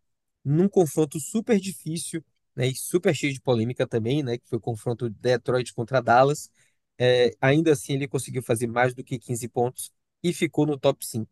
num 0.44 0.68
confronto 0.68 1.18
super 1.20 1.58
difícil, 1.60 2.24
né? 2.54 2.68
E 2.68 2.74
super 2.74 3.14
cheio 3.14 3.32
de 3.32 3.40
polêmica 3.40 3.86
também, 3.86 4.22
né? 4.22 4.38
Que 4.38 4.48
foi 4.48 4.58
o 4.58 4.60
confronto 4.60 5.10
Detroit 5.10 5.72
contra 5.74 6.00
Dallas. 6.00 6.50
É, 6.98 7.30
ainda 7.40 7.72
assim, 7.72 7.94
ele 7.94 8.08
conseguiu 8.08 8.42
fazer 8.42 8.66
mais 8.66 8.94
do 8.94 9.04
que 9.04 9.18
15 9.18 9.48
pontos 9.48 9.92
e 10.22 10.32
ficou 10.32 10.66
no 10.66 10.78
top 10.78 11.04
5. 11.06 11.30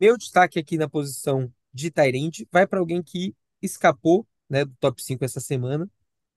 Meu 0.00 0.16
destaque 0.18 0.58
aqui 0.58 0.76
na 0.76 0.88
posição 0.88 1.52
de 1.72 1.90
Tyrande 1.90 2.46
vai 2.50 2.66
para 2.66 2.80
alguém 2.80 3.02
que 3.02 3.34
escapou, 3.62 4.26
né, 4.48 4.64
do 4.64 4.74
top 4.80 5.02
5 5.02 5.24
essa 5.24 5.40
semana, 5.40 5.90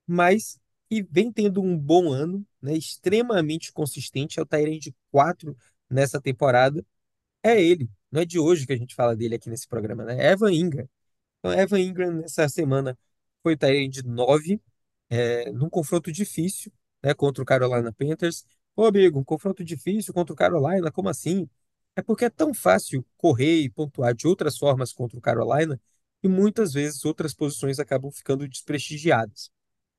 mas 0.08 0.60
que 0.90 1.04
vem 1.04 1.32
tendo 1.32 1.62
um 1.62 1.78
bom 1.78 2.12
ano, 2.12 2.46
né, 2.62 2.76
extremamente 2.76 3.72
consistente. 3.74 4.40
É 4.40 4.44
o 4.44 4.46
Tyrande 4.46 4.96
4 5.12 5.58
nessa 5.90 6.22
temporada. 6.22 6.86
É 7.44 7.62
ele. 7.62 7.90
Não 8.12 8.22
é 8.22 8.26
de 8.26 8.40
hoje 8.40 8.66
que 8.68 8.74
a 8.74 8.78
gente 8.78 8.96
fala 8.96 9.16
dele 9.16 9.36
aqui 9.36 9.50
nesse 9.50 9.68
programa, 9.68 10.06
né? 10.06 10.18
É 10.20 10.32
Evan 10.32 10.54
Ingram. 10.54 10.90
Então, 11.40 11.54
Evan 11.54 11.80
Ingram 11.82 12.14
nessa 12.14 12.48
semana 12.50 12.98
foi 13.44 13.54
o 13.54 13.58
Tyrande 13.58 14.04
9, 14.04 14.62
é, 15.10 15.52
num 15.52 15.70
confronto 15.70 16.12
difícil, 16.12 16.72
né, 17.04 17.14
contra 17.14 17.44
o 17.44 17.46
Carolina 17.46 17.92
Panthers. 17.94 18.46
Ô, 18.76 18.86
amigo, 18.86 19.20
um 19.20 19.24
confronto 19.24 19.64
difícil 19.64 20.14
contra 20.14 20.34
o 20.34 20.36
Carolina, 20.36 20.92
como 20.92 21.10
assim? 21.10 21.50
É 21.96 22.02
porque 22.02 22.26
é 22.26 22.30
tão 22.30 22.54
fácil 22.54 23.06
correr 23.18 23.62
e 23.62 23.70
pontuar 23.70 24.14
de 24.14 24.28
outras 24.28 24.58
formas 24.58 24.92
contra 24.94 25.18
o 25.18 25.22
Carolina 25.22 25.80
e 26.26 26.28
muitas 26.28 26.74
vezes 26.74 27.06
outras 27.06 27.36
posições 27.36 27.78
acabam 27.78 28.12
ficando 28.12 28.48
desprestigiadas. 28.48 29.52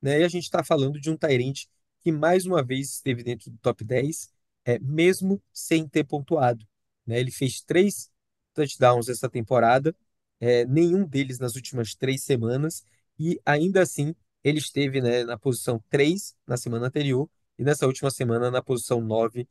Né? 0.02 0.22
E 0.22 0.24
a 0.24 0.28
gente 0.28 0.42
está 0.42 0.64
falando 0.64 1.00
de 1.00 1.08
um 1.08 1.16
Tyrant 1.16 1.66
que 2.00 2.10
mais 2.10 2.46
uma 2.46 2.64
vez 2.64 2.94
esteve 2.94 3.22
dentro 3.22 3.48
do 3.48 3.56
top 3.58 3.84
10, 3.84 4.28
é, 4.64 4.76
mesmo 4.80 5.40
sem 5.52 5.88
ter 5.88 6.02
pontuado. 6.02 6.66
Né? 7.06 7.20
Ele 7.20 7.30
fez 7.30 7.60
três 7.60 8.10
touchdowns 8.54 9.08
essa 9.08 9.30
temporada, 9.30 9.94
é, 10.40 10.64
nenhum 10.64 11.06
deles 11.06 11.38
nas 11.38 11.54
últimas 11.54 11.94
três 11.94 12.24
semanas, 12.24 12.84
e 13.16 13.40
ainda 13.46 13.82
assim 13.82 14.12
ele 14.42 14.58
esteve 14.58 15.00
né, 15.00 15.22
na 15.22 15.38
posição 15.38 15.80
3 15.88 16.36
na 16.44 16.56
semana 16.56 16.88
anterior 16.88 17.30
e 17.56 17.62
nessa 17.62 17.86
última 17.86 18.10
semana 18.10 18.50
na 18.50 18.60
posição 18.60 19.00
9 19.00 19.48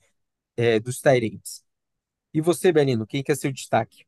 é, 0.57 0.77
dos 0.77 0.99
Tyrants. 0.99 1.63
E 2.33 2.41
você, 2.41 2.69
Belino, 2.73 3.07
quem 3.07 3.23
que 3.23 3.31
é 3.31 3.35
seu 3.35 3.51
destaque? 3.53 4.05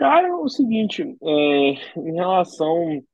Cara, 0.00 0.28
é 0.28 0.32
o 0.32 0.48
seguinte, 0.48 1.02
é, 1.02 1.26
em 2.00 2.14
relação 2.14 3.04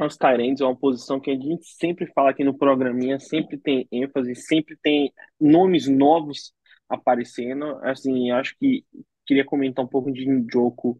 aos 0.00 0.16
Tyrants, 0.16 0.60
é 0.60 0.64
uma 0.64 0.76
posição 0.76 1.18
que 1.18 1.32
a 1.32 1.34
gente 1.34 1.66
sempre 1.66 2.06
fala 2.14 2.30
aqui 2.30 2.44
no 2.44 2.56
programinha, 2.56 3.18
sempre 3.18 3.58
tem 3.58 3.88
ênfase, 3.90 4.36
sempre 4.36 4.78
tem 4.80 5.12
nomes 5.40 5.88
novos 5.88 6.54
aparecendo. 6.88 7.64
Assim, 7.82 8.30
acho 8.30 8.56
que 8.56 8.84
queria 9.26 9.44
comentar 9.44 9.84
um 9.84 9.88
pouco 9.88 10.12
de 10.12 10.24
Njoku, 10.28 10.96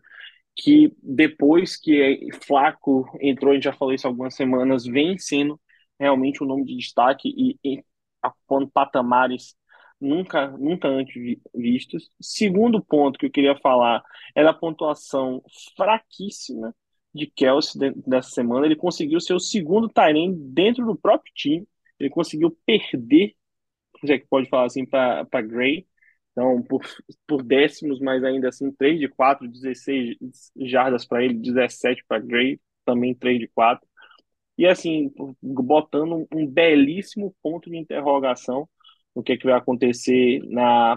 que 0.57 0.93
depois 1.01 1.77
que 1.77 2.29
Flaco 2.45 3.07
entrou, 3.21 3.53
a 3.53 3.55
gente 3.55 3.65
já 3.65 3.73
falou 3.73 3.95
isso 3.95 4.09
algumas 4.09 4.35
semanas, 4.35 4.85
vem 4.85 5.17
sendo 5.19 5.61
realmente 6.01 6.43
um 6.43 6.49
nome 6.49 6.65
de 6.65 6.77
destaque 6.77 7.29
e, 7.29 7.57
e 7.65 7.85
apontando 8.21 8.73
patamares 8.73 9.55
nunca, 10.03 10.49
nunca 10.59 10.89
antes 10.89 11.15
vistos. 11.55 12.11
Segundo 12.21 12.83
ponto 12.83 13.19
que 13.19 13.27
eu 13.27 13.31
queria 13.31 13.57
falar 13.57 14.03
é 14.35 14.43
da 14.43 14.53
pontuação 14.53 15.43
fraquíssima 15.77 16.75
de 17.15 17.27
Kelsey 17.27 17.93
dessa 18.07 18.31
semana. 18.31 18.67
Ele 18.67 18.77
conseguiu 18.77 19.21
ser 19.21 19.35
o 19.35 19.41
segundo 19.41 19.89
Tyrene 19.89 20.37
dentro 20.37 20.85
do 20.85 20.97
próprio 20.97 21.33
time. 21.35 21.67
Ele 21.99 22.11
conseguiu 22.11 22.57
perder, 22.67 23.35
se 24.05 24.13
é 24.13 24.19
que 24.19 24.27
pode 24.27 24.49
falar 24.49 24.67
assim, 24.67 24.85
para 24.85 25.25
Gray. 25.43 25.87
Então, 26.33 26.63
por, 26.63 26.83
por 27.27 27.43
décimos, 27.43 28.01
mas 28.01 28.25
ainda 28.25 28.49
assim, 28.49 28.73
3 28.73 28.99
de 28.99 29.09
4, 29.09 29.47
16 29.49 30.17
jardas 30.57 31.05
para 31.05 31.23
ele, 31.23 31.35
17 31.35 32.05
para 32.09 32.19
Gray, 32.19 32.61
também 32.85 33.15
3 33.15 33.39
de 33.39 33.49
4. 33.49 33.87
E 34.57 34.67
assim, 34.67 35.13
botando 35.43 36.27
um 36.35 36.47
belíssimo 36.47 37.35
ponto 37.43 37.71
de 37.71 37.77
interrogação 37.77 38.69
no 39.15 39.23
que, 39.23 39.33
é 39.33 39.37
que 39.37 39.47
vai 39.47 39.55
acontecer 39.55 40.41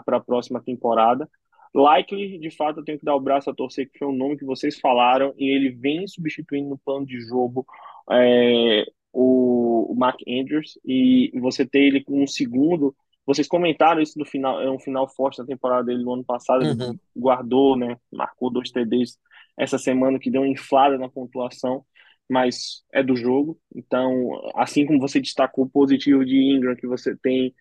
para 0.06 0.18
a 0.18 0.20
próxima 0.20 0.62
temporada. 0.62 1.30
Likely, 1.74 2.38
de 2.40 2.50
fato, 2.50 2.80
eu 2.80 2.84
tenho 2.86 2.98
que 2.98 3.06
dar 3.06 3.16
o 3.16 3.20
braço 3.20 3.50
a 3.50 3.54
torcer, 3.54 3.90
que 3.92 4.00
foi 4.00 4.08
um 4.08 4.16
nome 4.16 4.38
que 4.38 4.46
vocês 4.46 4.80
falaram, 4.80 5.34
e 5.38 5.54
ele 5.54 5.70
vem 5.70 6.08
substituindo 6.08 6.70
no 6.70 6.78
plano 6.78 7.06
de 7.06 7.20
jogo 7.20 7.66
é, 8.10 8.86
o, 9.12 9.92
o 9.92 9.96
Mark 9.96 10.20
Andrews, 10.28 10.80
e 10.86 11.32
você 11.42 11.66
ter 11.66 11.80
ele 11.80 12.02
com 12.02 12.24
um 12.24 12.28
segundo. 12.28 12.96
Vocês 13.26 13.48
comentaram 13.48 14.02
isso 14.02 14.18
no 14.18 14.26
final, 14.26 14.62
é 14.62 14.72
um 14.72 14.80
final 14.80 15.08
forte 15.08 15.40
da 15.40 15.46
temporada 15.46 15.84
dele 15.84 16.04
no 16.04 16.14
ano 16.14 16.24
passado, 16.24 16.64
uhum. 16.64 16.72
ele 16.72 17.00
guardou, 17.18 17.76
né? 17.76 17.98
Marcou 18.12 18.50
dois 18.50 18.72
TDs 18.72 19.18
essa 19.58 19.78
semana 19.78 20.20
que 20.20 20.30
deu 20.30 20.42
uma 20.42 20.50
inflada 20.50 20.98
na 20.98 21.10
pontuação, 21.10 21.86
mas 22.30 22.84
é 22.94 23.02
do 23.04 23.16
jogo. 23.16 23.60
Então, 23.74 24.32
assim 24.56 24.86
como 24.86 25.00
você 25.00 25.20
destacou 25.20 25.66
o 25.66 25.70
positivo 25.70 26.26
de 26.26 26.38
Ingram, 26.38 26.76
que 26.76 26.88
você 26.88 27.16
tem 27.16 27.54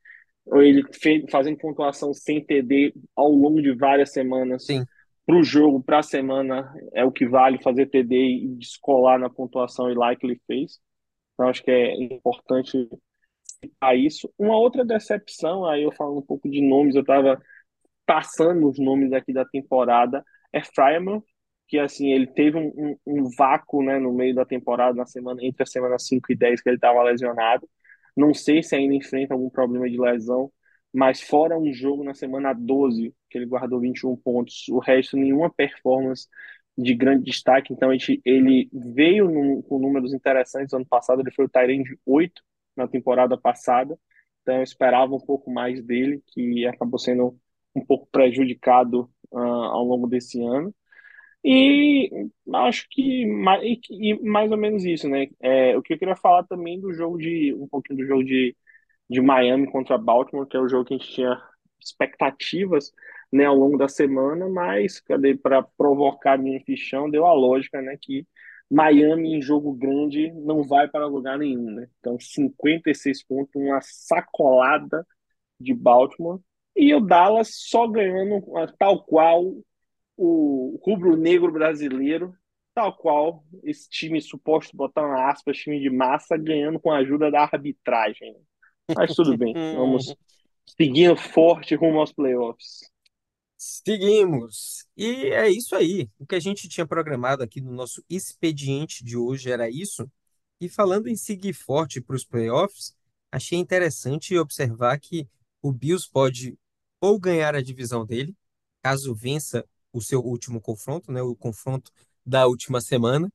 ou 0.46 0.62
ele 0.62 0.84
fez, 0.92 1.24
fazendo 1.30 1.58
pontuação 1.58 2.12
sem 2.12 2.44
TD 2.44 2.94
ao 3.16 3.30
longo 3.30 3.62
de 3.62 3.72
várias 3.74 4.12
semanas 4.12 4.66
para 5.26 5.36
o 5.36 5.42
jogo, 5.42 5.82
para 5.82 6.00
a 6.00 6.02
semana, 6.02 6.74
é 6.92 7.04
o 7.04 7.12
que 7.12 7.26
vale 7.26 7.62
fazer 7.62 7.86
TD 7.86 8.14
e 8.14 8.48
descolar 8.56 9.18
na 9.18 9.30
pontuação 9.30 9.90
e 9.90 9.94
like 9.94 10.24
ele 10.24 10.40
fez. 10.46 10.78
Então, 11.32 11.48
acho 11.48 11.62
que 11.62 11.70
é 11.70 11.94
importante 12.02 12.88
citar 13.60 13.96
isso. 13.96 14.32
Uma 14.38 14.56
outra 14.58 14.84
decepção, 14.84 15.64
aí 15.64 15.82
eu 15.82 15.92
falo 15.92 16.18
um 16.18 16.22
pouco 16.22 16.48
de 16.48 16.60
nomes, 16.60 16.94
eu 16.94 17.00
estava 17.00 17.40
passando 18.06 18.68
os 18.68 18.78
nomes 18.78 19.12
aqui 19.12 19.32
da 19.32 19.44
temporada, 19.46 20.22
é 20.52 20.62
Fryman, 20.62 21.22
que 21.66 21.78
assim, 21.78 22.12
ele 22.12 22.26
teve 22.26 22.58
um, 22.58 22.72
um, 22.76 22.96
um, 23.06 23.30
vácuo 23.36 23.82
né, 23.82 23.98
no 23.98 24.12
meio 24.12 24.34
da 24.34 24.44
temporada, 24.44 24.94
na 24.94 25.06
semana, 25.06 25.42
entre 25.42 25.62
a 25.62 25.66
semana 25.66 25.98
5 25.98 26.32
e 26.32 26.36
10, 26.36 26.60
que 26.60 26.68
ele 26.68 26.76
estava 26.76 27.02
lesionado. 27.02 27.68
Não 28.16 28.32
sei 28.34 28.62
se 28.62 28.74
ainda 28.76 28.94
enfrenta 28.94 29.34
algum 29.34 29.50
problema 29.50 29.88
de 29.88 29.98
lesão, 29.98 30.52
mas 30.92 31.20
fora 31.20 31.58
um 31.58 31.72
jogo 31.72 32.04
na 32.04 32.14
semana 32.14 32.52
12, 32.52 33.14
que 33.28 33.38
ele 33.38 33.46
guardou 33.46 33.80
21 33.80 34.16
pontos, 34.16 34.68
o 34.68 34.78
resto 34.78 35.16
nenhuma 35.16 35.50
performance 35.50 36.28
de 36.76 36.94
grande 36.94 37.24
destaque. 37.24 37.72
Então 37.72 37.90
ele 38.24 38.68
veio 38.72 39.28
num, 39.28 39.62
com 39.62 39.78
números 39.78 40.12
interessantes. 40.12 40.72
Ano 40.72 40.86
passado 40.86 41.20
ele 41.20 41.30
foi 41.32 41.46
o 41.46 41.48
Tyrande 41.48 41.98
8 42.06 42.42
na 42.76 42.86
temporada 42.88 43.36
passada. 43.36 43.98
Então 44.42 44.56
eu 44.56 44.62
esperava 44.62 45.14
um 45.14 45.20
pouco 45.20 45.50
mais 45.50 45.82
dele, 45.82 46.22
que 46.28 46.66
acabou 46.66 46.98
sendo 46.98 47.38
um 47.74 47.84
pouco 47.84 48.06
prejudicado 48.10 49.10
uh, 49.32 49.38
ao 49.38 49.84
longo 49.84 50.06
desse 50.06 50.40
ano. 50.42 50.74
E 51.44 52.10
acho 52.54 52.86
que 52.90 53.26
mais, 53.26 53.62
e 53.90 54.14
mais 54.22 54.50
ou 54.50 54.56
menos 54.56 54.84
isso, 54.84 55.08
né? 55.08 55.26
É, 55.40 55.76
o 55.76 55.82
que 55.82 55.92
eu 55.94 55.98
queria 55.98 56.16
falar 56.16 56.44
também 56.44 56.80
do 56.80 56.92
jogo 56.92 57.18
de 57.18 57.54
um 57.54 57.68
pouquinho 57.68 57.98
do 57.98 58.06
jogo 58.06 58.24
de, 58.24 58.56
de 59.10 59.20
Miami 59.20 59.70
contra 59.70 59.98
Baltimore, 59.98 60.46
que 60.46 60.56
é 60.56 60.60
o 60.60 60.68
jogo 60.68 60.86
que 60.86 60.94
a 60.94 60.98
gente 60.98 61.12
tinha 61.12 61.42
expectativas 61.80 62.92
né, 63.32 63.44
ao 63.44 63.54
longo 63.56 63.76
da 63.76 63.88
semana, 63.88 64.48
mas 64.48 65.00
cadê 65.00 65.36
para 65.36 65.62
provocar 65.62 66.38
minha 66.38 66.60
fichão, 66.64 67.10
deu 67.10 67.26
a 67.26 67.34
lógica, 67.34 67.82
né, 67.82 67.98
que 68.00 68.26
Miami 68.70 69.34
em 69.34 69.42
jogo 69.42 69.72
grande 69.74 70.32
não 70.32 70.62
vai 70.64 70.88
para 70.88 71.06
lugar 71.06 71.38
nenhum, 71.38 71.70
né? 71.70 71.88
Então 72.00 72.18
56 72.18 73.22
pontos, 73.24 73.54
uma 73.54 73.80
sacolada 73.82 75.06
de 75.60 75.74
Baltimore 75.74 76.40
e 76.76 76.94
o 76.94 77.00
Dallas 77.00 77.50
só 77.52 77.86
ganhando 77.86 78.42
tal 78.78 79.04
qual 79.04 79.54
o 80.16 80.80
rubro-negro 80.82 81.52
brasileiro, 81.52 82.34
tal 82.74 82.96
qual 82.96 83.44
esse 83.62 83.88
time 83.88 84.20
suposto, 84.20 84.76
botar 84.76 85.06
uma 85.06 85.30
aspas, 85.30 85.56
time 85.56 85.80
de 85.80 85.90
massa, 85.90 86.36
ganhando 86.36 86.80
com 86.80 86.90
a 86.90 86.98
ajuda 86.98 87.30
da 87.30 87.42
arbitragem. 87.42 88.36
Mas 88.94 89.14
tudo 89.14 89.36
bem, 89.38 89.54
vamos 89.74 90.14
seguindo 90.66 91.16
forte 91.16 91.74
rumo 91.74 92.00
aos 92.00 92.12
playoffs. 92.12 92.80
Seguimos. 93.56 94.86
E 94.96 95.26
é 95.26 95.48
isso 95.48 95.74
aí. 95.74 96.10
O 96.18 96.26
que 96.26 96.34
a 96.34 96.40
gente 96.40 96.68
tinha 96.68 96.86
programado 96.86 97.42
aqui 97.42 97.60
no 97.60 97.72
nosso 97.72 98.04
expediente 98.10 99.04
de 99.04 99.16
hoje 99.16 99.50
era 99.50 99.70
isso. 99.70 100.10
E 100.60 100.68
falando 100.68 101.08
em 101.08 101.16
seguir 101.16 101.52
forte 101.52 102.00
para 102.00 102.16
os 102.16 102.24
playoffs, 102.24 102.94
achei 103.32 103.58
interessante 103.58 104.36
observar 104.36 104.98
que 104.98 105.28
o 105.62 105.72
Bills 105.72 106.08
pode 106.10 106.58
ou 107.00 107.18
ganhar 107.18 107.54
a 107.54 107.62
divisão 107.62 108.04
dele, 108.04 108.34
caso 108.82 109.14
vença 109.14 109.64
o 109.94 110.02
seu 110.02 110.20
último 110.20 110.60
confronto, 110.60 111.12
né, 111.12 111.22
o 111.22 111.36
confronto 111.36 111.92
da 112.26 112.46
última 112.46 112.80
semana, 112.80 113.32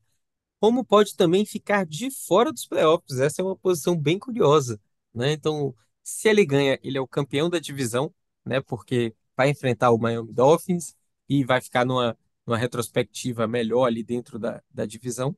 como 0.60 0.86
pode 0.86 1.16
também 1.16 1.45
ficar 1.45 1.86
de 1.86 2.12
fora 2.12 2.51
dos 2.51 2.66
playoffs. 2.68 3.20
Essa 3.20 3.41
é 3.41 3.45
uma 3.45 3.55
posição 3.57 3.97
bem 3.97 4.20
curiosa, 4.20 4.80
né? 5.14 5.34
Então, 5.34 5.76
se 6.03 6.28
ele 6.30 6.45
ganha, 6.45 6.80
ele 6.84 6.97
é 6.97 7.01
o 7.01 7.07
campeão 7.07 7.49
da 7.49 7.60
divisão, 7.60 8.14
né? 8.45 8.62
Porque 8.62 9.16
vai 9.38 9.49
enfrentar 9.49 9.91
o 9.91 9.97
Miami 9.97 10.34
Dolphins 10.34 10.95
e 11.30 11.43
vai 11.45 11.62
ficar 11.62 11.86
numa, 11.86 12.18
numa 12.45 12.57
retrospectiva 12.57 13.47
melhor 13.47 13.86
ali 13.86 14.03
dentro 14.03 14.38
da, 14.39 14.62
da 14.72 14.86
divisão. 14.86 15.36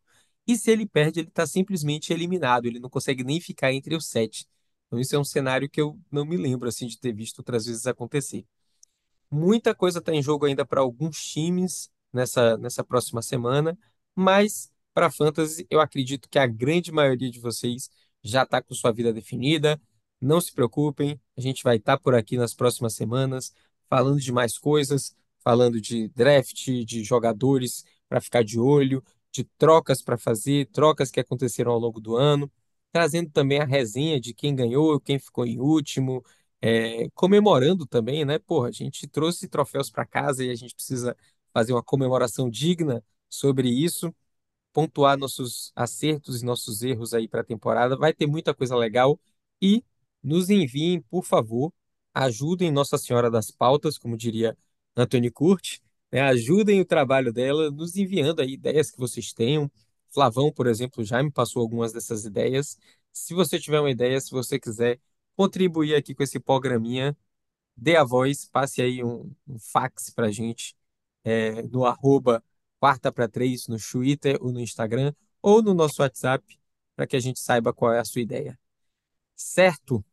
E 0.47 0.57
se 0.57 0.71
ele 0.71 0.87
perde, 0.87 1.19
ele 1.19 1.27
está 1.29 1.45
simplesmente 1.45 2.11
eliminado, 2.11 2.65
ele 2.65 2.79
não 2.79 2.89
consegue 2.89 3.23
nem 3.23 3.39
ficar 3.39 3.71
entre 3.73 3.95
os 3.95 4.07
sete. 4.07 4.47
Então, 4.87 4.99
isso 4.99 5.15
é 5.15 5.19
um 5.19 5.23
cenário 5.23 5.69
que 5.69 5.79
eu 5.79 5.99
não 6.11 6.25
me 6.25 6.35
lembro 6.37 6.67
assim 6.67 6.87
de 6.87 6.99
ter 6.99 7.13
visto 7.13 7.39
outras 7.39 7.65
vezes 7.65 7.85
acontecer. 7.87 8.45
Muita 9.31 9.73
coisa 9.73 9.99
está 9.99 10.13
em 10.13 10.21
jogo 10.21 10.45
ainda 10.45 10.65
para 10.65 10.81
alguns 10.81 11.17
times 11.23 11.89
nessa, 12.11 12.57
nessa 12.57 12.83
próxima 12.83 13.21
semana, 13.21 13.77
mas 14.13 14.71
para 14.93 15.09
Fantasy 15.09 15.65
eu 15.69 15.79
acredito 15.79 16.27
que 16.29 16.37
a 16.37 16.45
grande 16.45 16.91
maioria 16.91 17.31
de 17.31 17.39
vocês 17.39 17.89
já 18.21 18.43
está 18.43 18.61
com 18.61 18.73
sua 18.73 18.91
vida 18.91 19.13
definida. 19.13 19.81
Não 20.19 20.41
se 20.41 20.51
preocupem, 20.53 21.19
a 21.37 21.41
gente 21.41 21.63
vai 21.63 21.77
estar 21.77 21.97
tá 21.97 22.03
por 22.03 22.13
aqui 22.13 22.37
nas 22.37 22.53
próximas 22.53 22.93
semanas 22.93 23.53
falando 23.89 24.19
de 24.19 24.31
mais 24.31 24.57
coisas, 24.57 25.15
falando 25.43 25.79
de 25.81 26.07
draft, 26.09 26.65
de 26.85 27.03
jogadores 27.03 27.83
para 28.07 28.21
ficar 28.21 28.43
de 28.43 28.59
olho, 28.59 29.03
de 29.31 29.43
trocas 29.57 30.01
para 30.01 30.17
fazer, 30.17 30.67
trocas 30.67 31.09
que 31.11 31.19
aconteceram 31.19 31.71
ao 31.71 31.79
longo 31.79 31.99
do 31.99 32.15
ano, 32.15 32.51
trazendo 32.91 33.29
também 33.31 33.59
a 33.59 33.65
resenha 33.65 34.19
de 34.19 34.33
quem 34.33 34.55
ganhou, 34.55 34.99
quem 34.99 35.17
ficou 35.19 35.45
em 35.45 35.59
último, 35.59 36.23
é, 36.61 37.09
comemorando 37.15 37.85
também, 37.87 38.23
né? 38.25 38.39
Porra, 38.39 38.69
a 38.69 38.71
gente 38.71 39.07
trouxe 39.07 39.47
troféus 39.47 39.89
para 39.89 40.05
casa 40.05 40.43
e 40.43 40.49
a 40.51 40.55
gente 40.55 40.75
precisa 40.75 41.15
fazer 41.53 41.73
uma 41.73 41.83
comemoração 41.83 42.49
digna 42.49 43.03
sobre 43.29 43.69
isso, 43.69 44.13
pontuar 44.73 45.17
nossos 45.17 45.71
acertos 45.75 46.41
e 46.41 46.45
nossos 46.45 46.81
erros 46.83 47.13
aí 47.13 47.27
para 47.27 47.41
a 47.41 47.43
temporada. 47.43 47.97
Vai 47.97 48.13
ter 48.13 48.27
muita 48.27 48.53
coisa 48.53 48.75
legal 48.75 49.19
e 49.61 49.83
nos 50.23 50.49
enviem, 50.49 51.01
por 51.01 51.23
favor, 51.25 51.73
ajudem 52.13 52.71
Nossa 52.71 52.97
Senhora 52.97 53.29
das 53.31 53.51
Pautas, 53.51 53.97
como 53.97 54.17
diria 54.17 54.57
Anthony 54.95 55.31
Curti, 55.31 55.81
né? 56.11 56.21
ajudem 56.21 56.81
o 56.81 56.85
trabalho 56.85 57.33
dela, 57.33 57.71
nos 57.71 57.95
enviando 57.95 58.41
aí 58.41 58.53
ideias 58.53 58.91
que 58.91 58.97
vocês 58.97 59.33
tenham. 59.33 59.71
Flavão, 60.09 60.51
por 60.51 60.67
exemplo, 60.67 61.03
já 61.03 61.23
me 61.23 61.31
passou 61.31 61.61
algumas 61.61 61.93
dessas 61.93 62.25
ideias. 62.25 62.77
Se 63.13 63.33
você 63.33 63.59
tiver 63.59 63.79
uma 63.79 63.89
ideia, 63.91 64.19
se 64.19 64.31
você 64.31 64.59
quiser 64.59 64.99
contribuir 65.41 65.95
aqui 65.95 66.13
com 66.13 66.21
esse 66.21 66.39
programinha, 66.39 67.17
dê 67.75 67.95
a 67.95 68.03
voz, 68.03 68.45
passe 68.45 68.79
aí 68.79 69.03
um, 69.03 69.33
um 69.47 69.57
fax 69.57 70.11
para 70.11 70.27
a 70.27 70.31
gente 70.31 70.75
é, 71.23 71.63
no 71.63 71.83
arroba 71.83 72.43
quarta 72.79 73.11
para 73.11 73.27
três 73.27 73.67
no 73.67 73.77
Twitter 73.77 74.37
ou 74.39 74.51
no 74.51 74.59
Instagram 74.59 75.11
ou 75.41 75.63
no 75.63 75.73
nosso 75.73 76.03
WhatsApp 76.03 76.45
para 76.95 77.07
que 77.07 77.15
a 77.15 77.19
gente 77.19 77.39
saiba 77.39 77.73
qual 77.73 77.91
é 77.91 77.99
a 77.99 78.05
sua 78.05 78.21
ideia. 78.21 78.59
Certo? 79.35 80.05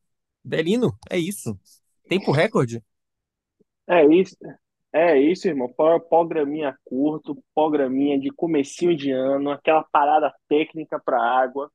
Belino, 0.43 0.97
é 1.11 1.19
isso. 1.19 1.59
Tempo 2.09 2.33
recorde? 2.33 2.83
É 3.87 4.07
isso. 4.07 4.35
É 4.91 5.21
isso, 5.21 5.47
irmão. 5.47 5.71
Programinha 6.09 6.75
curto, 6.87 7.37
programinha 7.55 8.19
de 8.19 8.31
comecinho 8.31 8.97
de 8.97 9.11
ano, 9.11 9.51
aquela 9.51 9.85
parada 9.93 10.33
técnica 10.49 10.99
para 10.99 11.21
água. 11.21 11.71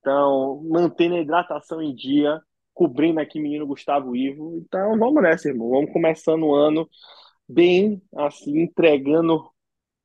Então, 0.00 0.62
mantendo 0.64 1.16
a 1.16 1.20
hidratação 1.20 1.82
em 1.82 1.94
dia, 1.94 2.40
cobrindo 2.74 3.20
aqui 3.20 3.40
menino 3.40 3.66
Gustavo 3.66 4.14
Ivo. 4.14 4.58
Então 4.58 4.98
vamos 4.98 5.22
nessa, 5.22 5.48
irmão. 5.48 5.70
Vamos 5.70 5.92
começando 5.92 6.42
o 6.42 6.54
ano 6.54 6.88
bem, 7.48 8.02
assim, 8.16 8.60
entregando 8.60 9.48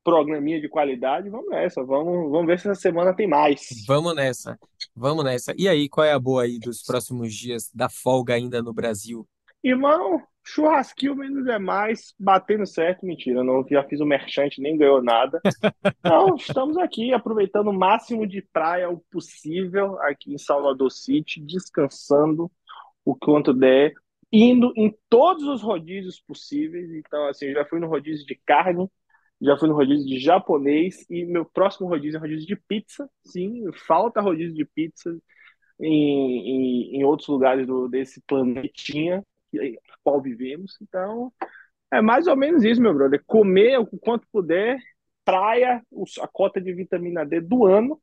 programinha 0.02 0.60
de 0.60 0.68
qualidade. 0.68 1.28
Vamos 1.28 1.50
nessa. 1.50 1.84
Vamos, 1.84 2.30
vamos 2.30 2.46
ver 2.46 2.58
se 2.58 2.70
essa 2.70 2.80
semana 2.80 3.14
tem 3.14 3.26
mais. 3.26 3.60
Vamos 3.86 4.14
nessa. 4.14 4.58
Vamos 4.94 5.24
nessa. 5.24 5.52
E 5.58 5.68
aí, 5.68 5.88
qual 5.88 6.06
é 6.06 6.12
a 6.12 6.18
boa 6.18 6.44
aí 6.44 6.58
dos 6.58 6.82
próximos 6.82 7.34
dias 7.34 7.70
da 7.74 7.88
folga 7.88 8.34
ainda 8.34 8.62
no 8.62 8.72
Brasil? 8.72 9.26
Irmão, 9.62 10.22
churrasquinho 10.42 11.14
menos 11.14 11.46
é 11.46 11.58
mais, 11.58 12.14
batendo 12.18 12.66
certo, 12.66 13.04
mentira, 13.04 13.44
não 13.44 13.62
já 13.68 13.84
fiz 13.84 14.00
o 14.00 14.06
merchante, 14.06 14.60
nem 14.60 14.76
ganhou 14.76 15.02
nada. 15.02 15.38
Não, 16.02 16.34
estamos 16.34 16.78
aqui 16.78 17.12
aproveitando 17.12 17.68
o 17.68 17.78
máximo 17.78 18.26
de 18.26 18.40
praia 18.52 18.90
o 18.90 19.02
possível 19.10 20.00
aqui 20.00 20.32
em 20.32 20.38
Salvador 20.38 20.90
City, 20.90 21.40
descansando 21.40 22.50
o 23.10 23.16
quanto 23.16 23.52
der, 23.52 23.92
indo 24.32 24.72
em 24.76 24.94
todos 25.08 25.44
os 25.44 25.62
rodízios 25.62 26.20
possíveis. 26.20 26.90
Então, 26.92 27.26
assim, 27.26 27.52
já 27.52 27.64
fui 27.64 27.80
no 27.80 27.88
rodízio 27.88 28.24
de 28.26 28.38
carne, 28.46 28.88
já 29.40 29.56
fui 29.56 29.68
no 29.68 29.74
rodízio 29.74 30.06
de 30.06 30.18
japonês 30.18 31.04
e 31.10 31.24
meu 31.24 31.44
próximo 31.44 31.88
rodízio 31.88 32.18
é 32.18 32.20
rodízio 32.20 32.46
de 32.46 32.56
pizza. 32.56 33.08
Sim, 33.24 33.64
falta 33.86 34.20
rodízio 34.20 34.54
de 34.54 34.64
pizza 34.64 35.16
em, 35.80 36.92
em, 36.92 36.96
em 36.96 37.04
outros 37.04 37.28
lugares 37.28 37.66
do, 37.66 37.88
desse 37.88 38.20
planetinha 38.26 39.24
qual 40.04 40.20
vivemos. 40.20 40.76
Então, 40.80 41.32
é 41.92 42.00
mais 42.00 42.26
ou 42.26 42.36
menos 42.36 42.62
isso, 42.64 42.80
meu 42.80 42.94
brother. 42.94 43.22
Comer 43.26 43.78
o 43.78 43.86
quanto 43.98 44.26
puder, 44.32 44.78
praia, 45.24 45.82
a 46.20 46.28
cota 46.28 46.60
de 46.60 46.72
vitamina 46.72 47.24
D 47.24 47.40
do 47.40 47.66
ano, 47.66 48.00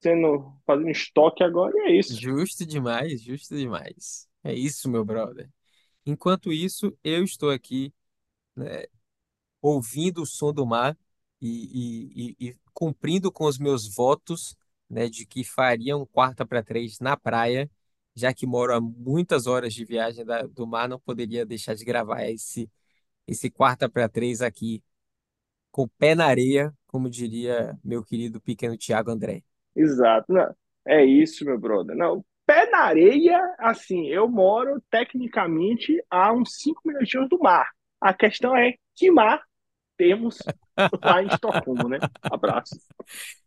sendo 0.00 0.52
fazendo 0.66 0.90
estoque 0.90 1.42
agora, 1.42 1.72
e 1.76 1.80
é 1.80 1.98
isso. 1.98 2.20
Justo 2.20 2.66
demais, 2.66 3.22
justo 3.22 3.56
demais. 3.56 4.28
É 4.46 4.54
isso, 4.54 4.88
meu 4.88 5.04
brother. 5.04 5.50
Enquanto 6.06 6.52
isso, 6.52 6.96
eu 7.04 7.24
estou 7.24 7.50
aqui, 7.50 7.94
né, 8.56 8.84
ouvindo 9.62 10.22
o 10.22 10.26
som 10.26 10.52
do 10.52 10.66
mar 10.66 10.96
e, 11.40 12.34
e, 12.40 12.48
e, 12.50 12.56
cumprindo 12.74 13.32
com 13.32 13.46
os 13.46 13.58
meus 13.58 13.94
votos, 13.94 14.56
né, 14.90 15.08
de 15.08 15.26
que 15.26 15.44
faria 15.44 15.96
um 15.96 16.06
quarta 16.06 16.46
para 16.46 16.62
três 16.62 17.00
na 17.00 17.16
praia 17.16 17.70
já 18.14 18.34
que 18.34 18.46
moro 18.46 18.74
a 18.74 18.80
muitas 18.80 19.46
horas 19.46 19.74
de 19.74 19.84
viagem 19.84 20.24
da- 20.24 20.42
do 20.42 20.66
mar, 20.66 20.88
não 20.88 21.00
poderia 21.00 21.46
deixar 21.46 21.74
de 21.74 21.84
gravar 21.84 22.24
esse, 22.28 22.70
esse 23.26 23.50
quarta 23.50 23.88
para 23.88 24.08
três 24.08 24.42
aqui, 24.42 24.82
com 25.70 25.84
o 25.84 25.88
pé 25.88 26.14
na 26.14 26.26
areia, 26.26 26.74
como 26.86 27.10
diria 27.10 27.78
meu 27.84 28.04
querido 28.04 28.40
pequeno 28.40 28.76
Tiago 28.76 29.10
André. 29.10 29.44
Exato. 29.74 30.32
Não, 30.32 30.54
é 30.86 31.04
isso, 31.04 31.44
meu 31.44 31.58
brother. 31.58 31.96
Não, 31.96 32.24
pé 32.46 32.70
na 32.70 32.84
areia, 32.84 33.38
assim, 33.58 34.06
eu 34.06 34.28
moro 34.28 34.80
tecnicamente 34.90 36.02
a 36.08 36.32
uns 36.32 36.56
cinco 36.56 36.80
minutinhos 36.84 37.28
do 37.28 37.38
mar. 37.38 37.68
A 38.00 38.14
questão 38.14 38.56
é 38.56 38.74
que 38.94 39.10
mar 39.10 39.42
temos 39.96 40.38
lá 41.02 41.22
em 41.22 41.26
Estocolmo, 41.26 41.88
né? 41.88 41.98
Abraços. 42.22 42.78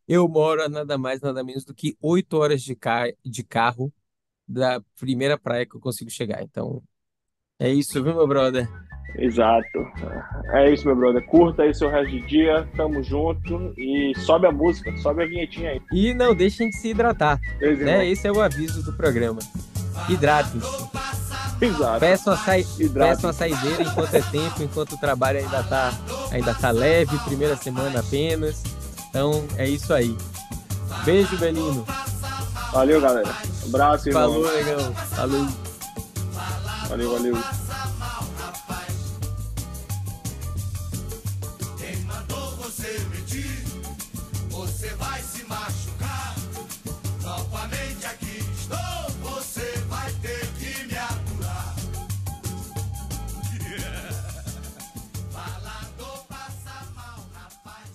Eu 0.08 0.28
moro 0.28 0.64
a 0.64 0.70
nada 0.70 0.98
mais, 0.98 1.22
nada 1.22 1.44
menos 1.44 1.64
do 1.64 1.74
que 1.74 1.96
oito 2.02 2.38
horas 2.38 2.62
de, 2.62 2.76
ca 2.76 3.06
de 3.24 3.44
carro 3.44 3.94
da 4.48 4.82
primeira 5.00 5.38
praia 5.38 5.66
que 5.66 5.76
eu 5.76 5.80
consigo 5.80 6.10
chegar. 6.10 6.42
Então, 6.42 6.84
é 7.60 7.70
isso, 7.70 8.02
viu, 8.04 8.16
meu 8.16 8.28
brother? 8.28 8.68
Exato. 9.18 9.86
É 10.52 10.72
isso, 10.72 10.86
meu 10.86 10.96
brother. 10.96 11.26
Curta 11.26 11.64
aí 11.64 11.74
seu 11.74 11.90
resto 11.90 12.12
de 12.12 12.22
dia, 12.22 12.68
tamo 12.76 13.04
junto 13.04 13.74
e 13.78 14.14
sobe 14.18 14.48
a 14.48 14.52
música, 14.52 14.96
sobe 14.98 15.24
a 15.24 15.26
vinhetinha 15.26 15.72
aí. 15.72 15.82
E 15.92 16.14
não 16.14 16.34
deixem 16.34 16.70
de 16.70 16.78
se 16.78 16.90
hidratar, 16.90 17.40
Beleza, 17.60 17.86
né? 17.86 18.08
Esse 18.08 18.28
é 18.28 18.32
o 18.32 18.42
aviso 18.42 18.84
do 18.84 18.94
programa. 18.94 19.40
Hidratem-se. 20.08 20.90
Exato. 21.62 22.00
Peçam 22.00 22.34
a. 22.34 22.60
Hidratem. 22.60 23.16
Peçam 23.16 23.30
a 23.30 23.34
saideira 23.34 23.84
enquanto 23.84 24.14
é 24.14 24.22
tempo, 24.22 24.64
enquanto 24.64 24.94
o 24.94 24.98
trabalho 24.98 25.40
ainda 25.40 25.64
tá, 25.64 25.92
ainda 26.32 26.54
tá 26.54 26.72
leve, 26.72 27.18
primeira 27.26 27.58
semana 27.58 28.00
apenas. 28.00 28.64
Então, 29.10 29.46
é 29.58 29.68
isso 29.68 29.94
aí. 29.94 30.16
Beijo, 31.04 31.38
Belino. 31.38 31.86
Valeu, 32.72 33.02
galera. 33.02 33.30
Abraço, 33.66 34.08
irmão. 34.08 34.32
Falou, 34.32 34.56
negão. 34.56 34.94
Falou. 34.94 35.69
Valeu, 36.90 37.12
valeu. 37.12 37.36
Quem 41.78 41.96
mandou 42.06 42.50
você 42.56 42.98
mentir? 43.12 43.46
Você 44.50 44.90
vai 44.96 45.22
se 45.22 45.46
machucar. 45.46 46.34
Novamente 47.22 48.08
aqui 48.08 48.40
estou. 48.40 48.78
Você 49.34 49.72
vai 49.88 50.12
ter 50.14 50.48
que 50.58 50.84
me 50.88 50.98
aturar. 50.98 51.76
Falador 55.30 56.26
passa 56.28 56.92
mal, 56.96 57.20
rapaz. 57.36 57.92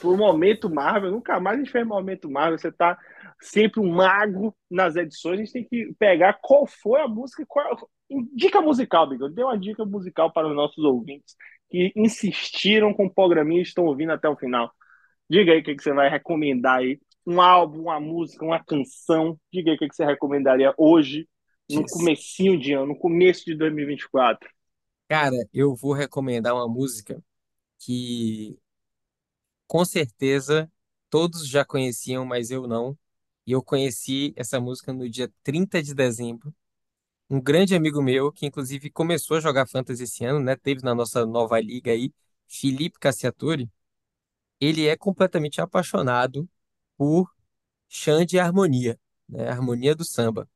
Por 0.00 0.16
momento 0.16 0.70
Marvel, 0.70 1.10
nunca 1.10 1.40
mais 1.40 1.56
a 1.56 1.58
gente 1.64 1.72
fez 1.72 1.84
momento 1.84 2.30
Marvel. 2.30 2.60
Você 2.60 2.70
tá 2.70 2.96
sempre 3.40 3.80
um 3.80 3.90
mago 3.90 4.54
nas 4.70 4.96
edições. 4.96 5.34
A 5.34 5.44
gente 5.44 5.52
tem 5.52 5.64
que 5.64 5.94
pegar 5.98 6.38
qual 6.42 6.66
foi 6.66 7.00
a 7.00 7.08
música. 7.08 7.44
Qual... 7.46 7.88
Dica 8.34 8.60
musical, 8.60 9.08
Bigode. 9.08 9.34
Dê 9.34 9.42
uma 9.42 9.58
dica 9.58 9.84
musical 9.84 10.32
para 10.32 10.48
os 10.48 10.56
nossos 10.56 10.82
ouvintes 10.84 11.36
que 11.70 11.92
insistiram 11.94 12.94
com 12.94 13.06
o 13.06 13.14
programinha 13.14 13.60
e 13.60 13.62
estão 13.62 13.84
ouvindo 13.84 14.12
até 14.12 14.28
o 14.28 14.36
final. 14.36 14.72
Diga 15.30 15.52
aí 15.52 15.60
o 15.60 15.62
que, 15.62 15.74
que 15.74 15.82
você 15.82 15.92
vai 15.92 16.08
recomendar 16.08 16.78
aí. 16.78 16.98
Um 17.26 17.40
álbum, 17.40 17.82
uma 17.82 18.00
música, 18.00 18.44
uma 18.44 18.62
canção. 18.64 19.38
Diga 19.52 19.70
aí 19.70 19.76
o 19.76 19.78
que, 19.78 19.88
que 19.88 19.94
você 19.94 20.04
recomendaria 20.04 20.72
hoje, 20.78 21.28
no 21.68 21.82
Yes. 21.82 21.92
comecinho 21.92 22.58
de 22.58 22.72
ano, 22.72 22.86
no 22.86 22.98
começo 22.98 23.44
de 23.44 23.54
2024. 23.54 24.48
Cara, 25.08 25.36
eu 25.52 25.74
vou 25.74 25.92
recomendar 25.92 26.54
uma 26.54 26.68
música 26.68 27.22
que 27.78 28.58
com 29.66 29.84
certeza 29.84 30.70
todos 31.10 31.46
já 31.48 31.64
conheciam, 31.64 32.24
mas 32.24 32.50
eu 32.50 32.66
não. 32.66 32.96
E 33.48 33.52
eu 33.52 33.62
conheci 33.64 34.34
essa 34.36 34.60
música 34.60 34.92
no 34.92 35.08
dia 35.08 35.32
30 35.42 35.82
de 35.82 35.94
dezembro. 35.94 36.54
Um 37.30 37.40
grande 37.40 37.74
amigo 37.74 38.02
meu, 38.02 38.32
que 38.32 38.46
inclusive 38.46 38.90
começou 38.90 39.38
a 39.38 39.40
jogar 39.40 39.66
Fantasy 39.68 40.04
esse 40.04 40.24
ano, 40.24 40.40
né? 40.40 40.56
Teve 40.56 40.82
na 40.84 40.94
nossa 40.94 41.26
nova 41.26 41.60
liga 41.60 41.92
aí, 41.92 42.12
Felipe 42.48 42.98
Cassiatore. 43.00 43.70
Ele 44.60 44.86
é 44.88 44.96
completamente 44.96 45.60
apaixonado 45.60 46.48
por 46.96 47.32
Xande 47.88 48.36
e 48.36 48.40
harmonia, 48.40 48.98
né? 49.28 49.48
Harmonia 49.50 49.94
do 49.94 50.04
samba. 50.04 50.48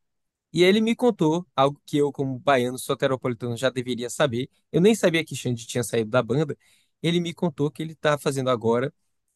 E 0.53 0.63
ele 0.63 0.81
me 0.81 0.95
contou 0.97 1.47
algo 1.57 1.81
que 1.87 1.99
eu, 1.99 2.13
como 2.13 2.39
baiano 2.39 2.79
soteropolitano, 2.79 3.57
já 3.57 3.71
deveria 3.71 4.11
saber. 4.11 4.51
Eu 4.73 4.81
nem 4.81 4.95
sabia 4.95 5.25
que 5.25 5.35
Xande 5.37 5.67
tinha 5.67 5.83
saído 5.85 6.11
da 6.11 6.23
banda. 6.23 6.57
Ele 7.03 7.21
me 7.21 7.35
contou 7.35 7.71
que 7.71 7.83
ele 7.83 7.93
está 7.93 8.19
fazendo 8.19 8.51
agora 8.51 8.93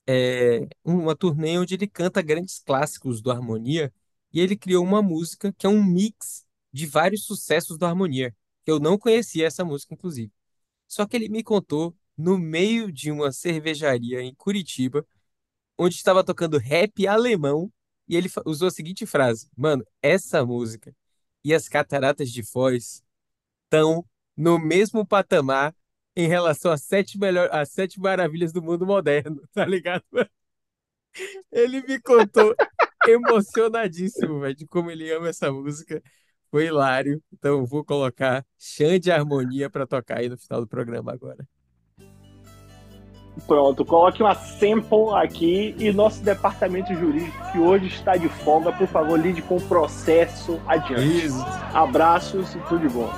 é, 0.07 0.67
uma 0.85 1.17
turnê 1.17 1.59
onde 1.59 1.75
ele 1.75 1.87
canta 1.87 2.23
grandes 2.23 2.59
clássicos 2.61 3.21
do 3.21 3.31
Harmonia. 3.31 3.93
E 4.33 4.41
ele 4.41 4.57
criou 4.57 4.85
uma 4.85 5.03
música 5.03 5.53
que 5.53 5.67
é 5.67 5.69
um 5.69 5.83
mix 5.83 6.47
de 6.73 6.87
vários 6.87 7.25
sucessos 7.25 7.79
do 7.79 7.87
Harmonia. 7.87 8.35
Eu 8.67 8.79
não 8.81 8.99
conhecia 8.99 9.47
essa 9.47 9.65
música, 9.65 9.95
inclusive. 9.95 10.33
Só 10.89 11.07
que 11.07 11.17
ele 11.17 11.29
me 11.29 11.43
contou 11.43 11.97
no 12.17 12.39
meio 12.39 12.93
de 12.93 13.11
uma 13.11 13.33
cervejaria 13.33 14.23
em 14.23 14.35
Curitiba, 14.35 15.07
onde 15.79 15.97
estava 15.97 16.25
tocando 16.25 16.59
rap 16.59 17.07
alemão, 17.07 17.73
e 18.09 18.17
ele 18.17 18.31
usou 18.45 18.69
a 18.69 18.71
seguinte 18.71 19.07
frase: 19.07 19.49
Mano, 19.57 19.85
essa 20.03 20.45
música 20.45 20.95
e 21.45 21.55
as 21.55 21.69
Cataratas 21.69 22.31
de 22.31 22.43
Foz 22.43 23.03
estão 23.65 24.05
no 24.37 24.59
mesmo 24.59 25.07
patamar 25.07 25.75
em 26.17 26.27
relação 26.27 26.73
às 26.73 26.83
sete, 26.83 27.19
melhor, 27.19 27.49
às 27.53 27.71
sete 27.71 28.01
maravilhas 28.01 28.53
do 28.53 28.63
mundo 28.63 28.87
moderno, 28.87 29.43
tá 29.53 29.67
ligado? 29.67 30.03
Ele 31.53 31.83
me 31.83 32.01
contou 32.01 32.55
emocionadíssimo, 33.07 34.41
velho, 34.41 34.57
de 34.57 34.67
como 34.67 34.91
ele 34.91 35.11
ama 35.13 35.29
essa 35.29 35.53
música. 35.53 36.03
Foi 36.51 36.67
hilário. 36.67 37.23
Então 37.33 37.59
eu 37.59 37.67
vou 37.67 37.85
colocar 37.85 38.45
Xande 38.59 39.11
Harmonia 39.11 39.69
pra 39.69 39.87
tocar 39.87 40.19
aí 40.19 40.29
no 40.29 40.39
final 40.39 40.61
do 40.61 40.67
programa 40.67 41.13
agora. 41.13 41.47
Pronto, 43.47 43.85
coloque 43.85 44.23
uma 44.23 44.35
sample 44.35 45.15
aqui 45.15 45.75
e 45.79 45.93
nosso 45.93 46.23
departamento 46.23 46.95
jurídico, 46.95 47.53
que 47.53 47.59
hoje 47.59 47.89
está 47.89 48.17
de 48.17 48.31
folga, 48.31 48.73
por 48.73 48.87
favor, 48.89 49.21
lide 49.21 49.43
com 49.43 49.57
o 49.57 49.69
processo 49.69 50.59
adiante. 50.67 51.27
Isso. 51.27 51.45
Abraços 51.75 52.55
e 52.55 52.59
tudo 52.61 52.89
de 52.89 52.95
bom. 52.95 53.11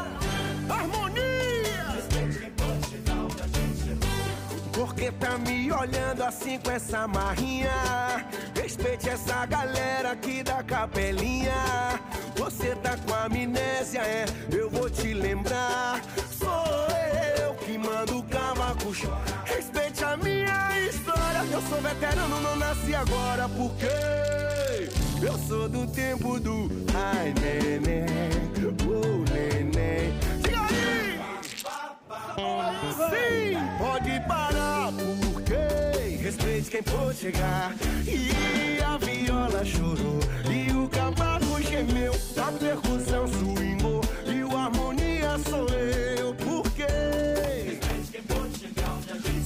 Que 4.99 5.13
tá 5.13 5.39
me 5.39 5.71
olhando 5.71 6.25
assim 6.25 6.59
com 6.59 6.73
essa 6.73 7.07
marrinha? 7.07 8.27
Respeite 8.55 9.09
essa 9.09 9.47
galera 9.47 10.11
aqui 10.11 10.43
da 10.43 10.63
capelinha. 10.63 12.01
Você 12.37 12.75
tá 12.77 12.97
com 12.97 13.15
amnésia, 13.15 14.01
é? 14.01 14.25
Eu 14.51 14.69
vou 14.69 14.91
te 14.91 15.15
lembrar. 15.15 16.03
Sou 16.37 16.89
eu 17.39 17.55
que 17.55 17.79
mando 17.79 18.23
cavaco 18.25 18.93
chorar. 18.93 19.45
Respeite 19.45 20.03
a 20.03 20.17
minha 20.17 20.81
história. 20.81 21.45
Eu 21.53 21.63
sou 21.63 21.81
veterano, 21.81 22.41
não 22.41 22.57
nasci 22.57 22.95
agora. 22.95 23.49
Porque 23.49 23.87
eu 25.25 25.39
sou 25.47 25.69
do 25.69 25.87
tempo 25.87 26.41
do. 26.41 26.69
Ai, 26.93 27.33
neném. 27.41 28.09
Sim, 32.39 33.59
pode 33.79 34.21
parar, 34.29 34.93
porque 34.93 36.17
respeite 36.23 36.71
quem 36.71 36.83
pôde 36.83 37.19
chegar. 37.19 37.75
E 38.07 38.81
a 38.81 38.97
viola 38.97 39.65
chorou, 39.65 40.21
e 40.49 40.71
o 40.73 40.89
cavalo 40.89 41.61
gemeu, 41.61 42.13
a 42.37 42.53
percussão 42.53 43.27
swingou, 43.27 44.01
e 44.27 44.45
o 44.45 44.57
harmonia 44.57 45.37
sou 45.49 45.67
eu, 45.69 46.33
porque 46.35 46.87
respeite 47.67 48.13
quem 48.13 48.23
pôde 48.23 48.59
chegar. 48.59 48.99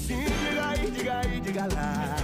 Sim, 0.07 0.25
diga 0.25 0.69
aí, 0.69 0.91
diga 0.91 1.21
aí, 1.21 1.41
diga 1.41 1.69
lá. 1.75 2.22